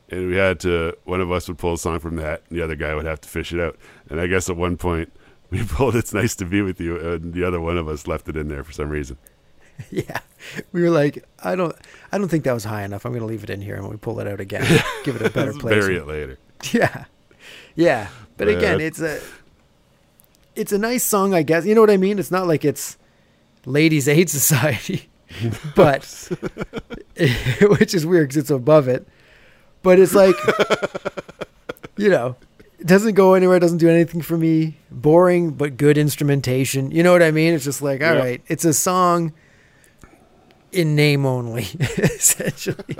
and 0.09 0.27
we 0.27 0.35
had 0.35 0.59
to. 0.61 0.95
One 1.05 1.21
of 1.21 1.31
us 1.31 1.47
would 1.47 1.57
pull 1.57 1.73
a 1.73 1.77
song 1.77 1.99
from 1.99 2.17
the 2.17 2.23
hat, 2.23 2.43
and 2.49 2.57
the 2.59 2.63
other 2.63 2.75
guy 2.75 2.93
would 2.93 3.05
have 3.05 3.21
to 3.21 3.29
fish 3.29 3.51
it 3.53 3.59
out. 3.59 3.77
And 4.09 4.19
I 4.19 4.27
guess 4.27 4.49
at 4.49 4.57
one 4.57 4.77
point 4.77 5.11
we 5.49 5.63
pulled 5.63 5.95
"It's 5.95 6.13
Nice 6.13 6.35
to 6.35 6.45
Be 6.45 6.61
with 6.61 6.79
You," 6.81 6.97
and 6.99 7.33
the 7.33 7.43
other 7.43 7.59
one 7.61 7.77
of 7.77 7.87
us 7.87 8.05
left 8.07 8.27
it 8.29 8.35
in 8.37 8.47
there 8.49 8.63
for 8.63 8.71
some 8.73 8.89
reason. 8.89 9.17
Yeah, 9.89 10.19
we 10.73 10.83
were 10.83 10.91
like, 10.91 11.25
I 11.43 11.55
don't, 11.55 11.75
I 12.11 12.19
don't 12.19 12.27
think 12.27 12.43
that 12.43 12.53
was 12.53 12.65
high 12.65 12.83
enough. 12.83 13.03
I'm 13.03 13.13
going 13.13 13.21
to 13.21 13.25
leave 13.25 13.43
it 13.43 13.49
in 13.49 13.61
here, 13.61 13.75
and 13.75 13.89
we 13.89 13.97
pull 13.97 14.19
it 14.19 14.27
out 14.27 14.39
again, 14.39 14.61
give 15.03 15.15
it 15.15 15.23
a 15.25 15.29
better 15.31 15.53
place. 15.53 15.73
bury 15.73 15.95
it 15.97 16.05
later. 16.05 16.37
Yeah, 16.71 17.05
yeah. 17.73 18.09
But 18.37 18.47
Yeah, 18.47 18.57
again, 18.57 18.79
it's 18.81 19.01
a, 19.01 19.19
it's 20.55 20.71
a 20.71 20.77
nice 20.77 21.03
song, 21.03 21.33
I 21.33 21.41
guess. 21.41 21.65
You 21.65 21.73
know 21.73 21.81
what 21.81 21.89
I 21.89 21.97
mean? 21.97 22.19
It's 22.19 22.29
not 22.29 22.45
like 22.45 22.63
it's 22.63 22.95
Ladies 23.65 24.07
Aid 24.07 24.29
Society, 24.29 25.09
but 25.75 26.03
which 27.79 27.93
is 27.93 28.05
weird 28.05 28.29
because 28.29 28.37
it's 28.37 28.49
above 28.51 28.87
it. 28.87 29.07
But 29.83 29.99
it's 29.99 30.13
like, 30.13 30.35
you 31.97 32.09
know, 32.09 32.35
it 32.79 32.87
doesn't 32.87 33.13
go 33.15 33.33
anywhere. 33.33 33.57
It 33.57 33.61
doesn't 33.61 33.79
do 33.79 33.89
anything 33.89 34.21
for 34.21 34.37
me. 34.37 34.77
Boring, 34.91 35.51
but 35.51 35.77
good 35.77 35.97
instrumentation. 35.97 36.91
You 36.91 37.03
know 37.03 37.11
what 37.11 37.23
I 37.23 37.31
mean? 37.31 37.53
It's 37.53 37.63
just 37.65 37.81
like, 37.81 38.01
all 38.03 38.13
Yeah. 38.13 38.19
right, 38.19 38.41
it's 38.47 38.65
a 38.65 38.73
song 38.73 39.33
in 40.71 40.95
name 40.95 41.25
only, 41.25 41.63
essentially. 41.97 42.95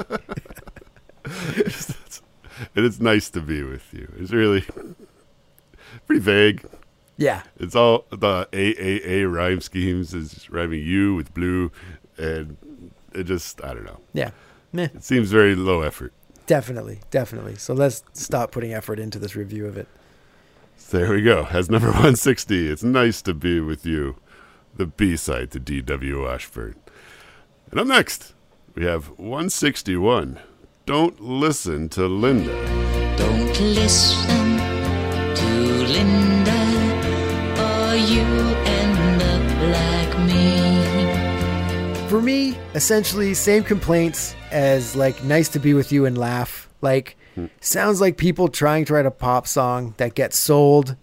And 2.76 2.86
it's 2.86 3.00
nice 3.00 3.30
to 3.32 3.42
be 3.42 3.64
with 3.64 3.94
you. 3.94 4.12
It's 4.20 4.32
really 4.32 4.64
pretty 6.06 6.22
vague. 6.22 6.64
Yeah. 7.18 7.44
It's 7.60 7.76
all 7.76 8.06
the 8.10 8.48
AAA 8.52 9.32
rhyme 9.32 9.62
schemes 9.62 10.14
is 10.14 10.50
rhyming 10.50 10.84
you 10.84 11.16
with 11.16 11.34
blue, 11.34 11.72
and 12.22 12.58
it 13.14 13.24
just 13.24 13.64
I 13.64 13.74
don't 13.74 13.86
know. 13.86 14.00
Yeah. 14.14 14.32
Meh. 14.74 14.88
It 14.94 15.04
seems 15.04 15.32
very 15.32 15.56
low 15.56 15.82
effort. 15.82 16.14
Definitely, 16.48 17.00
definitely. 17.12 17.56
So 17.56 17.74
let's 17.74 18.04
stop 18.14 18.52
putting 18.52 18.74
effort 18.74 19.00
into 19.00 19.20
this 19.20 19.36
review 19.36 19.66
of 19.68 19.78
it. 19.78 19.88
There 20.90 21.12
we 21.12 21.22
go. 21.22 21.44
Has 21.44 21.70
number 21.70 21.88
160. 21.92 22.70
It's 22.70 22.84
nice 22.84 23.22
to 23.24 23.34
be 23.34 23.60
with 23.60 23.86
you. 23.86 24.16
The 24.76 24.86
B 24.86 25.16
side 25.18 25.52
to 25.52 25.60
D.W. 25.60 26.24
Washburn. 26.24 26.76
And 27.70 27.80
up 27.80 27.88
next, 27.88 28.34
we 28.76 28.86
have 28.86 29.10
161. 29.18 30.40
Don't 30.86 31.20
listen 31.22 31.88
to 31.90 32.08
Linda. 32.08 32.56
Don't 33.18 33.60
listen 33.60 34.58
to 35.36 35.46
Linda, 35.96 36.62
or 37.62 37.96
you 37.96 38.24
end 38.66 39.22
up 39.22 39.46
like 39.78 40.20
me. 40.28 40.61
For 42.12 42.22
me, 42.22 42.58
essentially, 42.76 43.34
same 43.34 43.64
complaints 43.64 44.36
as 44.52 44.98
like 44.98 45.24
"Nice 45.24 45.48
to 45.48 45.60
Be 45.60 45.74
with 45.74 45.94
You" 45.94 46.06
and 46.06 46.18
"Laugh." 46.18 46.68
Like, 46.82 47.16
hmm. 47.36 47.46
sounds 47.62 48.02
like 48.02 48.18
people 48.18 48.50
trying 48.50 48.84
to 48.84 48.94
write 48.94 49.06
a 49.06 49.12
pop 49.12 49.48
song 49.48 49.94
that 49.96 50.14
gets 50.14 50.38
sold. 50.38 50.98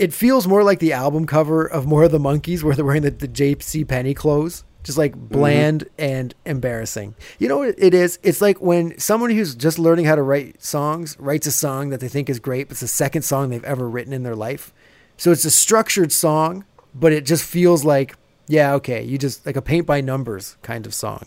It 0.00 0.12
feels 0.12 0.48
more 0.48 0.64
like 0.64 0.80
the 0.80 0.92
album 0.92 1.24
cover 1.24 1.64
of 1.64 1.86
more 1.86 2.02
of 2.02 2.10
the 2.10 2.18
Monkees, 2.18 2.64
where 2.64 2.74
they're 2.74 2.84
wearing 2.84 3.02
the, 3.02 3.12
the 3.12 3.28
J.C. 3.28 3.84
Penney 3.84 4.12
clothes, 4.12 4.64
just 4.82 4.98
like 4.98 5.12
mm-hmm. 5.12 5.26
bland 5.28 5.84
and 5.98 6.34
embarrassing. 6.44 7.14
You 7.38 7.46
know 7.46 7.58
what 7.58 7.76
it 7.78 7.94
is? 7.94 8.18
It's 8.24 8.40
like 8.40 8.60
when 8.60 8.98
someone 8.98 9.30
who's 9.30 9.54
just 9.54 9.78
learning 9.78 10.06
how 10.06 10.16
to 10.16 10.22
write 10.22 10.60
songs 10.60 11.16
writes 11.20 11.46
a 11.46 11.52
song 11.52 11.90
that 11.90 12.00
they 12.00 12.08
think 12.08 12.28
is 12.28 12.40
great, 12.40 12.66
but 12.66 12.72
it's 12.72 12.80
the 12.80 12.88
second 12.88 13.22
song 13.22 13.50
they've 13.50 13.62
ever 13.62 13.88
written 13.88 14.12
in 14.12 14.24
their 14.24 14.34
life. 14.34 14.74
So 15.16 15.30
it's 15.30 15.44
a 15.44 15.50
structured 15.52 16.10
song, 16.10 16.64
but 16.92 17.12
it 17.12 17.24
just 17.24 17.44
feels 17.44 17.84
like, 17.84 18.16
yeah, 18.46 18.74
okay, 18.74 19.02
you 19.02 19.18
just 19.18 19.46
like 19.46 19.56
a 19.56 19.62
paint 19.62 19.86
by 19.86 20.00
numbers 20.00 20.56
kind 20.62 20.86
of 20.86 20.94
song. 20.94 21.26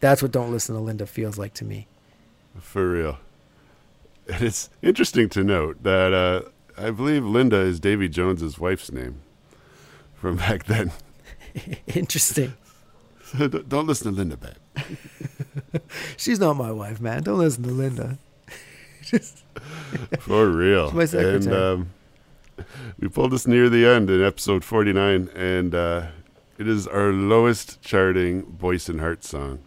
That's 0.00 0.22
what 0.22 0.32
Don't 0.32 0.50
Listen 0.50 0.74
to 0.74 0.80
Linda 0.80 1.06
feels 1.06 1.38
like 1.38 1.54
to 1.54 1.64
me. 1.64 1.86
For 2.58 2.90
real. 2.90 3.18
And 4.28 4.42
it's 4.42 4.70
interesting 4.82 5.28
to 5.30 5.44
note 5.44 5.82
that 5.82 6.12
uh, 6.12 6.48
I 6.80 6.90
believe 6.90 7.24
Linda 7.24 7.58
is 7.58 7.80
Davy 7.80 8.08
Jones's 8.08 8.58
wife's 8.58 8.90
name 8.90 9.20
from 10.14 10.36
back 10.38 10.64
then. 10.64 10.92
Interesting. 11.86 12.54
Don't 13.38 13.86
listen 13.86 14.12
to 14.12 14.16
Linda, 14.16 14.36
babe. 14.36 15.82
She's 16.16 16.40
not 16.40 16.54
my 16.54 16.72
wife, 16.72 17.00
man. 17.00 17.22
Don't 17.22 17.38
listen 17.38 17.62
to 17.64 17.70
Linda. 17.70 18.18
For 20.18 20.48
real. 20.48 20.88
And 20.98 21.52
um, 21.52 21.90
we 22.98 23.08
pulled 23.08 23.32
this 23.32 23.46
near 23.46 23.68
the 23.68 23.86
end 23.86 24.10
in 24.10 24.22
episode 24.22 24.64
49, 24.64 25.28
and 25.34 25.74
uh, 25.74 26.06
it 26.60 26.68
is 26.68 26.86
our 26.86 27.10
lowest 27.10 27.80
charting 27.80 28.42
Boyce 28.42 28.90
and 28.90 29.00
Hart 29.00 29.24
song. 29.24 29.60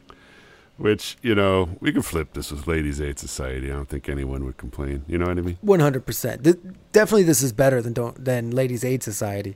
Which, 0.77 1.17
you 1.21 1.33
know, 1.33 1.69
we 1.79 1.91
can 1.91 2.01
flip 2.01 2.33
this 2.33 2.51
with 2.51 2.67
Ladies 2.67 3.01
Aid 3.01 3.17
Society. 3.19 3.71
I 3.71 3.75
don't 3.75 3.89
think 3.89 4.09
anyone 4.09 4.43
would 4.45 4.57
complain. 4.57 5.03
You 5.07 5.17
know 5.17 5.27
what 5.27 5.37
I 5.37 5.41
mean? 5.41 5.57
One 5.61 5.79
hundred 5.79 6.05
percent. 6.05 6.43
Definitely, 6.91 7.23
this 7.23 7.41
is 7.41 7.51
better 7.51 7.81
than 7.81 7.93
don't 7.93 8.23
than 8.23 8.51
Ladies 8.51 8.83
Aid 8.83 9.01
Society. 9.03 9.55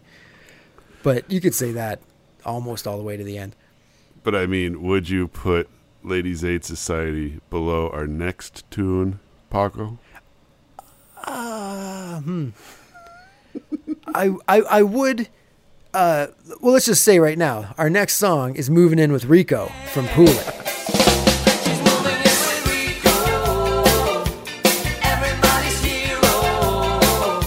But 1.04 1.30
you 1.32 1.42
could 1.42 1.54
say 1.56 1.72
that 1.72 2.02
almost 2.46 2.88
all 2.88 2.98
the 2.98 3.04
way 3.04 3.18
to 3.18 3.24
the 3.24 3.38
end. 3.38 3.56
But 4.24 4.36
I 4.36 4.46
mean, 4.46 4.84
would 4.84 5.10
you 5.10 5.28
put 5.28 5.70
Ladies 6.04 6.44
Aid 6.44 6.64
Society 6.66 7.40
below 7.50 7.90
our 7.90 8.08
next 8.08 8.70
tune, 8.72 9.20
Paco? 9.50 9.98
Uh, 11.24 12.20
hmm. 12.22 12.50
I, 14.08 14.36
I 14.48 14.62
I 14.62 14.84
would. 14.84 15.30
Uh, 15.98 16.28
well, 16.62 16.74
let's 16.74 16.86
just 16.86 17.04
say 17.04 17.18
right 17.18 17.40
now, 17.40 17.74
our 17.80 17.90
next 17.90 18.18
song 18.18 18.56
is 18.56 18.70
"Moving 18.70 19.00
In 19.00 19.12
with 19.12 19.26
Rico" 19.26 19.72
from 19.94 20.08
Pool 20.10 20.28
It. 20.30 20.54
Everybody's 25.04 25.82
hero. 25.84 27.42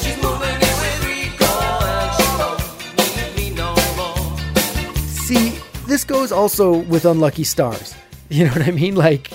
She's 0.00 0.16
moving 0.22 0.56
in 0.56 0.74
with 0.80 1.04
Rico, 1.04 1.52
and 1.84 2.10
she 2.16 2.26
don't 2.40 3.16
need 3.16 3.36
me 3.36 3.50
no 3.54 3.74
more. 3.96 4.96
See, 5.06 5.58
this 5.86 6.04
goes 6.04 6.32
also 6.32 6.78
with 6.78 7.04
Unlucky 7.04 7.44
Stars. 7.44 7.94
You 8.32 8.44
know 8.44 8.52
what 8.52 8.62
I 8.62 8.70
mean? 8.70 8.94
Like, 8.94 9.28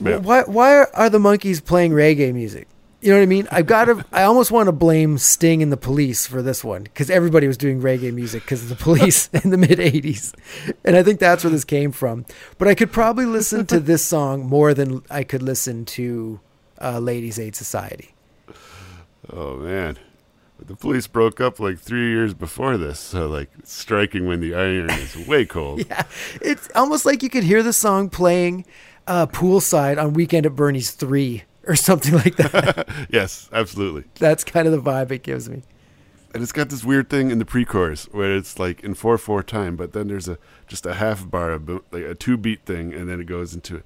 Yeah. 0.00 0.18
why 0.18 0.42
why 0.46 0.84
are 0.94 1.10
the 1.10 1.18
Monkees 1.18 1.60
playing 1.62 1.90
reggae 1.90 2.32
music? 2.32 2.68
You 3.00 3.12
know 3.12 3.18
what 3.18 3.22
I 3.22 3.26
mean? 3.26 3.46
I've 3.50 3.66
got 3.66 3.84
to. 3.84 4.04
I 4.10 4.22
almost 4.22 4.50
want 4.50 4.68
to 4.68 4.72
blame 4.72 5.18
Sting 5.18 5.62
and 5.62 5.70
the 5.70 5.76
Police 5.76 6.26
for 6.26 6.40
this 6.40 6.64
one 6.64 6.84
because 6.84 7.10
everybody 7.10 7.46
was 7.46 7.58
doing 7.58 7.80
reggae 7.80 8.12
music 8.12 8.42
because 8.42 8.62
of 8.62 8.68
the 8.70 8.76
Police 8.76 9.28
in 9.44 9.50
the 9.50 9.58
mid 9.58 9.78
'80s, 9.78 10.34
and 10.84 10.96
I 10.96 11.02
think 11.02 11.20
that's 11.20 11.44
where 11.44 11.50
this 11.50 11.64
came 11.64 11.92
from. 11.92 12.24
But 12.58 12.68
I 12.68 12.74
could 12.74 12.92
probably 12.92 13.26
listen 13.26 13.66
to 13.66 13.80
this 13.80 14.02
song 14.02 14.46
more 14.46 14.72
than 14.72 15.02
I 15.10 15.24
could 15.24 15.42
listen 15.42 15.84
to 15.84 16.40
uh, 16.80 16.98
Ladies 16.98 17.38
Aid 17.38 17.54
Society. 17.54 18.14
Oh, 19.32 19.56
man. 19.56 19.98
But 20.58 20.68
the 20.68 20.76
police 20.76 21.06
broke 21.06 21.40
up 21.40 21.60
like 21.60 21.78
three 21.78 22.08
years 22.10 22.32
before 22.32 22.78
this, 22.78 22.98
so 22.98 23.26
like 23.26 23.50
striking 23.64 24.26
when 24.26 24.40
the 24.40 24.54
iron 24.54 24.88
is 24.88 25.16
way 25.26 25.44
cold. 25.46 25.84
Yeah, 25.86 26.04
it's 26.40 26.68
almost 26.74 27.04
like 27.04 27.22
you 27.22 27.28
could 27.28 27.44
hear 27.44 27.62
the 27.62 27.74
song 27.74 28.08
playing 28.08 28.64
uh, 29.06 29.26
poolside 29.26 30.02
on 30.02 30.14
Weekend 30.14 30.46
at 30.46 30.56
Bernie's 30.56 30.92
Three 30.92 31.42
or 31.66 31.76
something 31.76 32.14
like 32.14 32.36
that. 32.36 32.88
yes, 33.10 33.48
absolutely. 33.52 34.04
That's 34.18 34.44
kind 34.44 34.66
of 34.68 34.72
the 34.72 34.80
vibe 34.90 35.10
it 35.10 35.22
gives 35.22 35.48
me. 35.48 35.62
And 36.34 36.42
it's 36.42 36.52
got 36.52 36.68
this 36.68 36.84
weird 36.84 37.08
thing 37.08 37.30
in 37.30 37.38
the 37.38 37.44
pre-chorus 37.46 38.08
where 38.12 38.36
it's 38.36 38.58
like 38.58 38.84
in 38.84 38.94
four 38.94 39.16
four 39.16 39.42
time, 39.42 39.74
but 39.76 39.92
then 39.92 40.08
there's 40.08 40.28
a 40.28 40.36
just 40.66 40.84
a 40.84 40.94
half 40.94 41.28
bar, 41.30 41.52
a 41.52 41.58
bo- 41.58 41.82
like 41.90 42.02
a 42.04 42.14
two 42.14 42.36
beat 42.36 42.66
thing, 42.66 42.92
and 42.92 43.08
then 43.08 43.20
it 43.20 43.24
goes 43.26 43.54
into. 43.54 43.82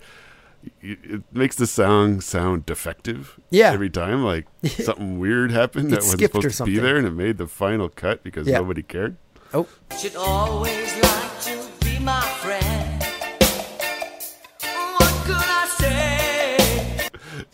It, 0.83 0.99
it 1.05 1.23
makes 1.33 1.57
the 1.57 1.67
song 1.67 2.21
sound 2.21 2.67
defective. 2.67 3.39
Yeah. 3.51 3.71
Every 3.73 3.89
time, 3.89 4.25
like 4.25 4.47
something 4.65 5.19
weird 5.21 5.53
happened 5.53 5.91
that 5.93 6.01
wasn't 6.03 6.21
supposed 6.23 6.57
to 6.59 6.65
be 6.65 6.79
there, 6.79 6.97
and 6.97 7.07
it 7.07 7.13
made 7.13 7.39
the 7.39 7.47
final 7.47 7.89
cut 7.89 8.23
because 8.25 8.47
Yeah. 8.49 8.59
nobody 8.59 8.83
cared. 8.83 9.17
Oh, 9.55 9.67
She'd 10.01 10.17
always 10.17 10.93
like 11.03 11.41
to 11.43 11.67
be 11.85 11.99
my 12.01 12.21
friend. 12.21 12.90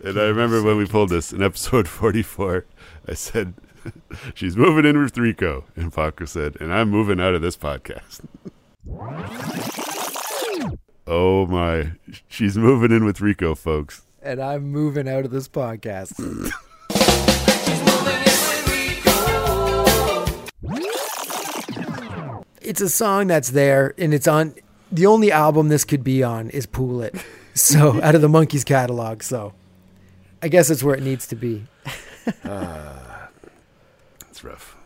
And 0.05 0.19
I 0.19 0.25
remember 0.25 0.63
when 0.63 0.77
we 0.77 0.87
pulled 0.87 1.09
this 1.11 1.33
in 1.33 1.43
episode 1.43 1.89
44, 1.89 2.65
I 3.09 3.15
said, 3.15 3.55
She's 4.35 4.57
moving 4.57 4.85
in 4.85 5.01
with 5.03 5.17
Rico. 5.17 5.65
And 5.77 5.93
Paco 5.93 6.25
said, 6.25 6.57
And 6.61 6.73
I'm 6.73 6.91
moving 6.91 7.21
out 7.21 7.35
of 7.35 7.43
this 7.43 7.57
podcast. 7.57 8.21
oh 11.07 11.47
my. 11.47 11.93
She's 12.29 12.57
moving 12.59 12.91
in 12.95 13.05
with 13.05 13.21
Rico, 13.21 13.55
folks. 13.55 14.03
and 14.23 14.41
I'm 14.43 14.65
moving 14.65 15.09
out 15.09 15.25
of 15.25 15.31
this 15.31 15.49
podcast. 15.49 16.15
it's 22.61 22.81
a 22.81 22.89
song 22.89 23.27
that's 23.29 23.51
there, 23.51 23.95
and 23.99 24.13
it's 24.13 24.27
on. 24.29 24.55
The 24.91 25.07
only 25.07 25.33
album 25.33 25.69
this 25.69 25.85
could 25.85 26.05
be 26.05 26.23
on 26.23 26.51
is 26.51 26.67
"Pool 26.67 27.03
It," 27.03 27.15
so 27.55 28.01
out 28.03 28.15
of 28.15 28.21
the 28.23 28.29
Monkees 28.29 28.65
catalog. 28.65 29.23
So, 29.23 29.53
I 30.43 30.49
guess 30.49 30.71
it's 30.71 30.83
where 30.83 30.95
it 30.95 31.03
needs 31.03 31.27
to 31.29 31.37
be. 31.37 31.65
Ah, 32.45 33.29
it's 34.29 34.43
rough. 34.43 34.77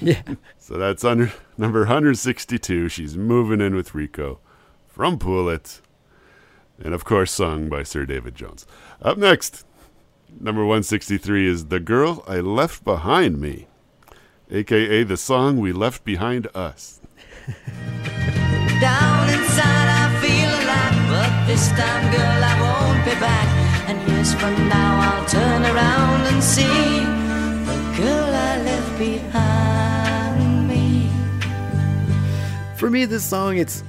Yeah. 0.00 0.22
So 0.58 0.78
that's 0.78 1.04
under 1.04 1.32
number 1.58 1.80
162. 1.80 2.88
She's 2.88 3.16
moving 3.16 3.60
in 3.60 3.74
with 3.74 3.94
Rico 3.96 4.38
from 4.86 5.18
Pool 5.18 5.48
It. 5.50 5.80
And 6.82 6.94
of 6.94 7.04
course, 7.04 7.32
sung 7.32 7.68
by 7.68 7.82
Sir 7.82 8.06
David 8.06 8.34
Jones. 8.36 8.64
Up 9.02 9.18
next, 9.18 9.66
number 10.40 10.62
163 10.62 11.46
is 11.48 11.66
The 11.66 11.80
Girl 11.80 12.24
I 12.28 12.36
Left 12.40 12.84
Behind 12.84 13.40
Me, 13.40 13.66
aka 14.50 15.02
the 15.02 15.16
song 15.16 15.58
we 15.58 15.72
left 15.72 16.04
behind 16.04 16.46
us. 16.54 17.00
Down 18.80 19.28
inside 19.28 19.88
I 19.98 20.20
feel 20.22 20.48
alive, 20.62 21.10
but 21.10 21.46
this 21.48 21.68
time, 21.70 22.10
girl, 22.12 22.44
I 22.44 22.54
won't 22.62 23.04
be 23.04 23.20
back. 23.20 23.51
And 24.22 24.28
years 24.28 24.40
from 24.40 24.68
now, 24.68 25.00
I'll 25.00 25.26
turn 25.26 25.64
around 25.64 26.26
and 26.32 26.40
see 26.40 26.62
the 26.62 27.76
girl 27.96 28.32
I 28.32 28.62
left 28.62 28.96
behind 28.96 30.68
me. 30.68 31.10
For 32.76 32.88
me, 32.88 33.04
this 33.04 33.24
song, 33.24 33.58
it's 33.58 33.82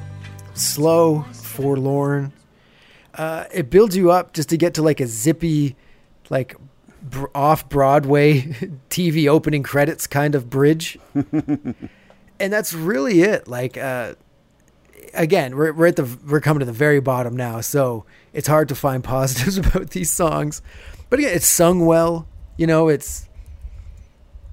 slow, 0.56 1.22
forlorn. 1.34 2.34
Uh, 3.14 3.46
it 3.54 3.70
builds 3.70 3.96
you 3.96 4.10
up 4.10 4.34
just 4.34 4.50
to 4.50 4.58
get 4.58 4.74
to 4.74 4.82
like 4.82 5.00
a 5.00 5.06
zippy, 5.06 5.76
like 6.32 6.56
off 7.36 7.70
Broadway 7.70 8.42
TV 8.90 9.28
opening 9.28 9.62
credits 9.62 10.08
kind 10.08 10.34
of 10.34 10.50
bridge. 10.50 10.98
and 11.14 11.76
that's 12.40 12.74
really 12.74 13.22
it. 13.22 13.48
Like, 13.48 13.78
uh, 13.78 14.16
again, 15.14 15.56
we're, 15.56 15.74
we're 15.74 15.88
at 15.88 15.96
the, 15.96 16.18
we're 16.28 16.42
coming 16.42 16.60
to 16.60 16.66
the 16.66 16.72
very 16.72 17.00
bottom 17.00 17.36
now. 17.36 17.62
So 17.62 18.06
it's 18.34 18.48
hard 18.48 18.68
to 18.70 18.76
find 18.76 19.04
positives 19.04 19.58
about 19.58 19.92
these 19.92 20.12
songs. 20.12 20.62
But 21.10 21.20
again, 21.20 21.36
it's 21.36 21.48
sung 21.48 21.86
well. 21.86 22.28
You 22.58 22.68
know, 22.68 22.88
it's, 22.88 23.28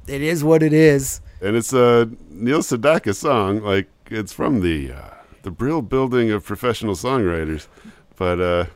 it 0.06 0.22
is 0.22 0.42
what 0.42 0.62
it 0.62 0.72
is. 0.72 1.20
And 1.42 1.56
it's 1.56 1.72
a 1.72 2.10
Neil 2.28 2.60
Sedaka 2.60 3.14
song. 3.14 3.62
Like, 3.62 3.88
it's 4.10 4.32
from 4.32 4.60
the, 4.60 4.92
uh, 4.92 5.10
the 5.42 5.50
Brill 5.50 5.82
Building 5.82 6.30
of 6.30 6.44
Professional 6.44 6.94
Songwriters. 6.94 7.66
But 8.16 8.40
uh, 8.40 8.66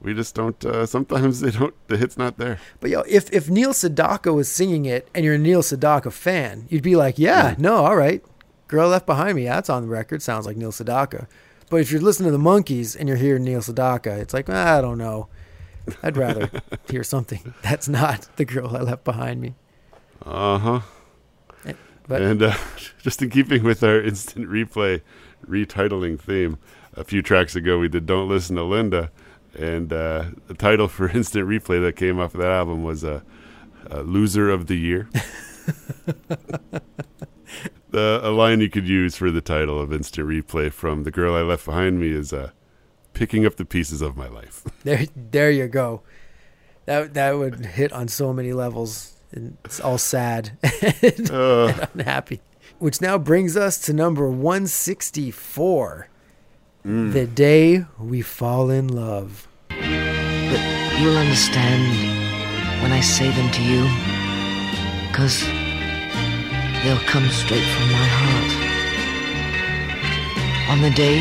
we 0.00 0.14
just 0.14 0.34
don't, 0.34 0.64
uh, 0.64 0.86
sometimes 0.86 1.40
they 1.42 1.50
don't, 1.50 1.74
the 1.88 1.96
hit's 1.96 2.16
not 2.16 2.38
there. 2.38 2.58
But 2.80 2.90
yo, 2.90 3.00
if 3.02 3.32
if 3.32 3.48
Neil 3.48 3.72
Sedaka 3.72 4.34
was 4.34 4.50
singing 4.50 4.84
it 4.84 5.08
and 5.14 5.24
you're 5.24 5.34
a 5.34 5.38
Neil 5.38 5.62
Sedaka 5.62 6.12
fan, 6.12 6.66
you'd 6.68 6.82
be 6.82 6.96
like, 6.96 7.18
yeah, 7.18 7.54
no, 7.58 7.84
all 7.84 7.96
right, 7.96 8.24
"Girl 8.68 8.88
Left 8.88 9.06
Behind 9.06 9.36
Me," 9.36 9.44
that's 9.44 9.70
on 9.70 9.82
the 9.82 9.88
record. 9.88 10.22
Sounds 10.22 10.46
like 10.46 10.56
Neil 10.56 10.72
Sedaka. 10.72 11.26
But 11.68 11.80
if 11.80 11.90
you're 11.90 12.00
listening 12.00 12.30
to 12.30 12.36
the 12.36 12.42
Monkees 12.42 12.96
and 12.98 13.08
you're 13.08 13.18
hearing 13.18 13.44
Neil 13.44 13.60
Sedaka, 13.60 14.18
it's 14.18 14.34
like 14.34 14.48
"Ah, 14.48 14.78
I 14.78 14.80
don't 14.80 14.98
know. 14.98 15.28
I'd 16.02 16.16
rather 16.16 16.50
hear 16.90 17.04
something 17.04 17.54
that's 17.62 17.88
not 17.88 18.28
the 18.36 18.44
girl 18.44 18.76
I 18.76 18.80
left 18.80 19.04
behind 19.04 19.40
me. 19.40 19.54
Uh 20.24 20.58
huh. 20.58 20.80
But 22.08 22.22
And 22.22 22.42
uh, 22.42 22.54
just 23.02 23.20
in 23.22 23.30
keeping 23.30 23.64
with 23.64 23.82
our 23.82 24.00
instant 24.00 24.48
replay 24.48 25.02
retitling 25.48 26.20
theme, 26.20 26.58
a 26.94 27.04
few 27.04 27.20
tracks 27.22 27.56
ago 27.56 27.78
we 27.78 27.88
did 27.88 28.06
"Don't 28.06 28.28
Listen 28.28 28.56
to 28.56 28.62
Linda," 28.62 29.10
and 29.58 29.92
uh, 29.92 30.26
the 30.46 30.54
title 30.54 30.88
for 30.88 31.08
instant 31.14 31.48
replay 31.48 31.80
that 31.82 31.96
came 31.96 32.20
off 32.20 32.34
of 32.34 32.40
that 32.40 32.50
album 32.50 32.84
was 32.84 33.02
uh, 33.04 33.20
uh, 33.90 34.00
"Loser 34.02 34.50
of 34.50 34.66
the 34.66 34.76
Year." 34.76 35.08
The 37.96 38.20
a 38.22 38.28
line 38.30 38.60
you 38.60 38.68
could 38.68 38.86
use 38.86 39.16
for 39.16 39.30
the 39.30 39.40
title 39.40 39.80
of 39.80 39.90
instant 39.90 40.28
replay 40.28 40.70
from 40.70 41.04
"The 41.04 41.10
Girl 41.10 41.34
I 41.34 41.40
Left 41.40 41.64
Behind 41.64 41.98
Me" 41.98 42.10
is 42.10 42.30
uh, 42.32 42.50
"Picking 43.14 43.46
up 43.46 43.56
the 43.56 43.64
pieces 43.64 44.02
of 44.02 44.16
my 44.16 44.28
life." 44.28 44.62
there, 44.84 45.06
there 45.16 45.50
you 45.50 45.66
go. 45.66 46.02
That 46.84 47.14
that 47.14 47.38
would 47.38 47.64
hit 47.64 47.92
on 47.92 48.08
so 48.08 48.32
many 48.32 48.52
levels. 48.52 49.14
And 49.32 49.56
it's 49.64 49.80
all 49.80 49.98
sad 49.98 50.56
and, 51.02 51.30
Uh, 51.30 51.66
and 51.66 51.88
unhappy. 51.94 52.40
Which 52.78 53.00
now 53.00 53.18
brings 53.18 53.56
us 53.56 53.78
to 53.86 53.92
number 53.92 54.28
164. 54.30 56.08
The 56.84 57.26
day 57.26 57.84
we 57.98 58.22
fall 58.22 58.70
in 58.70 58.86
love. 58.86 59.48
But 59.68 60.60
you'll 61.00 61.16
understand 61.16 61.82
when 62.80 62.92
I 62.92 63.00
say 63.00 63.28
them 63.32 63.50
to 63.50 63.62
you, 63.62 63.82
because 65.10 65.42
they'll 66.82 66.98
come 67.06 67.28
straight 67.28 67.64
from 67.64 67.92
my 67.92 68.08
heart. 68.20 68.52
On 70.70 70.80
the 70.82 70.90
day 70.90 71.18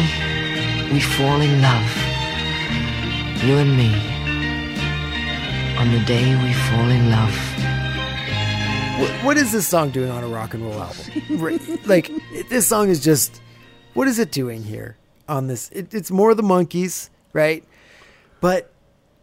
we 0.91 0.99
fall 0.99 1.41
in 1.41 1.61
love, 1.61 1.91
you 3.43 3.57
and 3.57 3.75
me. 3.77 3.93
On 5.77 5.91
the 5.91 6.03
day 6.05 6.35
we 6.43 6.53
fall 6.53 6.89
in 6.89 7.09
love. 7.09 7.35
What, 8.99 9.11
what 9.25 9.37
is 9.37 9.51
this 9.51 9.67
song 9.67 9.89
doing 9.91 10.09
on 10.09 10.23
a 10.23 10.27
rock 10.27 10.53
and 10.53 10.63
roll 10.63 10.81
album? 10.81 11.79
Like 11.85 12.09
this 12.49 12.65
song 12.65 12.89
is 12.89 13.03
just 13.03 13.41
what 13.93 14.07
is 14.07 14.19
it 14.19 14.31
doing 14.31 14.63
here 14.63 14.97
on 15.27 15.47
this? 15.47 15.69
It, 15.71 15.93
it's 15.93 16.11
more 16.11 16.33
the 16.33 16.43
Monkees, 16.43 17.09
right? 17.33 17.63
But 18.41 18.71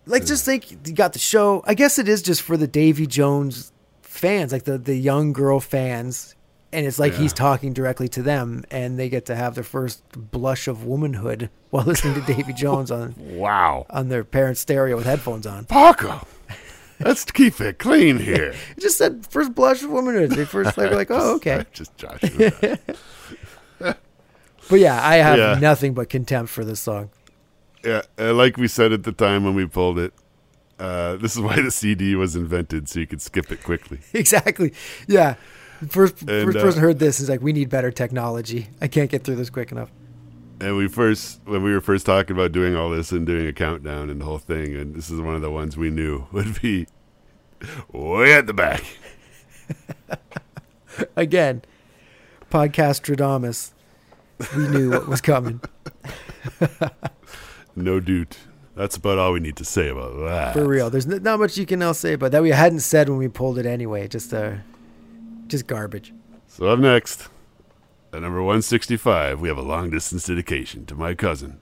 like, 0.07 0.27
just 0.27 0.45
think 0.45 0.71
you 0.71 0.93
got 0.93 1.13
the 1.13 1.19
show. 1.19 1.63
I 1.67 1.75
guess 1.75 1.99
it 1.99 2.09
is 2.09 2.23
just 2.23 2.43
for 2.43 2.57
the 2.57 2.67
Davy 2.67 3.07
Jones 3.07 3.72
fans, 4.13 4.53
like 4.53 4.65
the 4.65 4.77
the 4.79 4.95
young 4.97 5.33
girl 5.33 5.59
fans, 5.59 6.35
and 6.73 6.87
it's 6.87 6.99
like 6.99 7.13
Yeah. 7.15 7.19
he's 7.21 7.33
talking 7.33 7.73
directly 7.73 8.09
to 8.09 8.23
them, 8.23 8.65
and 8.71 8.99
they 8.99 9.09
get 9.09 9.25
to 9.27 9.35
have 9.35 9.55
their 9.55 9.65
first 9.65 10.03
blush 10.31 10.69
of 10.69 10.85
womanhood 10.85 11.49
while 11.71 11.85
listening 11.85 12.15
to 12.15 12.21
Davy 12.21 12.53
Jones 12.53 12.91
on 12.91 13.15
wow, 13.19 13.87
on 13.91 14.09
their 14.09 14.23
parents' 14.25 14.61
stereo 14.61 14.97
with 14.97 15.07
headphones 15.07 15.47
on. 15.47 15.65
Paco, 15.65 16.27
let's 17.01 17.25
keep 17.25 17.61
it 17.61 17.79
clean 17.79 18.19
here. 18.19 18.55
Just 18.79 18.99
said 18.99 19.27
first 19.27 19.55
blush 19.55 19.83
of 19.83 19.91
womanhood. 19.91 20.31
They 20.33 20.45
first 20.45 20.77
like, 20.77 20.93
like 20.93 21.11
oh 21.11 21.37
okay. 21.37 21.65
Just 21.73 21.97
that. 21.99 22.79
But 24.69 24.79
yeah, 24.79 25.01
I 25.07 25.17
have 25.17 25.39
Yeah. 25.39 25.59
nothing 25.61 25.93
but 25.95 26.09
contempt 26.09 26.51
for 26.53 26.65
this 26.65 26.81
song. 26.81 27.11
Yeah, 27.85 28.03
uh, 28.19 28.33
like 28.33 28.57
we 28.57 28.69
said 28.69 28.93
at 28.93 29.03
the 29.03 29.11
time 29.11 29.43
when 29.45 29.55
we 29.57 29.67
pulled 29.67 29.99
it, 29.99 30.13
uh, 30.79 31.17
this 31.17 31.37
is 31.37 31.41
why 31.43 31.61
the 31.61 31.71
CD 31.71 32.15
was 32.15 32.35
invented, 32.37 32.89
so 32.89 33.01
you 33.01 33.07
could 33.07 33.23
skip 33.23 33.51
it 33.53 33.63
quickly. 33.63 34.01
Exactly. 34.15 34.73
Yeah. 35.07 35.35
First, 35.89 36.23
And, 36.23 36.45
first 36.45 36.59
uh, 36.59 36.63
person 36.63 36.81
heard 36.81 36.99
this 36.99 37.21
is 37.21 37.29
like, 37.29 37.41
we 37.43 37.53
need 37.53 37.69
better 37.69 37.91
technology. 37.91 38.69
I 38.81 38.89
can't 38.89 39.11
get 39.11 39.25
through 39.25 39.37
this 39.37 39.51
quick 39.51 39.73
enough. 39.73 39.91
And 40.61 40.77
we 40.77 40.87
first, 40.87 41.41
when 41.45 41.63
we 41.65 41.73
were 41.73 41.81
first 41.81 42.07
talking 42.07 42.37
about 42.37 42.53
doing 42.53 42.77
all 42.77 42.89
this 42.91 43.11
and 43.11 43.27
doing 43.27 43.47
a 43.49 43.53
countdown 43.53 44.11
and 44.11 44.21
the 44.21 44.25
whole 44.25 44.39
thing, 44.39 44.77
and 44.77 44.95
this 44.95 45.11
is 45.11 45.21
one 45.21 45.35
of 45.35 45.43
the 45.43 45.51
ones 45.51 45.77
we 45.77 45.91
knew 45.91 46.27
would 46.33 46.61
be 46.63 46.87
way 47.91 48.35
at 48.35 48.47
the 48.47 48.55
back. 48.55 48.85
Again, 51.17 51.63
podcast 52.51 53.03
Stradamus. 53.03 53.73
We 54.57 54.69
knew 54.69 54.91
what 54.91 55.09
was 55.09 55.21
coming. 55.21 55.61
No 57.75 58.01
dude. 58.01 58.37
That's 58.75 58.97
about 58.97 59.19
all 59.19 59.33
we 59.33 59.41
need 59.41 59.57
to 59.57 59.65
say 59.65 59.89
about 59.89 60.17
that. 60.27 60.55
For 60.55 60.67
real. 60.67 60.89
There's 60.89 61.07
n- 61.07 61.23
not 61.23 61.39
much 61.39 61.59
you 61.59 61.67
can 61.67 61.83
else 61.83 61.99
say 61.99 62.15
about 62.15 62.31
that. 62.33 62.43
We 62.43 62.51
hadn't 62.51 62.81
said 62.81 63.09
when 63.09 63.19
we 63.19 63.29
pulled 63.29 63.59
it 63.59 63.67
anyway. 63.67 64.09
Just 64.09 64.33
uh, 64.33 64.55
just 65.47 65.67
garbage. 65.67 66.15
So 66.47 66.69
up 66.69 66.79
next, 66.79 67.29
at 68.13 68.23
number 68.23 68.43
165, 68.43 69.41
we 69.41 69.49
have 69.49 69.59
a 69.59 69.63
long 69.63 69.91
distance 69.91 70.27
dedication 70.27 70.87
to 70.87 70.95
my 70.95 71.15
cousin, 71.15 71.61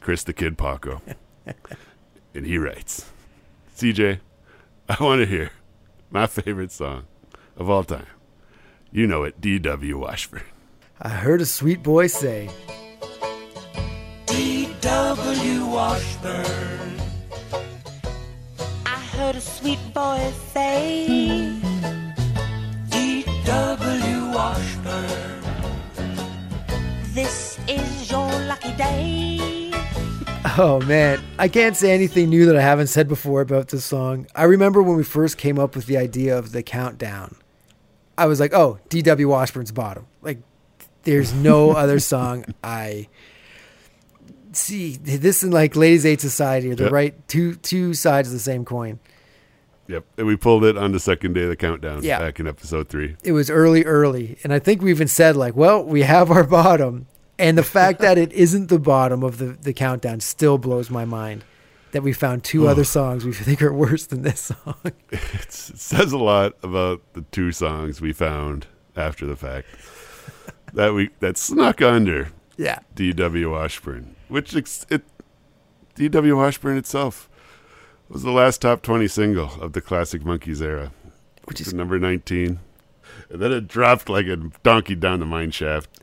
Chris 0.00 0.22
the 0.22 0.32
Kid 0.32 0.56
Paco. 0.56 1.00
and 2.34 2.46
he 2.46 2.58
writes 2.58 3.06
CJ, 3.76 4.20
I 4.88 5.02
want 5.02 5.20
to 5.20 5.26
hear 5.26 5.50
my 6.10 6.26
favorite 6.26 6.72
song 6.72 7.04
of 7.56 7.68
all 7.68 7.84
time. 7.84 8.06
You 8.92 9.06
know 9.06 9.24
it, 9.24 9.40
D.W. 9.40 9.98
Washburn. 9.98 10.42
I 11.00 11.10
heard 11.10 11.40
a 11.40 11.46
sweet 11.46 11.82
boy 11.82 12.06
say, 12.06 12.48
D.W. 14.86 15.66
Washburn. 15.66 17.00
I 18.86 19.00
heard 19.16 19.34
a 19.34 19.40
sweet 19.40 19.80
voice 19.92 20.36
say, 20.52 21.52
D.W. 22.90 24.30
Washburn. 24.30 25.42
This 27.12 27.58
is 27.66 28.08
your 28.12 28.30
lucky 28.46 28.72
day. 28.74 29.72
Oh 30.56 30.80
man, 30.86 31.20
I 31.36 31.48
can't 31.48 31.76
say 31.76 31.90
anything 31.90 32.30
new 32.30 32.46
that 32.46 32.54
I 32.54 32.62
haven't 32.62 32.86
said 32.86 33.08
before 33.08 33.40
about 33.40 33.66
this 33.66 33.84
song. 33.84 34.28
I 34.36 34.44
remember 34.44 34.84
when 34.84 34.96
we 34.96 35.02
first 35.02 35.36
came 35.36 35.58
up 35.58 35.74
with 35.74 35.86
the 35.86 35.96
idea 35.96 36.38
of 36.38 36.52
the 36.52 36.62
countdown. 36.62 37.34
I 38.16 38.26
was 38.26 38.38
like, 38.38 38.54
"Oh, 38.54 38.78
D.W. 38.88 39.28
Washburn's 39.28 39.72
bottom." 39.72 40.06
Like 40.22 40.38
there's 41.02 41.34
no 41.34 41.72
other 41.82 41.98
song 41.98 42.44
I 42.62 43.08
see 44.56 44.96
this 44.96 45.42
in 45.42 45.50
like 45.50 45.76
Ladies 45.76 46.04
Aid 46.06 46.20
Society 46.20 46.70
or 46.70 46.74
the 46.74 46.84
Yep. 46.84 46.92
right 46.92 47.28
two 47.28 47.54
two 47.56 47.94
sides 47.94 48.28
of 48.28 48.34
the 48.34 48.40
same 48.40 48.64
coin. 48.64 48.98
Yep. 49.88 50.04
And 50.18 50.26
we 50.26 50.36
pulled 50.36 50.64
it 50.64 50.76
on 50.76 50.90
the 50.92 50.98
second 50.98 51.34
day 51.34 51.42
of 51.44 51.48
the 51.48 51.56
countdown 51.56 52.02
Yeah. 52.02 52.18
back 52.18 52.40
in 52.40 52.46
episode 52.48 52.88
three. 52.88 53.14
It 53.22 53.32
was 53.32 53.50
early 53.50 53.84
early, 53.84 54.36
and 54.42 54.52
I 54.52 54.58
think 54.58 54.82
we 54.82 54.90
even 54.90 55.06
said 55.08 55.36
like, 55.36 55.54
"Well, 55.54 55.84
we 55.84 56.02
have 56.02 56.30
our 56.30 56.44
bottom." 56.44 57.06
And 57.38 57.56
the 57.58 57.62
fact 57.62 58.00
that 58.00 58.16
it 58.18 58.32
isn't 58.32 58.68
the 58.68 58.78
bottom 58.78 59.22
of 59.22 59.38
the 59.38 59.56
the 59.60 59.72
countdown 59.72 60.20
still 60.20 60.58
blows 60.58 60.90
my 60.90 61.04
mind. 61.04 61.44
that 61.92 62.02
we 62.02 62.12
found 62.12 62.44
two 62.44 62.68
other 62.68 62.84
songs 62.84 63.24
we 63.24 63.32
think 63.48 63.62
are 63.62 63.72
worse 63.72 64.04
than 64.06 64.20
this 64.22 64.40
song. 64.52 64.74
It 65.12 65.50
says 65.52 66.12
a 66.12 66.18
lot 66.18 66.52
about 66.62 67.00
the 67.14 67.22
two 67.30 67.52
songs 67.52 68.00
we 68.02 68.12
found 68.12 68.66
after 68.96 69.24
the 69.24 69.36
fact 69.36 69.66
that 70.74 70.92
we 70.92 71.08
that 71.20 71.38
snuck 71.38 71.80
under 71.80 72.28
yeah. 72.56 72.80
D.W. 72.94 73.50
Washburn, 73.52 74.16
which 74.28 74.54
it 74.54 75.02
D.W. 75.94 76.36
Washburn 76.36 76.76
itself 76.76 77.28
was 78.08 78.22
the 78.22 78.30
last 78.30 78.60
top 78.62 78.82
20 78.82 79.08
single 79.08 79.50
of 79.60 79.72
the 79.72 79.80
classic 79.80 80.22
Monkees 80.22 80.62
era, 80.62 80.92
Which 81.44 81.60
is 81.60 81.74
number 81.74 81.98
19. 81.98 82.60
And 83.30 83.40
then 83.40 83.52
it 83.52 83.66
dropped 83.66 84.08
like 84.08 84.26
a 84.26 84.36
donkey 84.62 84.94
down 84.94 85.20
the 85.20 85.26
mine 85.26 85.50
shaft 85.50 86.00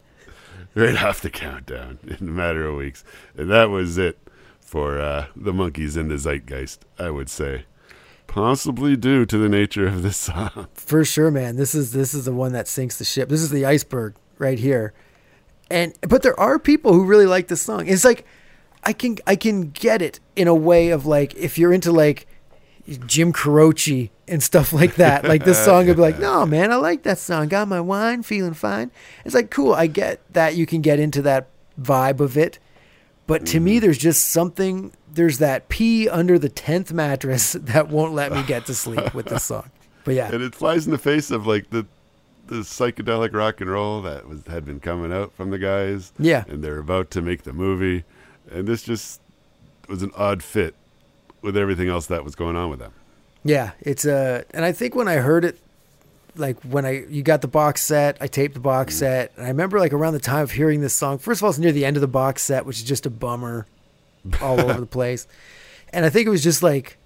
right 0.76 1.02
off 1.02 1.22
the 1.22 1.30
countdown 1.30 2.00
in 2.08 2.28
a 2.28 2.32
matter 2.32 2.68
of 2.68 2.76
weeks. 2.76 3.04
And 3.38 3.50
that 3.52 3.70
was 3.70 3.98
it 3.98 4.18
for 4.60 5.00
uh, 5.00 5.28
the 5.36 5.54
Monkees 5.54 5.96
in 5.96 6.08
the 6.08 6.18
zeitgeist, 6.18 6.80
I 7.00 7.10
would 7.12 7.30
say. 7.30 7.66
Possibly 8.26 8.96
due 8.98 9.26
to 9.28 9.38
the 9.38 9.50
nature 9.50 9.88
of 9.88 10.02
this 10.02 10.18
song. 10.28 10.68
for 10.74 11.06
sure, 11.06 11.30
man. 11.30 11.56
This 11.56 11.76
is 11.76 11.92
this 11.92 12.14
is 12.14 12.26
the 12.26 12.32
one 12.34 12.52
that 12.54 12.68
sinks 12.68 12.98
the 12.98 13.06
ship. 13.06 13.30
This 13.30 13.42
is 13.42 13.52
the 13.52 13.66
iceberg 13.66 14.16
right 14.40 14.58
here. 14.58 14.94
And 15.70 15.94
but 16.02 16.24
there 16.24 16.40
are 16.40 16.60
people 16.60 16.94
who 16.94 17.06
really 17.06 17.26
like 17.26 17.48
this 17.48 17.62
song. 17.62 17.88
It's 17.88 18.06
like 18.06 18.26
I 18.84 18.94
can 18.94 19.18
I 19.26 19.36
can 19.36 19.72
get 19.72 20.02
it 20.02 20.20
in 20.36 20.48
a 20.48 20.56
way 20.56 20.90
of 20.90 21.06
like 21.06 21.34
if 21.36 21.58
you're 21.58 21.74
into 21.74 21.92
like 21.92 22.28
Jim 23.06 23.32
Croce 23.32 24.12
and 24.28 24.44
stuff 24.44 24.74
like 24.74 24.96
that. 24.96 25.24
Like 25.24 25.46
this 25.46 25.64
song 25.66 25.88
would 25.88 25.96
be 25.96 26.02
like, 26.02 26.20
no 26.20 26.46
man, 26.46 26.72
I 26.72 26.76
like 26.76 27.04
that 27.04 27.18
song. 27.18 27.48
Got 27.48 27.68
my 27.68 27.82
wine, 27.82 28.24
feeling 28.24 28.54
fine. 28.54 28.92
It's 29.26 29.36
like 29.36 29.50
cool. 29.50 29.74
I 29.74 29.88
get 29.88 30.22
that 30.34 30.56
you 30.56 30.66
can 30.66 30.82
get 30.82 31.00
into 31.00 31.22
that 31.24 31.48
vibe 31.82 32.20
of 32.20 32.38
it. 32.38 32.60
But 33.26 33.46
to 33.48 33.60
me, 33.60 33.78
mm. 33.78 33.82
there's 33.82 33.98
just 33.98 34.30
something. 34.30 34.92
There's 35.12 35.38
that 35.38 35.70
pee 35.70 36.10
under 36.10 36.38
the 36.38 36.50
tenth 36.50 36.92
mattress 36.92 37.54
that 37.60 37.88
won't 37.88 38.14
let 38.14 38.32
me 38.32 38.44
get 38.44 38.66
to 38.66 38.74
sleep 38.74 39.14
with 39.14 39.28
this 39.28 39.44
song. 39.44 39.70
But 40.04 40.16
yeah, 40.16 40.30
And 40.34 40.44
it 40.44 40.54
flies 40.54 40.86
in 40.86 40.92
the 40.92 40.98
face 40.98 41.32
of 41.32 41.48
like 41.48 41.70
the 41.70 41.86
the 42.54 42.60
psychedelic 42.60 43.34
rock 43.34 43.62
and 43.62 43.70
roll 43.70 44.02
that 44.04 44.28
was 44.28 44.44
had 44.48 44.64
been 44.66 44.80
coming 44.80 45.12
out 45.12 45.34
from 45.34 45.50
the 45.50 45.58
guys. 45.58 46.14
Yeah. 46.20 46.44
And 46.48 46.64
they're 46.64 46.78
about 46.78 47.10
to 47.12 47.22
make 47.22 47.44
the 47.44 47.54
movie. 47.54 48.04
And 48.52 48.68
this 48.68 48.84
just 48.84 49.22
was 49.88 50.04
an 50.04 50.12
odd 50.16 50.44
fit 50.44 50.76
with 51.42 51.58
everything 51.58 51.90
else 51.90 52.06
that 52.08 52.24
was 52.24 52.36
going 52.36 52.56
on 52.56 52.70
with 52.70 52.80
them. 52.80 52.94
Yeah, 53.44 53.72
it's 53.82 54.06
a, 54.06 54.46
and 54.52 54.64
I 54.64 54.72
think 54.72 54.96
when 54.96 55.08
I 55.08 55.16
heard 55.16 55.44
it, 55.44 55.60
like 56.36 56.60
when 56.62 56.86
I 56.86 57.06
you 57.10 57.22
got 57.22 57.42
the 57.42 57.48
box 57.48 57.84
set, 57.84 58.18
I 58.22 58.28
taped 58.28 58.54
the 58.54 58.60
box 58.60 58.96
set, 58.96 59.34
and 59.36 59.46
I 59.46 59.50
remember 59.50 59.80
like 59.80 59.92
around 59.92 60.14
the 60.14 60.20
time 60.20 60.44
of 60.44 60.52
hearing 60.52 60.82
this 60.82 60.94
song. 60.94 61.18
First 61.18 61.42
of 61.42 61.44
all, 61.44 61.50
it's 61.50 61.60
near 61.60 61.72
the 61.72 61.86
end 61.86 61.98
of 61.98 62.02
the 62.02 62.08
box 62.08 62.42
set, 62.42 62.66
which 62.66 62.78
is 62.78 62.84
just 62.84 63.06
a 63.06 63.10
bummer, 63.10 63.68
all 64.42 64.60
over 64.60 64.80
the 64.80 64.86
place, 65.00 65.28
and 65.92 66.06
I 66.06 66.10
think 66.10 66.26
it 66.26 66.30
was 66.30 66.42
just 66.44 66.64
like, 66.64 66.98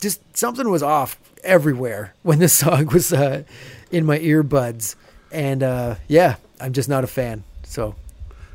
just 0.00 0.20
something 0.36 0.68
was 0.68 0.82
off 0.82 1.18
everywhere 1.44 2.14
when 2.22 2.40
this 2.40 2.52
song 2.52 2.86
was 2.86 3.12
uh, 3.12 3.44
in 3.90 4.04
my 4.06 4.18
earbuds, 4.18 4.96
and 5.30 5.62
uh, 5.62 5.96
yeah, 6.08 6.36
I'm 6.60 6.72
just 6.72 6.88
not 6.88 7.04
a 7.04 7.06
fan. 7.08 7.44
So 7.64 7.94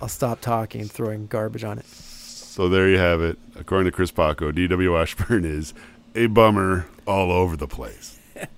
I'll 0.01 0.07
stop 0.07 0.41
talking 0.41 0.81
and 0.81 0.91
throwing 0.91 1.27
garbage 1.27 1.63
on 1.63 1.79
it. 1.79 1.85
So 1.85 2.69
there 2.69 2.89
you 2.89 2.97
have 2.97 3.21
it. 3.21 3.37
According 3.55 3.85
to 3.85 3.91
Chris 3.91 4.11
Paco, 4.11 4.51
D.W. 4.51 4.93
Washburn 4.93 5.45
is 5.45 5.73
a 6.15 6.27
bummer 6.27 6.85
all 7.07 7.31
over 7.31 7.55
the 7.55 7.67
place. 7.67 8.19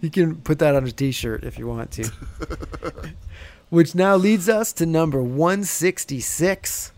You 0.00 0.10
can 0.10 0.36
put 0.36 0.58
that 0.58 0.74
on 0.74 0.84
a 0.84 0.90
t-shirt 0.90 1.44
if 1.44 1.58
you 1.58 1.66
want 1.66 1.90
to. 1.92 2.10
Which 3.70 3.94
now 3.94 4.16
leads 4.16 4.48
us 4.48 4.72
to 4.74 4.86
number 4.86 5.22
166. 5.22 6.92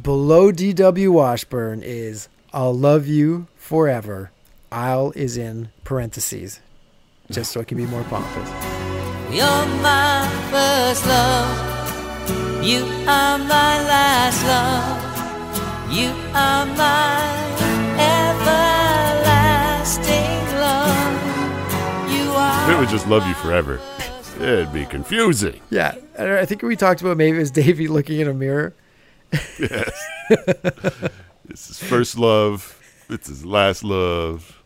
Below 0.00 0.52
DW 0.52 1.08
Washburn 1.10 1.82
is 1.82 2.28
I'll 2.52 2.76
love 2.76 3.06
you 3.06 3.48
forever. 3.56 4.30
I'll 4.70 5.10
is 5.12 5.36
in 5.36 5.70
parentheses. 5.84 6.60
Just 7.30 7.52
so 7.52 7.60
it 7.60 7.68
can 7.68 7.76
be 7.76 7.86
more 7.86 8.02
pompous. 8.04 8.48
You're 9.30 9.66
my 9.82 10.26
first 10.50 11.06
love. 11.06 12.64
You 12.64 12.84
are 13.06 13.38
my 13.38 13.82
last 13.84 14.42
love. 14.44 15.92
You 15.92 16.08
are 16.34 16.66
my 16.66 17.18
everlasting 19.18 20.44
love. 20.58 22.10
You 22.10 22.22
If 22.22 22.68
it 22.68 22.74
are. 22.74 22.80
would 22.80 22.88
just 22.88 23.06
love 23.08 23.26
you 23.26 23.34
forever, 23.34 23.80
it'd 24.36 24.72
be 24.72 24.86
confusing. 24.86 25.60
Yeah, 25.70 25.96
I 26.18 26.38
I 26.40 26.46
think 26.46 26.62
we 26.62 26.76
talked 26.76 27.00
about 27.02 27.16
maybe 27.18 27.36
it 27.36 27.40
was 27.40 27.50
Davy 27.50 27.88
looking 27.88 28.20
in 28.20 28.28
a 28.28 28.34
mirror. 28.34 28.74
Yes. 29.58 30.06
it's 31.50 31.68
his 31.68 31.78
first 31.82 32.16
love. 32.18 32.74
It's 33.10 33.28
his 33.28 33.44
last 33.44 33.84
love. 33.84 34.57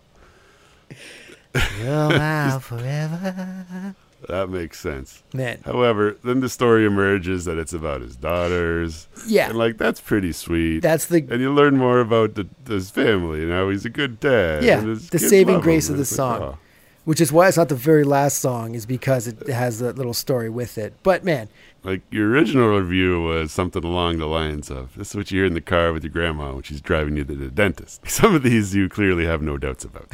You're 1.54 2.08
my 2.18 2.58
forever. 2.60 3.94
That 4.28 4.50
makes 4.50 4.78
sense. 4.78 5.22
Man, 5.34 5.60
However, 5.64 6.16
then 6.22 6.40
the 6.40 6.48
story 6.48 6.84
emerges 6.86 7.44
that 7.44 7.58
it's 7.58 7.72
about 7.72 8.02
his 8.02 8.14
daughters. 8.14 9.08
Yeah. 9.26 9.48
And 9.48 9.58
like 9.58 9.78
that's 9.78 10.00
pretty 10.00 10.32
sweet. 10.32 10.80
that's 10.80 11.06
the 11.06 11.26
and 11.28 11.40
you 11.40 11.52
learn 11.52 11.76
more 11.76 12.00
about 12.00 12.34
the, 12.36 12.46
his 12.68 12.88
family 12.90 13.42
and 13.42 13.50
how 13.50 13.68
he's 13.70 13.84
a 13.84 13.90
good 13.90 14.20
dad. 14.20 14.62
Yeah, 14.62 14.78
and 14.78 14.88
his 14.88 15.10
the 15.10 15.18
kids 15.18 15.28
saving 15.30 15.54
love 15.56 15.62
grace 15.64 15.88
him. 15.88 15.94
of 15.94 15.98
the 15.98 16.02
It's 16.02 16.12
like, 16.12 16.38
song. 16.38 16.42
oh. 16.54 16.58
which 17.04 17.20
is 17.20 17.32
why 17.32 17.48
it's 17.48 17.56
not 17.56 17.68
the 17.68 17.74
very 17.74 18.04
last 18.04 18.38
song 18.38 18.76
is 18.76 18.86
because 18.86 19.26
it 19.26 19.48
has 19.48 19.80
that 19.80 19.96
little 19.98 20.14
story 20.14 20.48
with 20.48 20.78
it. 20.78 20.94
But 21.02 21.24
man, 21.24 21.48
Like 21.82 22.02
your 22.12 22.30
original 22.30 22.68
review 22.78 23.20
was 23.22 23.50
something 23.50 23.82
along 23.84 24.18
the 24.18 24.26
lines 24.26 24.70
of, 24.70 24.94
"This 24.96 25.10
is 25.10 25.16
what 25.16 25.32
you 25.32 25.38
hear 25.40 25.46
in 25.46 25.54
the 25.54 25.60
car 25.60 25.92
with 25.92 26.04
your 26.04 26.12
grandma 26.12 26.52
when 26.54 26.62
she's 26.62 26.80
driving 26.80 27.16
you 27.16 27.24
to 27.24 27.34
the 27.34 27.48
dentist." 27.50 28.02
Some 28.08 28.36
of 28.36 28.44
these 28.44 28.72
you 28.72 28.88
clearly 28.88 29.26
have 29.26 29.42
no 29.42 29.58
doubts 29.58 29.84
about. 29.84 30.06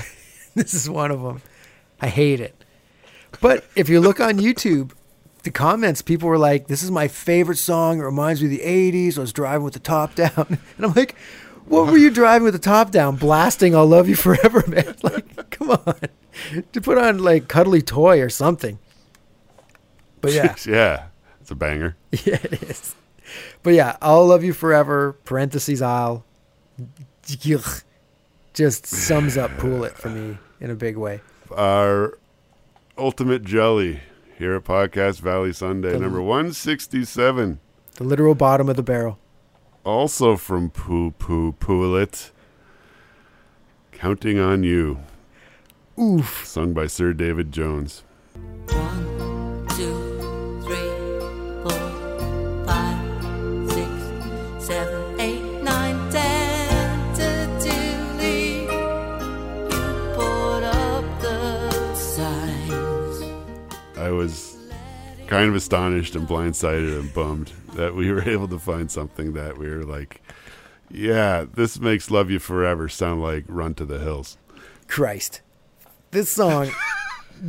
this 0.63 0.75
is 0.75 0.91
one 0.91 1.13
of 1.13 1.23
them. 1.23 1.41
I 2.01 2.09
hate 2.09 2.41
it. 2.41 2.65
But 3.41 3.65
if 3.77 3.89
you 3.89 4.01
look 4.01 4.19
on 4.19 4.39
YouTube, 4.39 4.93
the 5.45 5.51
comments, 5.53 6.03
people 6.03 6.29
were 6.29 6.39
like, 6.39 6.67
"This 6.67 6.83
is 6.83 6.91
my 6.91 7.07
favorite 7.07 7.59
song. 7.59 8.01
It 8.01 8.05
reminds 8.05 8.43
me 8.43 8.47
of 8.47 8.51
the 8.51 8.67
'80s. 8.67 9.17
I 9.17 9.21
was 9.21 9.33
driving 9.33 9.63
with 9.63 9.75
the 9.75 9.81
top 9.81 10.17
down," 10.17 10.33
and 10.49 10.85
I'm 10.85 10.93
like, 10.95 11.15
"What 11.67 11.87
were 11.87 11.97
you 11.97 12.11
driving 12.11 12.43
with 12.45 12.55
the 12.55 12.59
top 12.59 12.91
down, 12.91 13.17
blasting 13.17 13.77
"I'll 13.77 13.87
Love 13.87 14.09
You 14.09 14.17
Forever," 14.17 14.65
man? 14.69 14.97
Like, 15.03 15.51
come 15.51 15.71
on, 15.71 16.01
to 16.73 16.81
put 16.81 16.99
on 16.99 17.19
like 17.19 17.47
"Cuddly 17.47 17.83
Toy" 17.83 18.21
or 18.21 18.29
something." 18.29 18.81
But 20.21 20.33
yeah, 20.33 20.57
yeah, 20.67 21.07
it's 21.41 21.53
a 21.53 21.55
banger. 21.55 21.97
yeah, 22.11 22.39
it 22.43 22.65
is. 22.65 22.97
But 23.63 23.75
yeah, 23.75 23.97
I'll 24.03 24.27
love 24.27 24.43
you 24.43 24.53
forever. 24.53 25.13
Parentheses, 25.25 25.83
I'll. 25.83 26.25
Just 28.55 28.87
sums 28.87 29.37
up 29.37 29.51
Pool 29.59 29.85
It 29.85 29.93
for 29.93 30.09
me 30.09 30.39
in 30.61 30.71
a 30.71 30.75
big 30.75 30.97
way. 30.97 31.21
Our 31.57 32.19
ultimate 32.97 33.45
jelly 33.45 34.01
here 34.39 34.55
at 34.55 34.65
Podcast 34.65 35.21
Valley 35.21 35.53
Sunday, 35.53 35.93
The- 35.93 35.99
number 36.01 36.21
one 36.23 36.53
sixty 36.53 37.05
seven. 37.05 37.61
The 37.97 38.05
literal 38.05 38.35
bottom 38.35 38.69
of 38.69 38.77
the 38.77 38.83
barrel. 38.83 39.19
Also 39.85 40.37
from 40.37 40.71
Poo 40.71 41.13
Poo 41.13 41.53
Pool 41.53 41.97
It. 41.97 42.31
Counting 43.93 44.39
on 44.39 44.63
You, 44.63 44.99
Oof. 45.99 46.45
sung 46.47 46.73
by 46.73 46.87
Sir 46.87 47.13
David 47.13 47.51
Jones. 47.51 48.05
One, 48.69 49.18
I 64.09 64.11
was 64.11 64.57
kind 65.27 65.51
of 65.51 65.55
astonished 65.55 66.17
and 66.17 66.27
blindsided 66.27 66.99
and 66.99 67.13
bummed 67.13 67.53
that 67.75 67.95
we 67.95 68.11
were 68.11 68.23
able 68.27 68.49
to 68.49 68.59
find 68.59 68.91
something 68.91 69.35
that 69.35 69.59
we 69.59 69.69
were 69.69 69.85
like, 69.85 70.23
yeah, 70.91 71.45
this 71.53 71.79
makes 71.79 72.11
Love 72.11 72.31
You 72.31 72.39
Forever 72.39 72.89
sound 72.89 73.21
like 73.21 73.45
Run 73.49 73.75
to 73.75 73.85
the 73.85 73.99
Hills. 73.99 74.39
Christ. 74.87 75.43
This 76.11 76.31
song, 76.31 76.71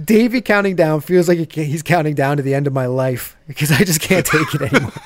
Davy 0.03 0.41
counting 0.41 0.75
down 0.75 0.99
feels 0.99 1.29
like 1.29 1.49
he's 1.53 1.81
counting 1.81 2.13
down 2.13 2.35
to 2.35 2.43
the 2.43 2.53
end 2.53 2.67
of 2.67 2.73
my 2.73 2.87
life 2.87 3.37
because 3.47 3.71
I 3.71 3.85
just 3.85 4.01
can't 4.01 4.25
take 4.25 4.53
it 4.53 4.61
anymore. 4.61 4.91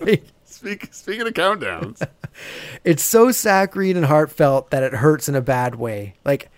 Like, 0.00 0.24
Speak, 0.44 0.88
speaking 0.92 1.26
of 1.26 1.34
countdowns, 1.34 2.06
it's 2.84 3.02
so 3.02 3.32
saccharine 3.32 3.96
and 3.96 4.06
heartfelt 4.06 4.70
that 4.70 4.82
it 4.82 4.92
hurts 4.92 5.28
in 5.28 5.34
a 5.34 5.40
bad 5.40 5.74
way. 5.74 6.14
Like 6.24 6.50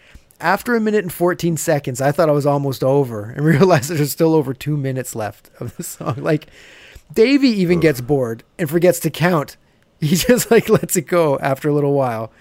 after 0.42 0.74
a 0.74 0.80
minute 0.80 1.04
and 1.04 1.12
14 1.12 1.56
seconds, 1.56 2.00
I 2.00 2.12
thought 2.12 2.28
I 2.28 2.32
was 2.32 2.46
almost 2.46 2.84
over 2.84 3.30
and 3.30 3.44
realized 3.44 3.90
there's 3.90 4.12
still 4.12 4.34
over 4.34 4.52
two 4.52 4.76
minutes 4.76 5.14
left 5.14 5.50
of 5.60 5.76
the 5.76 5.82
song. 5.82 6.16
Like 6.22 6.46
Davy 7.12 7.48
even 7.48 7.80
gets 7.80 8.00
bored 8.00 8.42
and 8.58 8.68
forgets 8.68 9.00
to 9.00 9.10
count. 9.10 9.56
He 10.00 10.16
just 10.16 10.50
like 10.50 10.68
lets 10.68 10.96
it 10.96 11.02
go 11.02 11.38
after 11.38 11.68
a 11.68 11.72
little 11.72 11.92
while. 11.92 12.32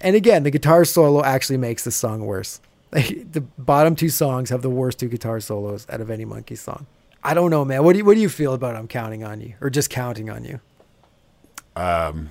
And 0.00 0.16
again, 0.16 0.42
the 0.42 0.50
guitar 0.50 0.84
solo 0.84 1.22
actually 1.22 1.56
makes 1.56 1.84
the 1.84 1.92
song 1.92 2.24
worse. 2.24 2.60
Like 2.90 3.30
the 3.30 3.42
bottom 3.42 3.94
two 3.94 4.08
songs 4.08 4.50
have 4.50 4.60
the 4.60 4.70
worst 4.70 4.98
two 4.98 5.06
guitar 5.08 5.38
solos 5.38 5.86
out 5.88 6.00
of 6.00 6.10
any 6.10 6.24
Monkee 6.24 6.56
song. 6.58 6.86
I 7.22 7.32
don't 7.34 7.50
know, 7.50 7.64
man. 7.64 7.84
What 7.84 7.92
do 7.92 7.98
you 7.98 8.04
what 8.04 8.14
do 8.14 8.20
you 8.20 8.28
feel 8.28 8.54
about 8.54 8.74
I'm 8.74 8.88
counting 8.88 9.22
on 9.22 9.40
you 9.40 9.54
or 9.60 9.70
just 9.70 9.88
counting 9.88 10.28
on 10.30 10.44
you? 10.44 10.60
Um, 11.76 12.30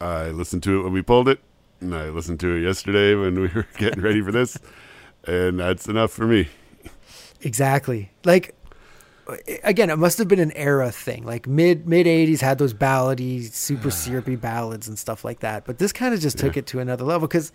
I 0.00 0.28
listened 0.28 0.62
to 0.62 0.80
it 0.80 0.84
when 0.84 0.92
we 0.92 1.02
pulled 1.02 1.28
it, 1.28 1.40
and 1.84 1.94
I 1.94 2.08
listened 2.10 2.40
to 2.40 2.54
it 2.56 2.62
yesterday 2.62 3.14
when 3.14 3.40
we 3.40 3.48
were 3.54 3.66
getting 3.78 4.02
ready 4.02 4.20
for 4.22 4.32
this, 4.32 4.58
and 5.26 5.58
that's 5.60 5.88
enough 5.88 6.10
for 6.12 6.26
me. 6.26 6.48
Exactly. 7.42 8.10
Like 8.24 8.54
again, 9.62 9.88
it 9.90 9.96
must 9.96 10.18
have 10.18 10.28
been 10.28 10.38
an 10.40 10.52
era 10.52 10.90
thing. 10.90 11.24
Like 11.24 11.46
mid 11.46 11.86
mid 11.86 12.06
'80s 12.06 12.40
had 12.40 12.58
those 12.58 12.74
ballady, 12.74 13.42
super 13.52 13.90
syrupy 14.02 14.36
ballads 14.36 14.88
and 14.88 14.98
stuff 14.98 15.24
like 15.24 15.40
that. 15.40 15.64
But 15.64 15.78
this 15.78 15.92
kind 15.92 16.14
of 16.14 16.20
just 16.20 16.38
took 16.38 16.56
Yeah. 16.56 16.60
it 16.60 16.66
to 16.68 16.80
another 16.80 17.04
level 17.04 17.28
because 17.28 17.52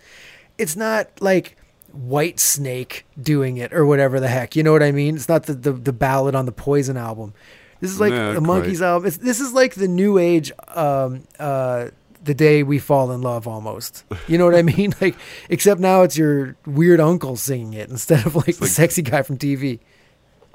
it's 0.58 0.76
not 0.76 1.08
like 1.20 1.56
Whitesnake 1.96 3.02
doing 3.20 3.56
it 3.56 3.72
or 3.72 3.84
whatever 3.86 4.20
the 4.20 4.28
heck. 4.28 4.54
You 4.56 4.62
know 4.62 4.72
what 4.72 4.82
I 4.82 4.92
mean? 4.92 5.16
It's 5.16 5.28
not 5.28 5.44
the 5.44 5.54
the, 5.54 5.72
the 5.72 5.92
ballad 5.92 6.34
on 6.34 6.46
the 6.46 6.52
Poison 6.52 6.96
album. 6.96 7.34
This 7.80 7.90
is 7.90 7.98
like 8.00 8.12
Nah, 8.12 8.34
the 8.34 8.40
Monkees 8.40 8.82
album. 8.82 9.06
It's, 9.08 9.16
this 9.16 9.40
is 9.40 9.54
like 9.54 9.74
the 9.74 9.88
new 9.88 10.18
age. 10.18 10.52
Um, 10.68 11.22
uh, 11.38 11.88
the 12.30 12.34
day 12.34 12.62
we 12.62 12.78
fall 12.78 13.10
in 13.10 13.22
love, 13.22 13.48
almost. 13.48 14.04
You 14.28 14.38
know 14.38 14.44
what 14.46 14.54
I 14.54 14.62
mean? 14.76 14.94
Like, 15.00 15.16
except 15.48 15.80
now 15.80 16.02
it's 16.02 16.16
your 16.16 16.54
weird 16.64 17.00
uncle 17.00 17.34
singing 17.36 17.72
it 17.74 17.90
instead 17.90 18.24
of 18.24 18.36
like 18.36 18.56
the 18.56 18.68
sexy 18.68 19.02
guy 19.02 19.22
from 19.22 19.36
TV. 19.36 19.80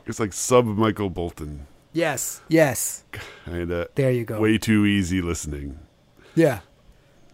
It's 0.05 0.19
like 0.19 0.31
sub 0.33 0.65
Michael 0.65 1.09
Bolton, 1.09 1.67
Yes. 1.91 2.41
Yes. 2.47 3.03
kind 3.45 3.71
of. 3.71 3.87
There 3.95 4.11
you 4.11 4.23
go. 4.25 4.39
Way 4.39 4.57
too 4.57 4.85
easy 4.85 5.21
listening. 5.21 5.79
Yeah. 6.35 6.59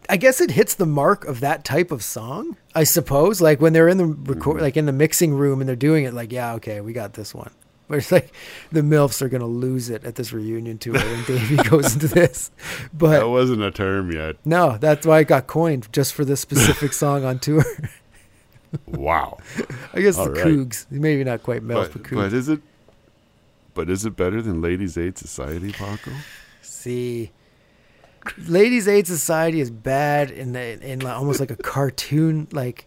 I 0.10 0.18
guess 0.18 0.42
it 0.42 0.52
hits 0.52 0.74
the 0.76 0.86
mark 0.86 1.26
of 1.26 1.40
that 1.42 1.64
type 1.64 1.92
of 1.92 2.04
song, 2.04 2.58
I 2.76 2.84
suppose. 2.84 3.42
Like 3.42 3.62
when 3.62 3.74
they're 3.74 3.88
in 3.88 3.98
the 3.98 4.06
record, 4.06 4.56
Mm-hmm. 4.56 4.60
like 4.62 4.78
in 4.78 4.86
the 4.88 4.92
mixing 4.92 5.34
room 5.34 5.62
and 5.62 5.68
they're 5.70 5.76
doing 5.76 6.04
it, 6.06 6.14
like, 6.14 6.32
yeah, 6.32 6.54
okay, 6.56 6.82
we 6.82 6.94
got 6.94 7.14
this 7.14 7.34
one. 7.36 7.52
But 7.92 7.98
it's 7.98 8.12
like 8.12 8.34
the 8.72 8.80
MILFs 8.80 9.22
are 9.22 9.28
going 9.28 9.42
to 9.42 9.48
lose 9.48 9.90
it 9.90 10.06
at 10.06 10.16
this 10.16 10.32
reunion 10.32 10.78
tour 10.78 10.94
when 10.94 11.24
Davy 11.26 11.58
goes 11.58 11.94
into 11.94 12.08
this. 12.20 12.50
But 12.94 13.20
That 13.20 13.28
wasn't 13.28 13.62
a 13.64 13.70
term 13.70 14.14
yet. 14.14 14.38
no, 14.46 14.78
that's 14.78 15.06
why 15.06 15.20
it 15.20 15.28
got 15.28 15.48
coined 15.48 15.90
just 15.92 16.14
for 16.14 16.24
this 16.24 16.40
specific 16.40 16.94
song 16.94 17.26
on 17.26 17.40
tour. 17.40 17.66
Wow. 18.88 19.38
I 19.94 20.00
guess 20.00 20.18
All 20.18 20.26
the 20.28 20.32
right. 20.32 20.46
Cougs. 20.46 20.86
Maybe 20.90 21.26
not 21.26 21.44
quite 21.44 21.62
MILF, 21.62 21.92
but, 21.92 21.94
but, 21.94 22.04
Cougs. 22.04 22.16
but 22.16 22.34
is 22.34 22.48
it? 22.48 22.62
But 23.74 23.90
is 23.90 24.06
it 24.06 24.16
better 24.16 24.42
than 24.42 24.62
Ladies 24.62 24.98
Aid 24.98 25.18
Society, 25.18 25.74
Paco? 25.74 26.12
See, 26.62 27.32
Ladies 28.48 28.88
Aid 28.88 29.08
Society 29.08 29.60
is 29.60 29.70
bad 29.70 30.32
in 30.32 30.54
the, 30.54 30.80
in 30.90 31.00
like, 31.02 31.18
almost 31.18 31.42
like 31.42 31.52
a 31.52 31.58
cartoon, 31.58 32.48
like 32.54 32.86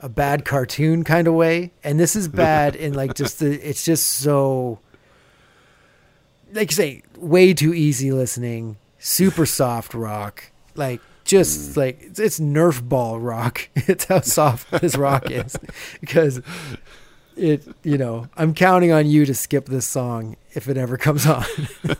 a 0.00 0.08
bad 0.08 0.44
cartoon 0.44 1.04
kind 1.04 1.26
of 1.28 1.34
way, 1.34 1.72
and 1.84 1.98
this 1.98 2.16
is 2.16 2.28
bad 2.46 2.76
in 2.76 2.94
like 2.94 3.14
just 3.14 3.38
the. 3.38 3.52
It's 3.68 3.84
just 3.84 4.06
so, 4.08 4.78
like 6.52 6.70
you 6.70 6.74
say, 6.74 7.02
way 7.16 7.54
too 7.54 7.74
easy 7.74 8.12
listening, 8.12 8.76
super 8.98 9.46
soft 9.46 9.94
rock, 9.94 10.50
like 10.74 11.00
just 11.24 11.72
mm. 11.72 11.76
like 11.76 11.98
it's, 12.02 12.18
it's 12.18 12.40
Nerf 12.40 12.86
ball 12.86 13.18
rock. 13.18 13.68
It's 13.88 14.04
how 14.04 14.20
soft 14.20 14.70
this 14.70 14.96
rock 14.96 15.30
is, 15.30 15.56
because 16.00 16.42
it 17.38 17.66
you 17.84 17.96
know 17.96 18.28
i'm 18.36 18.52
counting 18.52 18.90
on 18.92 19.06
you 19.06 19.24
to 19.24 19.34
skip 19.34 19.66
this 19.66 19.86
song 19.86 20.36
if 20.54 20.68
it 20.68 20.76
ever 20.76 20.96
comes 20.96 21.26
on 21.26 21.44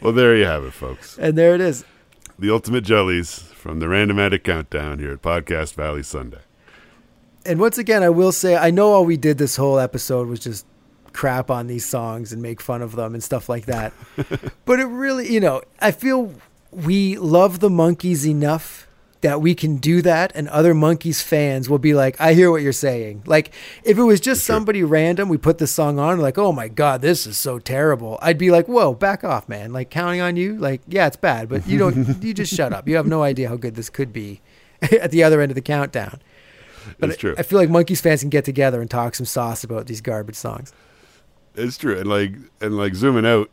Well, 0.00 0.12
there 0.12 0.36
you 0.36 0.44
have 0.44 0.64
it, 0.64 0.72
folks. 0.72 1.18
and 1.18 1.36
there 1.36 1.54
it 1.54 1.60
is 1.60 1.84
The 2.42 2.50
ultimate 2.50 2.82
jellies 2.82 3.38
from 3.38 3.78
the 3.78 3.86
Randomatic 3.86 4.42
Countdown 4.42 4.98
here 4.98 5.12
at 5.12 5.22
Podcast 5.22 5.74
Valley 5.74 6.02
Sunday. 6.02 6.40
and 7.46 7.60
once 7.60 7.78
again 7.78 8.02
i 8.02 8.08
will 8.08 8.32
say 8.32 8.56
i 8.56 8.68
know 8.68 8.90
all 8.90 9.04
we 9.04 9.16
did 9.16 9.38
this 9.38 9.54
whole 9.54 9.78
episode 9.78 10.26
was 10.26 10.40
just 10.40 10.66
crap 11.12 11.52
on 11.52 11.68
these 11.68 11.86
songs 11.86 12.32
and 12.32 12.42
make 12.42 12.60
fun 12.60 12.82
of 12.82 12.96
them 12.96 13.14
and 13.14 13.22
stuff 13.22 13.48
like 13.48 13.66
that 13.66 13.92
but 14.64 14.80
it 14.80 14.86
really 14.86 15.32
you 15.32 15.38
know 15.38 15.62
i 15.80 15.92
feel 15.92 16.34
we 16.72 17.16
love 17.16 17.60
the 17.60 17.68
Monkees 17.68 18.28
enough 18.28 18.88
that 19.22 19.40
we 19.40 19.54
can 19.54 19.76
do 19.76 20.02
that 20.02 20.32
and 20.34 20.48
other 20.48 20.74
Monkees 20.74 21.22
fans 21.22 21.70
will 21.70 21.78
be 21.78 21.94
like 21.94 22.20
i 22.20 22.34
hear 22.34 22.50
what 22.50 22.62
you're 22.62 22.72
saying. 22.72 23.22
Like 23.24 23.52
if 23.84 23.96
it 23.96 24.02
was 24.02 24.20
just 24.20 24.44
somebody 24.44 24.82
random 24.82 25.28
we 25.28 25.38
put 25.38 25.58
this 25.58 25.72
song 25.72 25.98
on 25.98 26.20
like 26.20 26.38
oh 26.38 26.52
my 26.52 26.68
god 26.68 27.02
this 27.02 27.26
is 27.26 27.38
so 27.38 27.58
terrible. 27.58 28.18
I'd 28.20 28.38
be 28.38 28.50
like 28.50 28.66
whoa 28.66 28.94
back 28.94 29.24
off 29.24 29.48
man. 29.48 29.72
Like 29.72 29.90
counting 29.90 30.20
on 30.20 30.36
you? 30.36 30.56
Like 30.56 30.82
yeah 30.86 31.06
it's 31.06 31.16
bad 31.16 31.48
but 31.48 31.66
you 31.66 31.78
don't 31.78 32.22
you 32.22 32.34
just 32.34 32.54
shut 32.54 32.72
up. 32.72 32.86
You 32.86 32.96
have 32.96 33.06
no 33.06 33.22
idea 33.22 33.48
how 33.48 33.56
good 33.56 33.74
this 33.74 33.88
could 33.88 34.12
be 34.12 34.40
at 34.82 35.10
the 35.10 35.22
other 35.22 35.40
end 35.40 35.50
of 35.50 35.56
the 35.56 35.62
countdown. 35.62 36.20
But 36.98 37.10
It's 37.10 37.18
true. 37.18 37.34
I, 37.36 37.40
I 37.40 37.42
feel 37.44 37.58
like 37.58 37.68
Monkees 37.68 38.00
fans 38.00 38.20
can 38.20 38.30
get 38.30 38.44
together 38.44 38.80
and 38.80 38.90
talk 38.90 39.14
some 39.14 39.26
sauce 39.26 39.64
about 39.64 39.86
these 39.86 40.00
garbage 40.00 40.34
songs. 40.34 40.72
It's 41.54 41.76
true, 41.76 41.98
and 41.98 42.08
like 42.08 42.34
and 42.60 42.76
like 42.76 42.94
zooming 42.94 43.26
out, 43.26 43.50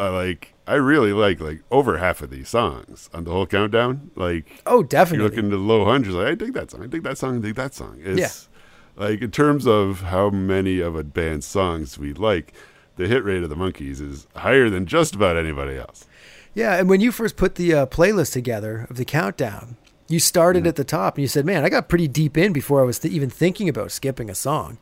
I 0.00 0.08
like 0.08 0.54
I 0.66 0.74
really 0.74 1.12
like 1.12 1.40
like 1.40 1.62
over 1.70 1.98
half 1.98 2.22
of 2.22 2.30
these 2.30 2.48
songs 2.48 3.10
on 3.12 3.24
the 3.24 3.30
whole 3.32 3.46
countdown. 3.46 4.10
Like 4.16 4.62
oh 4.66 4.76
you're 4.76 4.84
definitely 4.84 5.28
looking 5.28 5.50
to 5.50 5.56
low 5.56 5.84
hundreds, 5.84 6.14
like 6.14 6.26
I 6.26 6.34
dig 6.34 6.54
that 6.54 6.70
song, 6.70 6.82
I 6.82 6.86
dig 6.86 7.02
that 7.02 7.18
song, 7.18 7.36
I 7.36 7.40
dig 7.40 7.54
that 7.56 7.74
song. 7.74 8.00
It's 8.02 8.48
like 8.96 9.20
in 9.20 9.30
terms 9.30 9.66
of 9.66 10.02
how 10.02 10.30
many 10.30 10.80
of 10.80 10.96
a 10.96 11.04
band's 11.04 11.46
songs 11.46 11.98
we 11.98 12.14
like, 12.14 12.54
the 12.96 13.06
hit 13.06 13.24
rate 13.24 13.42
of 13.42 13.50
the 13.50 13.56
Monkees 13.56 14.00
is 14.00 14.26
higher 14.36 14.70
than 14.70 14.86
just 14.86 15.14
about 15.14 15.36
anybody 15.36 15.76
else. 15.76 16.06
Yeah, 16.54 16.76
and 16.76 16.88
when 16.88 17.00
you 17.00 17.12
first 17.12 17.36
put 17.36 17.54
the 17.54 17.74
uh, 17.74 17.86
playlist 17.86 18.32
together 18.32 18.86
of 18.90 18.96
the 18.96 19.04
countdown, 19.04 19.76
you 20.08 20.18
started 20.18 20.66
at 20.66 20.76
the 20.76 20.84
top 20.84 21.16
and 21.16 21.22
you 21.22 21.28
said, 21.28 21.44
"Man, 21.44 21.64
I 21.64 21.68
got 21.68 21.88
pretty 21.88 22.08
deep 22.08 22.38
in 22.38 22.52
before 22.52 22.80
I 22.80 22.84
was 22.84 22.98
th- 22.98 23.12
even 23.12 23.30
thinking 23.30 23.68
about 23.68 23.92
skipping 23.92 24.30
a 24.30 24.34
song." 24.34 24.78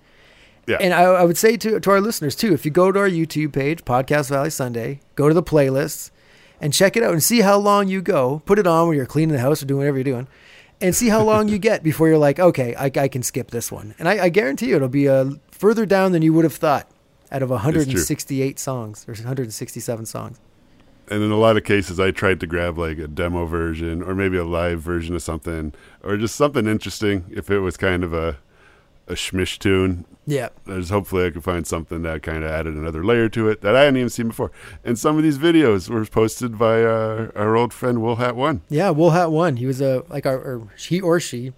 Yeah, 0.68 0.76
And 0.80 0.92
I, 0.92 1.02
I 1.02 1.24
would 1.24 1.38
say 1.38 1.56
to 1.56 1.80
to 1.80 1.90
our 1.90 2.00
listeners 2.00 2.36
too, 2.36 2.52
if 2.52 2.64
you 2.64 2.70
go 2.70 2.92
to 2.92 2.98
our 3.00 3.08
YouTube 3.08 3.52
page, 3.52 3.84
Podcast 3.84 4.28
Valley 4.28 4.50
Sunday, 4.50 5.00
go 5.14 5.26
to 5.26 5.34
the 5.34 5.42
playlists 5.42 6.10
and 6.60 6.74
check 6.74 6.96
it 6.96 7.02
out 7.02 7.12
and 7.12 7.22
see 7.22 7.40
how 7.40 7.56
long 7.56 7.88
you 7.88 8.02
go. 8.02 8.42
Put 8.44 8.58
it 8.58 8.66
on 8.66 8.86
when 8.88 8.96
you're 8.96 9.06
cleaning 9.06 9.34
the 9.34 9.40
house 9.40 9.62
or 9.62 9.66
doing 9.66 9.78
whatever 9.78 9.96
you're 9.96 10.04
doing, 10.04 10.28
and 10.80 10.94
see 10.94 11.08
how 11.08 11.22
long 11.22 11.48
you 11.48 11.58
get 11.58 11.82
before 11.82 12.06
you're 12.08 12.18
like, 12.18 12.38
"Okay, 12.38 12.74
I, 12.74 12.90
I 13.00 13.08
can 13.08 13.22
skip 13.22 13.50
this 13.50 13.72
one." 13.72 13.94
And 13.98 14.08
I, 14.08 14.24
I 14.24 14.28
guarantee 14.28 14.68
you, 14.68 14.76
it'll 14.76 14.88
be 14.88 15.08
uh, 15.08 15.30
further 15.50 15.86
down 15.86 16.12
than 16.12 16.22
you 16.22 16.32
would 16.34 16.44
have 16.44 16.54
thought. 16.54 16.86
Out 17.30 17.42
of 17.42 17.50
168 17.50 18.58
songs 18.58 19.04
or 19.06 19.12
167 19.12 20.06
songs. 20.06 20.38
and 21.10 21.22
in 21.22 21.30
a 21.30 21.36
lot 21.36 21.56
of 21.58 21.64
cases, 21.64 22.00
I 22.00 22.10
tried 22.10 22.40
to 22.40 22.46
grab 22.46 22.78
like 22.78 22.98
a 22.98 23.06
demo 23.06 23.44
version 23.44 24.02
or 24.02 24.14
maybe 24.14 24.36
a 24.38 24.44
live 24.44 24.80
version 24.80 25.14
of 25.14 25.22
something 25.22 25.72
or 26.02 26.16
just 26.16 26.36
something 26.36 26.66
interesting. 26.66 27.24
If 27.30 27.50
it 27.50 27.60
was 27.60 27.76
kind 27.76 28.02
of 28.02 28.12
a 28.14 28.38
a 29.08 29.14
schmish 29.14 29.58
tune, 29.58 30.04
Yeah. 30.26 30.50
there's 30.66 30.90
hopefully 30.90 31.26
I 31.26 31.30
could 31.30 31.42
find 31.44 31.66
something 31.66 32.02
that 32.02 32.22
kind 32.22 32.44
of 32.44 32.50
added 32.50 32.74
another 32.74 33.02
layer 33.04 33.28
to 33.30 33.48
it 33.48 33.62
that 33.62 33.74
I 33.74 33.80
hadn't 33.80 33.96
even 33.96 34.10
seen 34.10 34.28
before. 34.28 34.50
And 34.84 34.98
some 34.98 35.16
of 35.16 35.22
these 35.22 35.38
videos 35.38 35.88
were 35.88 36.04
posted 36.04 36.58
by 36.58 36.82
uh, 36.84 37.30
our 37.34 37.56
old 37.56 37.72
friend 37.72 38.02
Will 38.02 38.16
Hat 38.16 38.36
One. 38.36 38.60
Yeah, 38.68 38.90
Wool 38.90 39.10
Hat 39.10 39.30
One. 39.30 39.56
He 39.56 39.66
was 39.66 39.80
a 39.80 40.04
like 40.08 40.26
our 40.26 40.36
or 40.38 40.68
he 40.78 41.00
or 41.00 41.18
she 41.20 41.52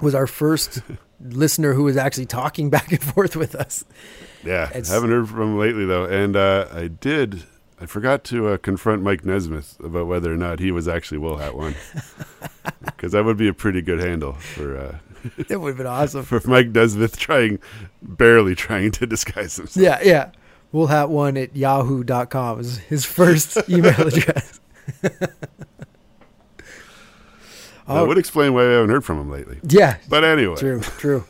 was 0.00 0.14
our 0.14 0.26
first 0.26 0.82
listener 1.20 1.74
who 1.74 1.82
was 1.84 1.96
actually 1.98 2.24
talking 2.26 2.70
back 2.70 2.90
and 2.90 3.02
forth 3.02 3.36
with 3.36 3.54
us. 3.54 3.84
Yeah, 4.42 4.68
It's- 4.70 4.88
haven't 4.88 5.10
heard 5.10 5.28
from 5.28 5.40
him 5.42 5.58
lately 5.58 5.84
though, 5.84 6.06
and 6.06 6.34
uh, 6.36 6.66
I 6.72 6.88
did. 6.88 7.44
I 7.82 7.86
forgot 7.86 8.24
to 8.24 8.48
uh, 8.48 8.56
confront 8.58 9.02
Mike 9.02 9.24
Nesmith 9.24 9.78
about 9.82 10.06
whether 10.06 10.30
or 10.32 10.36
not 10.36 10.58
he 10.58 10.70
was 10.70 10.86
actually 10.86 11.16
Will 11.18 11.36
Hat 11.36 11.54
One, 11.56 11.74
because 12.84 13.12
that 13.12 13.24
would 13.24 13.36
be 13.38 13.48
a 13.48 13.54
pretty 13.54 13.80
good 13.82 14.00
handle 14.00 14.32
for 14.34 14.76
uh, 14.76 14.98
It 15.48 15.60
would 15.60 15.68
have 15.70 15.76
been 15.76 15.86
awesome. 15.86 16.22
for 16.24 16.40
Mike 16.46 16.68
Nesmith 16.68 17.16
trying, 17.18 17.58
barely 18.02 18.54
trying 18.54 18.90
to 18.92 19.06
disguise 19.06 19.56
himself. 19.56 19.82
Yeah, 19.82 19.98
yeah. 20.02 20.30
Wool 20.72 20.86
Hat 20.86 21.10
One 21.10 21.36
at 21.36 21.56
yahoo.com 21.56 22.60
is 22.60 22.78
his 22.78 23.04
first 23.04 23.56
email 23.68 24.06
address. 24.06 24.60
That 27.86 28.06
would 28.06 28.18
explain 28.18 28.54
why 28.54 28.62
I 28.68 28.72
haven't 28.74 28.90
heard 28.90 29.04
from 29.04 29.18
him 29.20 29.30
lately. 29.30 29.58
Yeah. 29.64 29.96
But 30.08 30.22
anyway, 30.22 30.54
True, 30.56 30.80
true. 30.80 31.24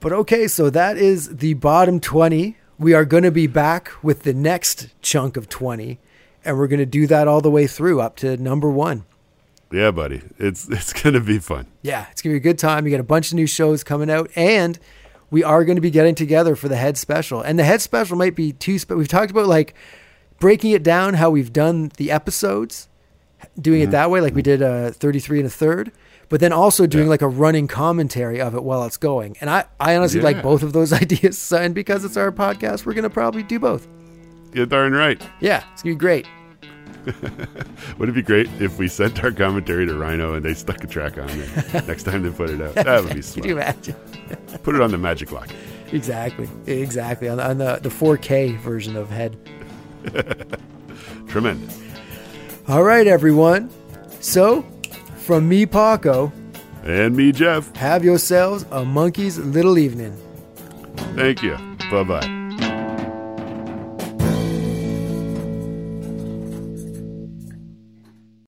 But 0.00 0.12
okay, 0.12 0.48
so 0.48 0.70
that 0.70 0.96
is 0.96 1.36
the 1.36 1.52
bottom 1.54 2.00
20. 2.00 2.56
We 2.78 2.94
are 2.94 3.04
going 3.04 3.24
to 3.24 3.30
be 3.30 3.46
back 3.46 3.92
with 4.02 4.22
the 4.22 4.32
next 4.32 4.88
chunk 5.02 5.36
of 5.36 5.50
20, 5.50 5.98
and 6.46 6.56
we're 6.56 6.66
going 6.66 6.78
to 6.78 6.86
do 6.86 7.06
that 7.08 7.28
all 7.28 7.42
the 7.42 7.50
way 7.50 7.66
through 7.66 8.00
up 8.00 8.16
to 8.16 8.38
number 8.38 8.70
one. 8.70 9.04
Yeah, 9.72 9.90
buddy, 9.90 10.22
it's 10.38 10.68
it's 10.68 10.92
gonna 11.02 11.20
be 11.20 11.38
fun. 11.38 11.66
Yeah, 11.82 12.06
it's 12.10 12.22
going 12.22 12.34
to 12.34 12.40
be 12.40 12.48
a 12.48 12.52
good 12.52 12.58
time. 12.58 12.84
You 12.86 12.90
got 12.90 13.00
a 13.00 13.04
bunch 13.04 13.28
of 13.28 13.34
new 13.36 13.46
shows 13.46 13.82
coming 13.84 14.10
out, 14.10 14.30
and 14.36 14.78
we 15.30 15.42
are 15.44 15.64
going 15.64 15.76
to 15.76 15.80
be 15.82 15.90
getting 15.90 16.14
together 16.14 16.54
for 16.56 16.68
the 16.68 16.76
head 16.76 16.98
special. 16.98 17.40
And 17.40 17.58
the 17.58 17.64
head 17.64 17.80
special 17.80 18.16
might 18.16 18.34
be 18.36 18.52
too, 18.52 18.78
spe- 18.78 18.90
we've 18.92 19.08
talked 19.08 19.30
about 19.30 19.46
like 19.46 19.74
breaking 20.40 20.72
it 20.72 20.82
down, 20.82 21.14
how 21.14 21.30
we've 21.30 21.52
done 21.52 21.90
the 21.96 22.10
episodes, 22.10 22.88
doing 23.60 23.80
it 23.82 23.90
that 23.92 24.10
way, 24.10 24.20
like 24.20 24.34
we 24.34 24.42
did 24.42 24.60
uh, 24.60 24.90
33 24.90 25.38
and 25.38 25.46
a 25.46 25.50
third, 25.50 25.92
but 26.28 26.40
then 26.40 26.52
also 26.52 26.86
doing 26.86 27.04
Yeah. 27.04 27.10
like 27.10 27.22
a 27.22 27.28
running 27.28 27.66
commentary 27.68 28.40
of 28.40 28.54
it 28.54 28.62
while 28.64 28.84
it's 28.84 28.96
going. 28.96 29.36
And 29.40 29.48
I, 29.48 29.64
I 29.78 29.96
honestly 29.96 30.20
like 30.20 30.42
both 30.42 30.62
of 30.62 30.72
those 30.72 30.92
ideas. 31.02 31.38
So- 31.38 31.58
And 31.58 31.74
because 31.74 32.04
it's 32.04 32.16
our 32.16 32.32
podcast, 32.32 32.84
we're 32.84 32.94
going 32.94 33.04
to 33.04 33.10
probably 33.10 33.42
do 33.42 33.58
both. 33.58 33.86
You're 34.52 34.66
darn 34.66 34.92
right. 34.92 35.22
Yeah, 35.40 35.62
it's 35.72 35.82
going 35.82 35.94
to 35.94 35.98
be 35.98 36.00
great. 36.00 36.26
Would 37.98 38.08
it 38.08 38.12
be 38.14 38.22
great 38.22 38.48
if 38.60 38.78
we 38.78 38.88
sent 38.88 39.22
our 39.24 39.30
commentary 39.32 39.86
to 39.86 39.94
Rhino 39.94 40.34
and 40.34 40.44
they 40.44 40.54
stuck 40.54 40.82
a 40.84 40.86
track 40.86 41.18
on 41.18 41.26
there 41.26 41.82
next 41.86 42.04
time 42.04 42.22
they 42.22 42.30
put 42.30 42.50
it 42.50 42.60
out? 42.60 42.74
That 42.84 43.04
would 43.04 43.14
be 43.14 43.22
Could 43.22 43.44
you 43.44 43.52
imagine? 43.56 43.94
Put 44.62 44.74
it 44.74 44.80
on 44.80 44.90
the 44.90 44.98
Magic 44.98 45.32
Lock. 45.32 45.48
Exactly. 45.92 46.48
Exactly. 46.66 47.28
On, 47.28 47.36
the- 47.38 47.48
on 47.48 47.58
the, 47.58 47.78
the 47.82 47.88
4K 47.88 48.58
version 48.58 48.96
of 48.96 49.10
Head. 49.10 49.36
Tremendous. 51.28 51.78
All 52.68 52.82
right, 52.82 53.06
everyone. 53.06 53.70
So, 54.20 54.62
from 55.16 55.48
me, 55.48 55.66
Paco, 55.66 56.32
And 56.84 57.16
me, 57.16 57.32
Jeff. 57.32 57.74
have 57.76 58.04
yourselves 58.04 58.64
a 58.70 58.84
monkey's 58.84 59.38
little 59.38 59.78
evening. 59.78 60.16
Thank 61.16 61.42
you. 61.42 61.56
Bye 61.90 62.04
bye. 62.04 62.36